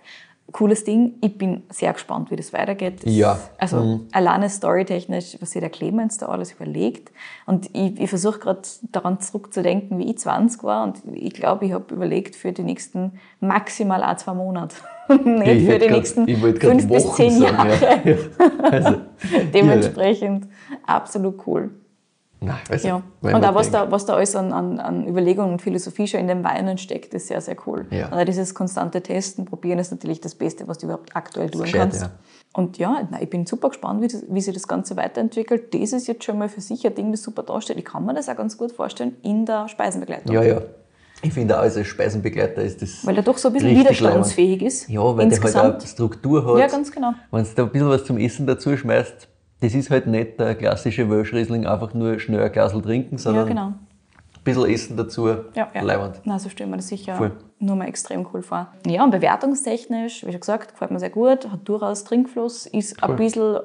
Cooles 0.53 0.85
Ding. 0.85 1.15
Ich 1.21 1.37
bin 1.37 1.63
sehr 1.71 1.93
gespannt, 1.93 2.31
wie 2.31 2.37
das 2.37 2.53
weitergeht. 2.53 3.05
Das- 3.05 3.13
Ja. 3.17 3.39
Also 3.59 3.77
Mhm. 3.79 4.09
alleine 4.13 4.49
storytechnisch, 4.49 5.37
was 5.41 5.51
sich 5.51 5.61
der 5.61 5.71
Clemens 5.71 6.19
da 6.19 6.27
alles 6.27 6.53
überlegt. 6.53 7.11
Und 7.47 7.71
ich, 7.75 7.99
ich 8.01 8.09
versuche 8.09 8.39
gerade 8.39 8.61
daran 8.93 9.21
zurückzudenken, 9.21 9.99
wie 9.99 10.11
ich 10.11 10.19
20 10.19 10.63
war. 10.63 10.85
Und 10.85 11.03
ich 11.13 11.33
glaube, 11.35 11.65
ich 11.67 11.73
habe 11.73 11.93
überlegt 11.95 12.37
für 12.37 12.53
die 12.53 12.63
nächsten 12.63 13.13
maximal 13.41 14.03
auch 14.05 14.17
zwei 14.17 14.35
Monate. 14.35 14.77
Nicht 15.09 15.49
Ich 15.49 15.67
für 15.67 15.79
die 15.79 15.87
grad- 15.87 15.91
nächsten 15.97 16.27
fünf 16.29 16.89
bis 16.89 17.15
zehn 17.15 17.31
sagen, 17.41 17.43
Jahre. 17.43 17.71
Ja. 18.05 18.13
Ja. 18.13 18.71
Also, 18.71 18.97
Dementsprechend 19.53 20.47
absolut 20.87 21.47
cool. 21.47 21.71
Nein, 22.45 22.81
Ja. 22.83 23.03
Und 23.23 23.45
auch 23.45 23.55
was 23.55 23.71
denkt, 23.71 23.89
da, 23.89 23.91
was 23.91 24.07
da 24.07 24.15
alles 24.15 24.37
an, 24.37 24.53
an, 24.53 24.81
an 24.81 25.07
Überlegungen 25.09 25.53
und 25.53 25.63
Philosophie 25.63 26.07
schon 26.07 26.21
in 26.21 26.29
den 26.29 26.45
Weinen 26.45 26.79
steckt, 26.79 27.15
ist 27.15 27.29
sehr, 27.29 27.41
sehr 27.41 27.57
cool. 27.67 27.87
Ja. 27.91 28.09
Also 28.11 28.25
dieses 28.25 28.55
konstante 28.55 29.03
Testen, 29.03 29.45
Probieren 29.45 29.79
ist 29.79 29.91
natürlich 29.91 30.21
das 30.21 30.35
Beste, 30.35 30.69
was 30.69 30.79
du 30.79 30.87
überhaupt 30.87 31.15
aktuell 31.15 31.51
tun 31.51 31.63
gescheit, 31.63 31.81
kannst. 31.81 32.03
ja. 32.03 32.11
Und 32.53 32.79
ja, 32.79 33.07
nein, 33.11 33.23
ich 33.23 33.31
bin 33.31 33.47
super 33.47 33.71
gespannt, 33.71 34.01
wie, 34.01 34.09
das, 34.09 34.25
wie 34.29 34.41
sich 34.41 34.55
das 34.55 34.69
Ganze 34.69 34.97
weiterentwickelt. 34.97 35.75
Das 35.75 35.93
ist 35.93 36.07
jetzt 36.07 36.23
schon 36.23 36.39
mal 36.39 36.49
für 36.49 36.61
sich 36.61 36.87
ein 36.87 36.95
Ding, 36.95 37.11
das 37.11 37.23
super 37.23 37.43
dasteht. 37.43 37.79
Ich 37.79 37.85
kann 37.85 38.05
mir 38.05 38.15
das 38.15 38.29
auch 38.29 38.37
ganz 38.37 38.57
gut 38.57 38.71
vorstellen 38.71 39.17
in 39.23 39.45
der 39.45 39.69
Speisenbegleitung. 39.69 40.33
Ja, 40.33 40.43
ja. 40.43 40.61
Ich 41.23 41.33
finde 41.33 41.57
auch, 41.57 41.63
als 41.63 41.85
Speisenbegleiter 41.87 42.63
ist 42.63 42.83
das. 42.83 43.05
Weil 43.05 43.17
er 43.17 43.23
doch 43.23 43.39
so 43.39 43.49
ein 43.49 43.55
bisschen 43.55 43.77
widerstandsfähig 43.79 44.63
ist. 44.63 44.89
Ja, 44.89 45.01
weil 45.01 45.15
der 45.15 45.25
halt 45.25 45.33
insgesamt. 45.33 45.81
eine 45.81 45.87
Struktur 45.87 46.45
hat. 46.45 46.59
Ja, 46.61 46.67
ganz 46.67 46.93
genau. 46.93 47.15
Wenn 47.31 47.45
du 47.45 47.51
da 47.57 47.63
ein 47.63 47.71
bisschen 47.71 47.89
was 47.89 48.05
zum 48.05 48.19
Essen 48.19 48.47
dazu 48.47 48.77
schmeißt, 48.77 49.29
das 49.61 49.75
ist 49.75 49.91
halt 49.91 50.07
nicht 50.07 50.39
der 50.41 50.55
klassische 50.55 51.09
Welschriesling, 51.11 51.67
einfach 51.67 51.95
nur 51.95 52.19
schnell 52.19 52.43
ein 52.43 52.53
Glas 52.53 52.73
trinken, 52.73 53.17
ja, 53.17 53.19
sondern 53.19 53.47
genau. 53.49 53.67
ein 53.67 53.79
bisschen 54.45 54.67
Essen 54.69 54.97
dazu, 54.97 55.29
Ja, 55.29 55.69
ja. 55.75 55.81
leibend. 55.83 56.21
Na, 56.25 56.39
so 56.39 56.49
stellen 56.49 56.71
wir 56.71 56.77
das 56.77 56.89
sicher 56.89 57.17
Voll. 57.17 57.33
nur 57.59 57.77
mal 57.77 57.87
extrem 57.89 58.27
cool 58.33 58.43
vor. 58.43 58.69
Ja, 58.87 59.05
und 59.05 59.11
bewertungstechnisch, 59.11 60.27
wie 60.27 60.31
schon 60.33 60.41
gesagt, 60.41 60.73
gefällt 60.73 60.91
mir 60.91 60.99
sehr 61.01 61.11
gut, 61.11 61.51
hat 61.51 61.61
durchaus 61.65 62.05
Trinkfluss, 62.05 62.67
ist 62.67 63.03
ein 63.03 63.17
bisschen, 63.17 63.59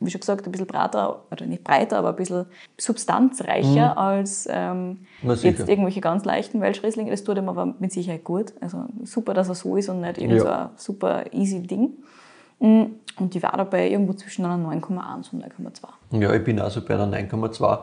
wie 0.00 0.10
schon 0.10 0.20
gesagt, 0.20 0.46
ein 0.46 0.52
bisschen 0.52 0.66
breiter, 0.66 1.22
oder 1.30 1.44
nicht 1.46 1.64
breiter, 1.64 1.98
aber 1.98 2.10
ein 2.10 2.16
bisschen 2.16 2.46
substanzreicher 2.78 3.96
als 3.98 4.48
ähm, 4.50 4.88
Mhm. 5.22 5.28
Na, 5.28 5.36
sicher. 5.36 5.48
jetzt 5.58 5.68
irgendwelche 5.68 6.00
ganz 6.00 6.24
leichten 6.24 6.60
Welschrieslinge. 6.60 7.10
Das 7.10 7.22
tut 7.24 7.36
ihm 7.38 7.48
aber 7.48 7.74
mit 7.78 7.92
Sicherheit 7.92 8.24
gut. 8.24 8.52
Also 8.60 8.86
super, 9.04 9.34
dass 9.34 9.48
er 9.48 9.54
so 9.54 9.76
ist 9.76 9.88
und 9.88 10.00
nicht 10.00 10.18
irgend 10.18 10.40
so 10.40 10.46
Ja. 10.46 10.62
ein 10.64 10.70
super 10.76 11.24
easy 11.32 11.60
Ding. 11.62 11.90
Und 12.62 13.34
die 13.34 13.42
war 13.42 13.56
dabei 13.56 13.90
irgendwo 13.90 14.12
zwischen 14.12 14.44
einer 14.44 14.64
9,1 14.64 15.32
und 15.32 15.44
9,2. 15.44 16.20
Ja, 16.20 16.32
ich 16.32 16.44
bin 16.44 16.60
also 16.60 16.80
bei 16.80 16.94
einer 16.94 17.08
9,2 17.08 17.78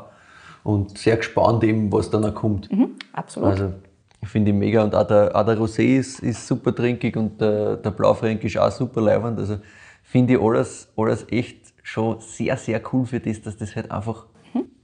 und 0.63 0.97
sehr 0.97 1.17
gespannt 1.17 1.63
eben, 1.65 1.91
was 1.91 2.09
dann 2.09 2.21
noch 2.21 2.33
kommt. 2.33 2.69
Absolut. 3.11 3.49
Also, 3.49 3.73
ich 4.21 4.29
finde 4.29 4.51
ihn 4.51 4.57
mega 4.57 4.83
und 4.83 4.95
auch 4.95 5.05
der, 5.05 5.35
auch 5.35 5.45
der 5.45 5.57
Rosé 5.57 5.97
ist, 5.97 6.19
ist 6.19 6.47
super 6.47 6.73
trinkig 6.73 7.17
und 7.17 7.39
der, 7.41 7.75
der 7.77 7.91
Blaufränk 7.91 8.43
ist 8.45 8.57
auch 8.57 8.71
super 8.71 9.01
leibend. 9.01 9.37
Also, 9.37 9.57
finde 10.03 10.33
ich 10.33 10.41
alles, 10.41 10.87
alles 10.95 11.25
echt 11.29 11.73
schon 11.83 12.21
sehr, 12.21 12.55
sehr 12.55 12.81
cool 12.93 13.05
für 13.05 13.19
das, 13.19 13.41
dass 13.41 13.57
das 13.57 13.75
halt 13.75 13.91
einfach 13.91 14.27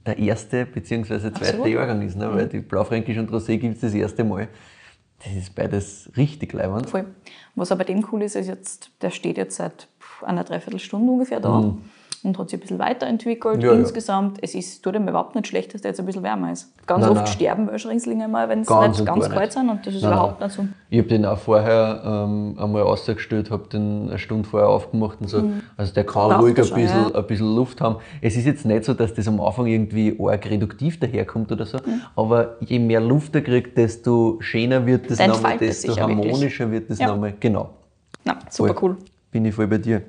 der 0.04 0.18
erste 0.18 0.66
bzw. 0.66 1.18
zweite 1.18 1.36
Absolut. 1.36 1.66
Jahrgang 1.68 2.02
ist. 2.02 2.16
Ne? 2.16 2.32
Weil 2.32 2.48
die 2.48 2.60
Blaufränkisch 2.60 3.16
und 3.16 3.30
Rosé 3.30 3.56
gibt 3.56 3.76
es 3.76 3.80
das 3.80 3.94
erste 3.94 4.24
Mal. 4.24 4.48
Das 5.26 5.34
ist 5.34 5.54
beides 5.54 6.10
richtig 6.16 6.52
leibend. 6.52 6.88
Voll. 6.88 7.06
Was 7.56 7.72
aber 7.72 7.84
dem 7.84 8.06
cool 8.12 8.22
ist, 8.22 8.36
ist 8.36 8.46
jetzt, 8.46 8.90
der 9.00 9.10
steht 9.10 9.36
jetzt 9.36 9.56
seit 9.56 9.88
einer 10.22 10.44
Dreiviertelstunde 10.44 11.10
ungefähr 11.10 11.40
da 11.40 11.74
und 12.26 12.38
hat 12.38 12.50
sich 12.50 12.58
ein 12.58 12.60
bisschen 12.60 12.78
weiterentwickelt 12.78 13.56
Mhm. 13.56 13.62
Ja, 13.62 13.72
ja. 13.72 13.78
insgesamt. 13.78 14.38
Es 14.42 14.54
ist, 14.54 14.82
tut 14.82 14.94
ihm 14.96 15.08
überhaupt 15.08 15.34
nicht 15.34 15.46
schlecht, 15.46 15.72
dass 15.74 15.80
der 15.82 15.92
jetzt 15.92 16.00
ein 16.00 16.06
bisschen 16.06 16.22
wärmer 16.22 16.52
ist. 16.52 16.72
Ganz 16.86 17.02
Nein, 17.02 17.10
oft 17.12 17.20
nein. 17.22 17.26
sterben 17.26 17.66
Welschrieslinge 17.68 18.28
mal, 18.28 18.48
wenn 18.48 18.64
sie 18.64 18.68
Ganz 18.68 18.98
nicht 18.98 19.06
ganz 19.06 19.28
kalt 19.28 19.40
nicht. 19.40 19.52
sind 19.52 19.68
und 19.68 19.86
das 19.86 19.94
ist 19.94 20.02
Nein, 20.02 20.12
überhaupt 20.12 20.40
nicht 20.40 20.52
so. 20.52 20.66
Ich 20.90 20.98
habe 20.98 21.08
den 21.08 21.24
auch 21.24 21.38
vorher 21.38 22.02
ähm, 22.04 22.56
einmal 22.58 22.82
rausgestellt, 22.82 23.50
habe 23.50 23.68
den 23.68 24.08
eine 24.08 24.18
Stunde 24.18 24.48
vorher 24.48 24.68
aufgemacht 24.68 25.20
und 25.20 25.28
so. 25.28 25.42
Also 25.76 25.92
der 25.94 26.04
kann 26.04 26.28
Braucht 26.28 26.42
ruhig 26.42 26.58
ein 26.58 26.64
schon, 26.64 26.76
bisschen, 26.76 27.08
ja. 27.10 27.14
ein 27.14 27.26
bisschen 27.26 27.54
Luft 27.56 27.80
haben. 27.80 27.96
Es 28.20 28.36
ist 28.36 28.46
jetzt 28.46 28.64
nicht 28.66 28.84
so, 28.84 28.94
dass 28.94 29.14
das 29.14 29.26
am 29.28 29.40
Anfang 29.40 29.66
irgendwie 29.66 30.16
arg 30.20 30.48
reduktiv 30.50 31.00
daherkommt 31.00 31.50
oder 31.52 31.66
so, 31.66 31.78
aber 32.14 32.56
je 32.60 32.78
mehr 32.78 33.00
Luft 33.00 33.34
er 33.34 33.40
kriegt, 33.42 33.76
desto 33.78 34.36
schöner 34.40 34.84
wird 34.86 35.10
das 35.10 35.18
nochmal, 35.26 35.54
es 35.54 35.82
desto 35.82 35.92
ja 35.92 36.08
wirklich. 36.08 36.26
harmonischer 36.32 36.70
wird 36.70 36.90
das 36.90 36.98
Ja. 36.98 37.08
nochmal. 37.08 37.34
Genau. 37.40 37.70
Na, 38.24 38.38
super 38.50 38.74
cool. 38.82 38.96
Bin 39.30 39.44
ich 39.44 39.54
voll 39.54 39.66
bei 39.66 39.78
dir. 39.78 40.02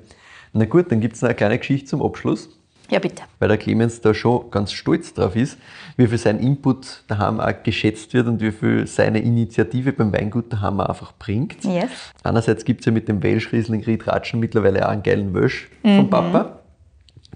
Na 0.52 0.64
gut, 0.64 0.90
dann 0.90 1.00
gibt 1.00 1.16
es 1.16 1.22
noch 1.22 1.28
eine 1.28 1.36
kleine 1.36 1.58
Geschichte 1.58 1.86
zum 1.88 2.02
Abschluss 2.02 2.48
Ja, 2.90 2.98
bitte. 2.98 3.22
weil 3.38 3.48
der 3.48 3.58
Clemens 3.58 4.00
da 4.00 4.14
schon 4.14 4.50
ganz 4.50 4.72
stolz 4.72 5.12
drauf 5.14 5.36
ist, 5.36 5.58
wie 5.96 6.06
viel 6.06 6.18
sein 6.18 6.38
Input 6.40 7.04
daheim 7.08 7.40
auch 7.40 7.52
geschätzt 7.62 8.14
wird 8.14 8.26
und 8.28 8.40
wie 8.40 8.50
viel 8.52 8.86
seine 8.86 9.20
Initiative 9.20 9.92
beim 9.92 10.12
Weingut 10.12 10.52
daheim 10.52 10.80
auch 10.80 10.86
einfach 10.88 11.12
bringt. 11.18 11.64
Yes. 11.64 11.90
Einerseits 12.22 12.64
gibt 12.64 12.80
es 12.80 12.86
ja 12.86 12.92
mit 12.92 13.08
dem 13.08 13.22
Welschriesling 13.22 13.84
Riedratschen 13.84 14.40
mittlerweile 14.40 14.86
auch 14.86 14.90
einen 14.92 15.02
geilen 15.02 15.34
Welsch 15.34 15.68
vom 15.82 16.08
Papa. 16.10 16.60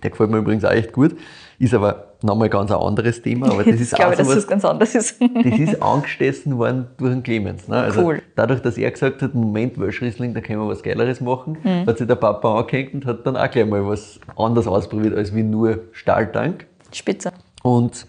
Der 0.03 0.11
gefällt 0.11 0.31
mir 0.31 0.39
übrigens 0.39 0.65
auch 0.65 0.71
echt 0.73 0.93
gut. 0.93 1.17
Ist 1.59 1.75
aber 1.75 2.12
nochmal 2.25 2.49
ganz 2.49 2.71
ein 2.71 2.79
anderes 2.79 3.21
Thema, 3.23 3.51
aber 3.51 3.65
das 3.65 3.75
ist 3.81 3.93
ich 3.93 3.99
glaube, 3.99 4.13
auch 4.13 4.17
so 4.17 4.19
dass 4.19 4.29
was, 4.29 4.35
das 4.37 4.47
ganz 4.49 4.65
anders 4.65 4.95
ist. 4.95 5.21
das 5.45 5.59
ist 5.59 5.83
angestessen 5.83 6.59
worden 6.59 6.87
durch 6.99 7.13
den 7.13 7.23
Clemens. 7.23 7.69
Ne? 7.69 7.77
Also 7.77 8.03
Cool. 8.03 8.23
Dadurch, 8.35 8.61
dass 8.61 8.77
er 8.79 8.91
gesagt 8.91 9.23
hat, 9.23 9.35
Moment, 9.35 9.79
Welschriesling, 9.79 10.35
da 10.35 10.41
können 10.41 10.61
wir 10.61 10.69
was 10.69 10.83
Geileres 10.83 11.21
machen, 11.21 11.59
Mhm. 11.63 11.87
hat 11.87 11.99
sich 11.99 12.07
der 12.07 12.15
Papa 12.17 12.61
angehängt 12.61 12.95
und 12.95 13.07
hat 13.07 13.27
dann 13.27 13.37
auch 13.37 13.51
gleich 13.51 13.67
mal 13.67 13.87
was 13.87 14.19
anderes 14.37 14.67
ausprobiert 14.67 15.17
als 15.17 15.35
wie 15.35 15.43
nur 15.43 15.81
Stahltank. 15.93 16.67
Spitze. 16.93 17.33
Und 17.63 18.07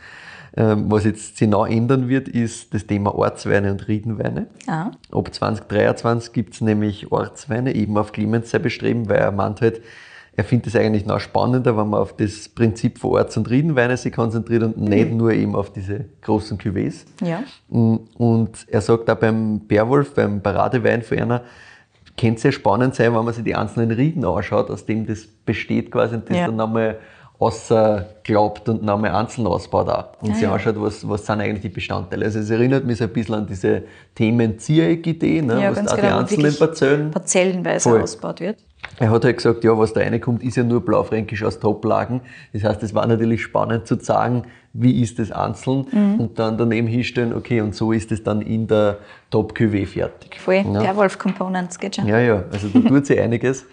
ähm, 0.56 0.86
was 0.92 1.04
jetzt 1.06 1.42
noch 1.42 1.66
ändern 1.68 2.10
wird, 2.10 2.28
ist 2.28 2.74
das 2.74 2.86
Thema 2.86 3.16
Ortsweine 3.16 3.72
und 3.72 3.88
Riedenweine. 3.88 4.48
Ah. 4.68 4.92
Ab 5.12 5.34
2023 5.34 6.32
gibt 6.32 6.54
es 6.54 6.62
nämlich 6.62 7.12
Ortsweine, 7.12 7.74
eben 7.74 7.98
auf 7.98 8.12
Clemens 8.12 8.52
sein 8.52 8.62
Bestreben, 8.62 9.10
weil 9.10 9.18
er 9.18 9.32
meint 9.32 9.62
halt, 9.62 9.82
er 10.36 10.44
findet 10.44 10.68
es 10.68 10.76
eigentlich 10.76 11.06
noch 11.06 11.20
spannender, 11.20 11.78
wenn 11.78 11.90
man 11.90 12.00
auf 12.02 12.16
das 12.16 12.50
Prinzip 12.50 12.98
von 12.98 13.12
Orts- 13.12 13.38
und 13.38 13.50
Riedenweine 13.50 13.98
sich 13.98 14.14
konzentriert 14.14 14.64
und 14.64 14.78
nicht 14.78 15.12
nur 15.12 15.32
eben 15.32 15.56
auf 15.56 15.72
diese 15.72 16.06
großen 16.22 16.58
Cuvées. 16.58 17.06
Ja. 17.22 17.44
Mm, 17.70 17.98
Und 18.18 18.66
er 18.68 18.82
sagt 18.82 19.10
auch 19.10 19.16
beim 19.16 19.60
Bärwolf, 19.60 20.16
beim 20.16 20.42
Paradewein 20.42 21.04
von 21.04 21.20
einer, 21.20 21.42
könnte 22.18 22.42
sehr 22.42 22.52
spannend 22.52 22.96
sein, 22.96 23.14
wenn 23.16 23.26
man 23.26 23.34
sich 23.34 23.44
die 23.44 23.56
einzelnen 23.56 23.92
Rieden 23.92 24.26
anschaut, 24.26 24.70
aus 24.70 24.86
dem 24.86 25.06
das 25.06 25.26
besteht 25.26 25.92
quasi 25.92 26.16
und 26.16 26.30
das 26.30 26.38
Ja. 26.38 26.46
dann 26.48 26.56
nochmal 26.56 26.98
glaubt 28.24 28.70
und 28.70 28.84
nochmal 28.84 29.12
einzeln 29.12 29.48
ausbaut 29.48 29.90
auch. 29.90 30.22
Und 30.22 30.32
Ah, 30.32 30.34
sich 30.34 30.44
ja. 30.44 30.54
anschaut, 30.54 30.76
was, 30.78 31.08
was 31.08 31.26
sind 31.26 31.42
eigentlich 31.42 31.62
die 31.62 31.70
Bestandteile. 31.70 32.26
Also 32.26 32.40
es 32.40 32.50
erinnert 32.50 32.86
mich 32.86 32.98
so 32.98 33.04
ein 33.06 33.10
bisschen 33.12 33.36
an 33.36 33.46
diese 33.48 33.84
Themen-Ziereck-Idee, 34.16 35.42
ne, 35.42 35.62
Ja, 35.62 35.72
was 35.72 35.84
da 35.86 35.96
die 35.96 36.02
genau, 36.02 36.16
wo 36.16 36.20
einzelnen 36.20 36.56
Parzellen 36.58 37.12
Parzellenweise 37.12 37.90
Voll. 37.90 38.02
ausgebaut 38.02 38.40
wird. 38.40 38.58
er 39.00 39.10
hat 39.10 39.24
halt 39.26 39.38
gesagt, 39.38 39.64
ja, 39.64 39.78
was 39.78 39.94
da 39.94 40.02
reinkommt, 40.02 40.44
ist 40.44 40.58
ja 40.58 40.64
nur 40.64 40.84
Blaufränkisch 40.84 41.44
aus 41.44 41.60
Toplagen. 41.60 42.22
Das 42.54 42.64
heißt, 42.64 42.84
es 42.84 42.94
war 42.94 43.06
natürlich 43.08 43.42
spannend 43.42 43.88
zu 43.88 43.96
sagen, 44.00 44.44
wie 44.74 45.02
ist 45.02 45.20
das 45.20 45.32
einzeln 45.32 45.86
Mhm. 45.92 46.20
und 46.20 46.40
dann 46.40 46.58
daneben 46.58 46.88
hinstellen, 46.88 47.34
okay, 47.34 47.62
und 47.62 47.76
so 47.76 47.92
ist 47.92 48.12
es 48.12 48.24
dann 48.24 48.42
in 48.42 48.68
der 48.68 48.98
Top-QW 49.30 49.86
fertig. 49.86 50.40
Voll. 50.40 50.56
Ja. 50.74 50.82
Der 50.82 50.96
Wolf 50.96 51.18
Components 51.20 51.78
geht 51.80 51.96
schon. 51.96 52.08
Ja, 52.08 52.20
ja, 52.20 52.44
also 52.52 52.68
da 52.70 52.80
tut 52.80 53.06
sich 53.06 53.20
einiges. 53.20 53.66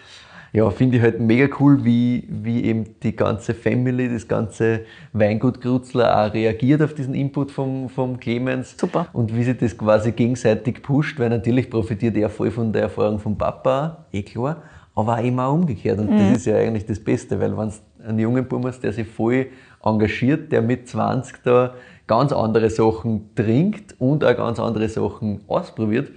Ja, 0.53 0.69
finde 0.69 0.97
ich 0.97 1.03
halt 1.03 1.21
mega 1.21 1.47
cool, 1.61 1.85
wie, 1.85 2.27
wie 2.29 2.65
eben 2.65 2.99
die 3.01 3.15
ganze 3.15 3.53
Family, 3.53 4.11
das 4.11 4.27
ganze 4.27 4.81
Weingut 5.13 5.61
Grutzler 5.61 6.25
auch 6.25 6.33
reagiert 6.33 6.81
auf 6.81 6.93
diesen 6.93 7.13
Input 7.13 7.51
vom, 7.51 7.87
vom 7.87 8.19
Clemens. 8.19 8.75
Super. 8.77 9.07
Und 9.13 9.33
wie 9.33 9.45
sich 9.45 9.57
das 9.57 9.77
quasi 9.77 10.11
gegenseitig 10.11 10.83
pusht, 10.83 11.17
weil 11.19 11.29
natürlich 11.29 11.69
profitiert 11.69 12.17
er 12.17 12.29
voll 12.29 12.51
von 12.51 12.73
der 12.73 12.83
Erfahrung 12.83 13.19
vom 13.19 13.37
Papa, 13.37 14.05
eh 14.11 14.23
klar, 14.23 14.57
aber 14.93 15.19
auch 15.19 15.23
immer 15.23 15.49
umgekehrt. 15.49 15.99
Und 15.99 16.11
das 16.17 16.39
ist 16.39 16.45
ja 16.47 16.57
eigentlich 16.57 16.85
das 16.85 16.99
Beste, 16.99 17.39
weil 17.39 17.57
wenn 17.57 17.69
du 17.69 17.75
einen 18.05 18.19
jungen 18.19 18.45
Buben 18.45 18.67
hast, 18.67 18.81
der 18.81 18.91
sich 18.91 19.07
voll 19.07 19.47
engagiert, 19.81 20.51
der 20.51 20.61
mit 20.61 20.85
20 20.89 21.43
da 21.43 21.75
ganz 22.07 22.33
andere 22.33 22.69
Sachen 22.69 23.33
trinkt 23.35 23.95
und 23.99 24.25
auch 24.25 24.35
ganz 24.35 24.59
andere 24.59 24.89
Sachen 24.89 25.39
ausprobiert, 25.47 26.11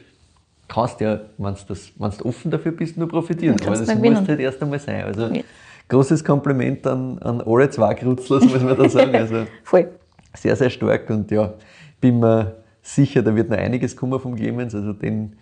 kannst 0.68 1.00
ja, 1.00 1.20
wenn 1.38 1.54
du 1.54 2.24
offen 2.28 2.50
dafür 2.50 2.72
bist, 2.72 2.96
nur 2.96 3.08
profitieren. 3.08 3.56
Ja, 3.60 3.66
Aber 3.68 3.76
das 3.76 3.94
muss 3.94 4.28
halt 4.28 4.40
erst 4.40 4.62
einmal 4.62 4.78
sein. 4.78 5.04
Also 5.04 5.26
Ja. 5.26 5.42
großes 5.88 6.24
Kompliment 6.24 6.86
an, 6.86 7.18
an 7.20 7.40
alle 7.42 7.68
zwei 7.70 7.94
Grutzlers, 7.94 8.44
muss 8.44 8.62
man 8.62 8.76
da 8.76 8.88
sagen. 8.88 9.14
Also 9.14 9.46
Voll. 9.62 9.88
sehr, 10.34 10.56
sehr 10.56 10.70
stark 10.70 11.08
und 11.10 11.30
ja, 11.30 11.52
bin 12.00 12.18
mir 12.20 12.56
sicher, 12.82 13.22
da 13.22 13.34
wird 13.34 13.50
noch 13.50 13.56
einiges 13.58 13.96
kommen 13.96 14.18
vom 14.20 14.34
Clemens, 14.36 14.74
also 14.74 14.92
den 14.92 15.36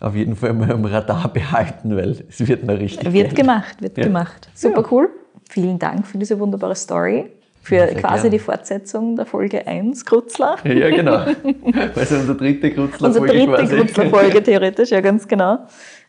auf 0.00 0.14
jeden 0.14 0.36
Fall 0.36 0.52
mal 0.52 0.70
am 0.72 0.84
Radar 0.84 1.32
behalten, 1.32 1.96
weil 1.96 2.10
es 2.28 2.46
wird 2.46 2.64
noch 2.64 2.78
richtig 2.78 3.12
Wird 3.12 3.28
geil. 3.28 3.34
gemacht, 3.34 3.80
wird 3.82 3.98
Ja. 3.98 4.04
gemacht. 4.04 4.48
Super 4.54 4.84
cool. 4.92 5.08
Vielen 5.50 5.78
Dank 5.78 6.06
für 6.06 6.18
diese 6.18 6.38
wunderbare 6.38 6.74
Story. 6.76 7.30
Für 7.68 7.86
sehr 7.86 7.94
quasi 7.96 8.22
gern. 8.22 8.32
die 8.32 8.38
Fortsetzung 8.38 9.16
der 9.16 9.26
Folge 9.26 9.66
1, 9.66 10.04
Grutzler. 10.04 10.56
Ja, 10.64 10.88
genau. 10.90 11.18
Also 11.94 12.16
unsere 12.16 12.36
dritte 12.36 12.70
Grutzler 12.70 13.08
Unsere 13.08 13.26
dritte 13.26 13.46
quasi. 13.46 13.76
Grutzler-Folge 13.76 14.42
theoretisch, 14.42 14.90
ja 14.90 15.00
ganz 15.00 15.28
genau. 15.28 15.58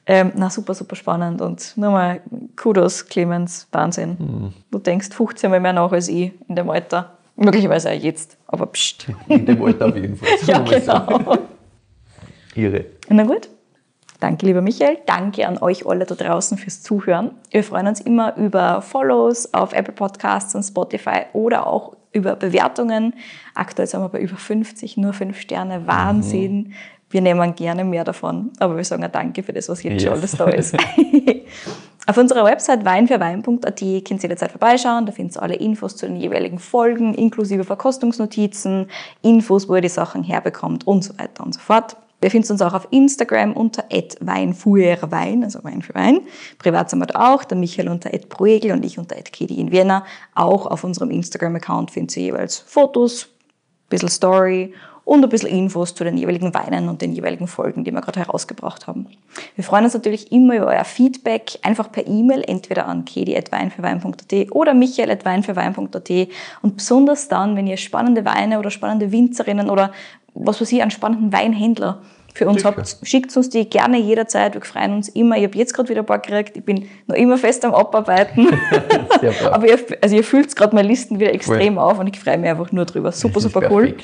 Ähm, 0.05 0.32
na, 0.36 0.49
super, 0.49 0.74
super 0.74 0.95
spannend 0.95 1.41
und 1.41 1.78
nochmal 1.78 2.22
Kudos, 2.55 3.05
Clemens, 3.07 3.68
Wahnsinn. 3.72 4.18
Mhm. 4.20 4.53
Du 4.72 4.80
denkst 4.80 5.10
15 5.12 5.51
Mal 5.51 5.60
mehr 5.60 5.74
nach 5.74 5.91
als 5.91 6.07
ich 6.07 6.32
in 6.47 6.55
dem 6.55 6.70
Alter. 6.70 7.18
Möglicherweise 7.36 7.89
auch 7.89 7.93
jetzt, 7.93 8.38
aber 8.47 8.66
pst. 8.68 9.07
In 9.28 9.45
dem 9.45 9.62
Alter 9.62 9.88
auf 9.88 9.95
jeden 9.95 10.16
Fall. 10.16 10.30
Ja, 10.45 10.60
genau. 10.60 11.38
Irre. 12.55 12.86
Na 13.10 13.24
gut. 13.24 13.49
Danke, 14.20 14.45
lieber 14.45 14.61
Michael. 14.61 14.97
Danke 15.05 15.47
an 15.47 15.57
euch 15.59 15.86
alle 15.86 16.05
da 16.05 16.15
draußen 16.15 16.57
fürs 16.57 16.82
Zuhören. 16.82 17.32
Wir 17.51 17.63
freuen 17.63 17.88
uns 17.88 18.01
immer 18.01 18.36
über 18.36 18.82
Follows 18.82 19.53
auf 19.53 19.72
Apple 19.74 19.93
Podcasts 19.93 20.53
und 20.55 20.63
Spotify 20.63 21.22
oder 21.34 21.65
auch 21.67 21.95
über 22.11 22.36
Bewertungen. 22.36 23.13
Aktuell 23.55 23.88
sind 23.88 24.01
wir 24.01 24.09
bei 24.09 24.20
über 24.20 24.36
50, 24.36 24.97
nur 24.97 25.13
5 25.13 25.39
Sterne. 25.39 25.88
Wahnsinn. 25.88 26.74
Wir 27.11 27.22
nehmen 27.22 27.55
gerne 27.55 27.84
mehr 27.86 28.03
davon, 28.03 28.51
aber 28.59 28.78
wir 28.78 28.84
sagen 28.84 29.03
auch 29.03 29.09
Danke 29.09 29.41
für 29.41 29.53
das, 29.53 29.70
was 29.70 29.82
jetzt 29.84 30.03
schon 30.03 30.11
Yes. 30.11 30.20
alles 30.20 30.32
da 30.34 30.45
ist. 30.49 30.76
Auf 32.07 32.17
unserer 32.17 32.43
Website 32.43 32.86
weinfürwein.at 32.86 33.80
könnt 33.80 33.84
ihr 33.86 34.01
jederzeit 34.22 34.51
vorbeischauen. 34.51 35.05
Da 35.05 35.11
findet 35.11 35.38
ihr 35.38 35.43
alle 35.43 35.55
Infos 35.55 35.95
zu 35.95 36.07
den 36.07 36.17
jeweiligen 36.17 36.59
Folgen, 36.59 37.13
inklusive 37.13 37.63
Verkostungsnotizen, 37.63 38.88
Infos, 39.22 39.70
wo 39.70 39.76
ihr 39.76 39.82
die 39.82 39.89
Sachen 39.89 40.24
herbekommt 40.24 40.86
und 40.88 41.03
so 41.03 41.17
weiter 41.20 41.43
und 41.43 41.53
so 41.53 41.59
fort. 41.59 41.95
Ihr 42.22 42.32
findet 42.32 42.51
uns 42.51 42.61
auch 42.61 42.74
auf 42.74 42.88
Instagram 42.91 43.53
unter 43.53 43.86
@weinfuerwein, 44.20 45.43
also 45.43 45.63
Wein 45.63 45.82
für 45.82 45.95
Wein. 45.95 46.22
Privat 46.57 46.89
sind 46.89 46.99
wir 46.99 47.05
da 47.05 47.34
auch, 47.34 47.43
der 47.43 47.57
Michael 47.57 47.89
unter 47.89 48.09
@proegel 48.09 48.72
und 48.72 48.84
ich 48.84 48.99
unter 48.99 49.15
@kedi 49.15 49.59
in 49.59 49.72
Vienna. 49.72 50.05
Auch 50.36 50.65
auf 50.65 50.84
unserem 50.84 51.11
Instagram-Account 51.11 51.91
findet 51.91 52.17
ihr 52.17 52.24
jeweils 52.24 52.57
Fotos, 52.57 53.26
ein 53.26 53.89
bisschen 53.89 54.09
Story 54.09 54.74
und 55.09 55.24
ein 55.24 55.30
bisschen 55.30 55.49
Infos 55.49 55.95
zu 55.95 56.03
den 56.03 56.17
jeweiligen 56.17 56.53
Weinen 56.53 56.88
und 56.88 57.01
den 57.01 57.13
jeweiligen 57.13 57.47
Folgen, 57.47 57.84
die 57.84 57.91
wir 57.91 58.01
gerade 58.01 58.20
herausgebracht 58.20 58.86
haben. 58.86 59.07
Wir 59.55 59.63
freuen 59.63 59.86
uns 59.86 59.95
natürlich 59.95 60.32
immer 60.32 60.57
über 60.57 60.67
euer 60.67 60.84
Feedback, 60.84 61.57
einfach 61.63 61.91
per 61.91 62.05
E-Mail, 62.05 62.43
entweder 62.45 62.86
an 62.86 63.05
kedi.weinfürwein.at 63.05 64.51
oder 64.51 64.76
michael.weinfürwein.at 64.76 66.09
und 66.61 66.78
besonders 66.78 67.28
dann, 67.28 67.55
wenn 67.55 67.65
ihr 67.65 67.78
spannende 67.78 68.24
Weine 68.24 68.59
oder 68.59 68.70
spannende 68.70 69.11
Winzerinnen 69.11 69.72
oder 69.72 69.93
was 70.34 70.62
weiß 70.62 70.72
ich, 70.72 70.82
einen 70.82 70.92
spannenden 70.92 71.32
Weinhändler 71.34 72.02
für 72.34 72.48
uns 72.48 72.58
Sicher. 72.62 72.76
habt, 72.78 72.98
schickt 73.04 73.36
uns 73.36 73.50
die 73.50 73.70
gerne 73.70 73.98
jederzeit. 74.00 74.54
Wir 74.54 74.62
freuen 74.62 74.94
uns 74.94 75.10
immer. 75.10 75.36
Ich 75.38 75.44
habe 75.46 75.58
jetzt 75.58 75.74
gerade 75.74 75.90
wieder 75.90 76.02
ein 76.02 76.06
paar 76.06 76.20
gekriegt. 76.20 76.56
Ich 76.58 76.64
bin 76.64 76.88
noch 77.08 77.16
immer 77.16 77.38
fest 77.38 77.66
am 77.66 77.74
Abarbeiten. 77.74 78.48
Aber 79.52 79.68
ihr, 79.68 79.80
also 80.02 80.16
ihr 80.16 80.24
füllt 80.24 80.56
gerade 80.56 80.76
meine 80.76 80.88
Listen 80.88 81.20
wieder 81.20 81.34
extrem 81.34 81.78
auf 81.78 82.00
und 82.00 82.08
ich 82.08 82.20
freue 82.20 82.38
mich 82.38 82.50
einfach 82.50 82.72
nur 82.72 82.86
drüber. 82.86 83.12
Super, 83.12 83.40
super 83.40 83.70
cool. 83.72 83.96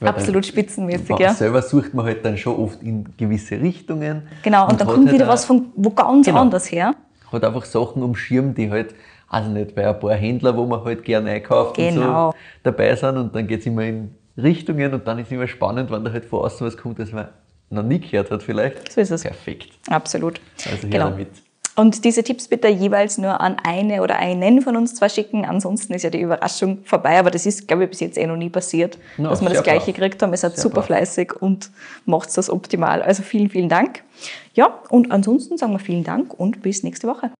Weil 0.00 0.06
dann- 0.06 0.08
Absolut 0.14 0.46
spitzenmäßig, 0.46 1.08
Man 1.08 1.18
ja. 1.20 1.32
Selber 1.34 1.60
sucht 1.62 1.92
man 1.94 2.06
halt 2.06 2.24
dann 2.24 2.36
schon 2.36 2.56
oft 2.56 2.82
in 2.82 3.04
gewisse 3.16 3.60
Richtungen. 3.60 4.22
Genau, 4.42 4.68
und, 4.68 4.80
dann 4.80 4.86
hat 4.86 4.94
kommt 4.94 5.06
halt 5.08 5.14
wieder 5.16 5.26
was 5.28 5.44
von 5.44 5.66
wo 5.74 5.90
ganz 5.90 6.26
Genau. 6.26 6.40
anders 6.40 6.70
her. 6.70 6.94
hat 7.32 7.44
einfach 7.44 7.64
Sachen 7.64 8.02
umschirmt, 8.02 8.56
die 8.58 8.70
halt, 8.70 8.94
also 9.28 9.50
nicht 9.50 9.74
bei 9.74 9.88
ein 9.88 9.98
paar 9.98 10.14
Händler, 10.14 10.56
wo 10.56 10.66
man 10.66 10.84
halt 10.84 11.04
gerne 11.04 11.30
einkauft 11.30 11.78
und 11.78 11.88
Genau. 11.94 12.30
so 12.30 12.36
dabei 12.62 12.94
sind 12.94 13.16
und 13.16 13.34
dann 13.34 13.46
geht's 13.48 13.66
immer 13.66 13.82
in 13.82 14.14
Richtungen 14.38 14.94
und 14.94 15.06
dann 15.06 15.18
ist 15.18 15.32
immer 15.32 15.48
spannend, 15.48 15.90
wenn 15.90 16.04
da 16.04 16.12
halt 16.12 16.24
von 16.24 16.40
außen 16.44 16.66
was 16.66 16.76
kommt, 16.76 16.98
das 16.98 17.12
man 17.12 17.28
noch 17.70 17.82
nie 17.82 17.98
gehört 18.00 18.30
hat 18.30 18.42
vielleicht. 18.42 18.92
So 18.92 19.00
ist 19.00 19.10
es. 19.10 19.22
Perfekt. 19.22 19.70
Absolut. 19.88 20.40
Also 20.64 20.82
her 20.84 20.90
genau. 20.90 21.10
damit. 21.10 21.28
Und 21.74 22.04
diese 22.04 22.24
Tipps 22.24 22.48
bitte 22.48 22.66
jeweils 22.66 23.18
nur 23.18 23.40
an 23.40 23.56
eine 23.62 24.02
oder 24.02 24.16
einen 24.16 24.62
von 24.62 24.74
uns 24.76 24.96
zwei 24.96 25.08
schicken. 25.08 25.44
Ansonsten 25.44 25.94
ist 25.94 26.02
ja 26.02 26.10
die 26.10 26.20
Überraschung 26.20 26.78
vorbei. 26.84 27.20
Aber 27.20 27.30
das 27.30 27.46
ist, 27.46 27.68
glaube 27.68 27.84
ich, 27.84 27.90
bis 27.90 28.00
jetzt 28.00 28.18
eh 28.18 28.26
noch 28.26 28.36
nie 28.36 28.50
passiert, 28.50 28.98
Ja, 29.16 29.28
dass 29.28 29.40
wir 29.42 29.48
das 29.50 29.62
Gleiche 29.62 29.86
brav. 29.92 29.94
gekriegt 29.94 30.20
haben. 30.22 30.32
Ihr 30.32 30.38
seid 30.38 30.56
super 30.56 30.76
brav. 30.76 30.86
fleißig 30.86 31.40
und 31.40 31.70
macht 32.04 32.36
das 32.36 32.50
optimal. 32.50 33.00
Also 33.02 33.22
vielen, 33.22 33.48
vielen 33.48 33.68
Dank. 33.68 34.02
Ja, 34.54 34.76
und 34.88 35.12
ansonsten 35.12 35.56
sagen 35.56 35.72
wir 35.72 35.78
vielen 35.78 36.02
Dank 36.02 36.34
und 36.34 36.62
bis 36.62 36.82
nächste 36.82 37.06
Woche. 37.06 37.30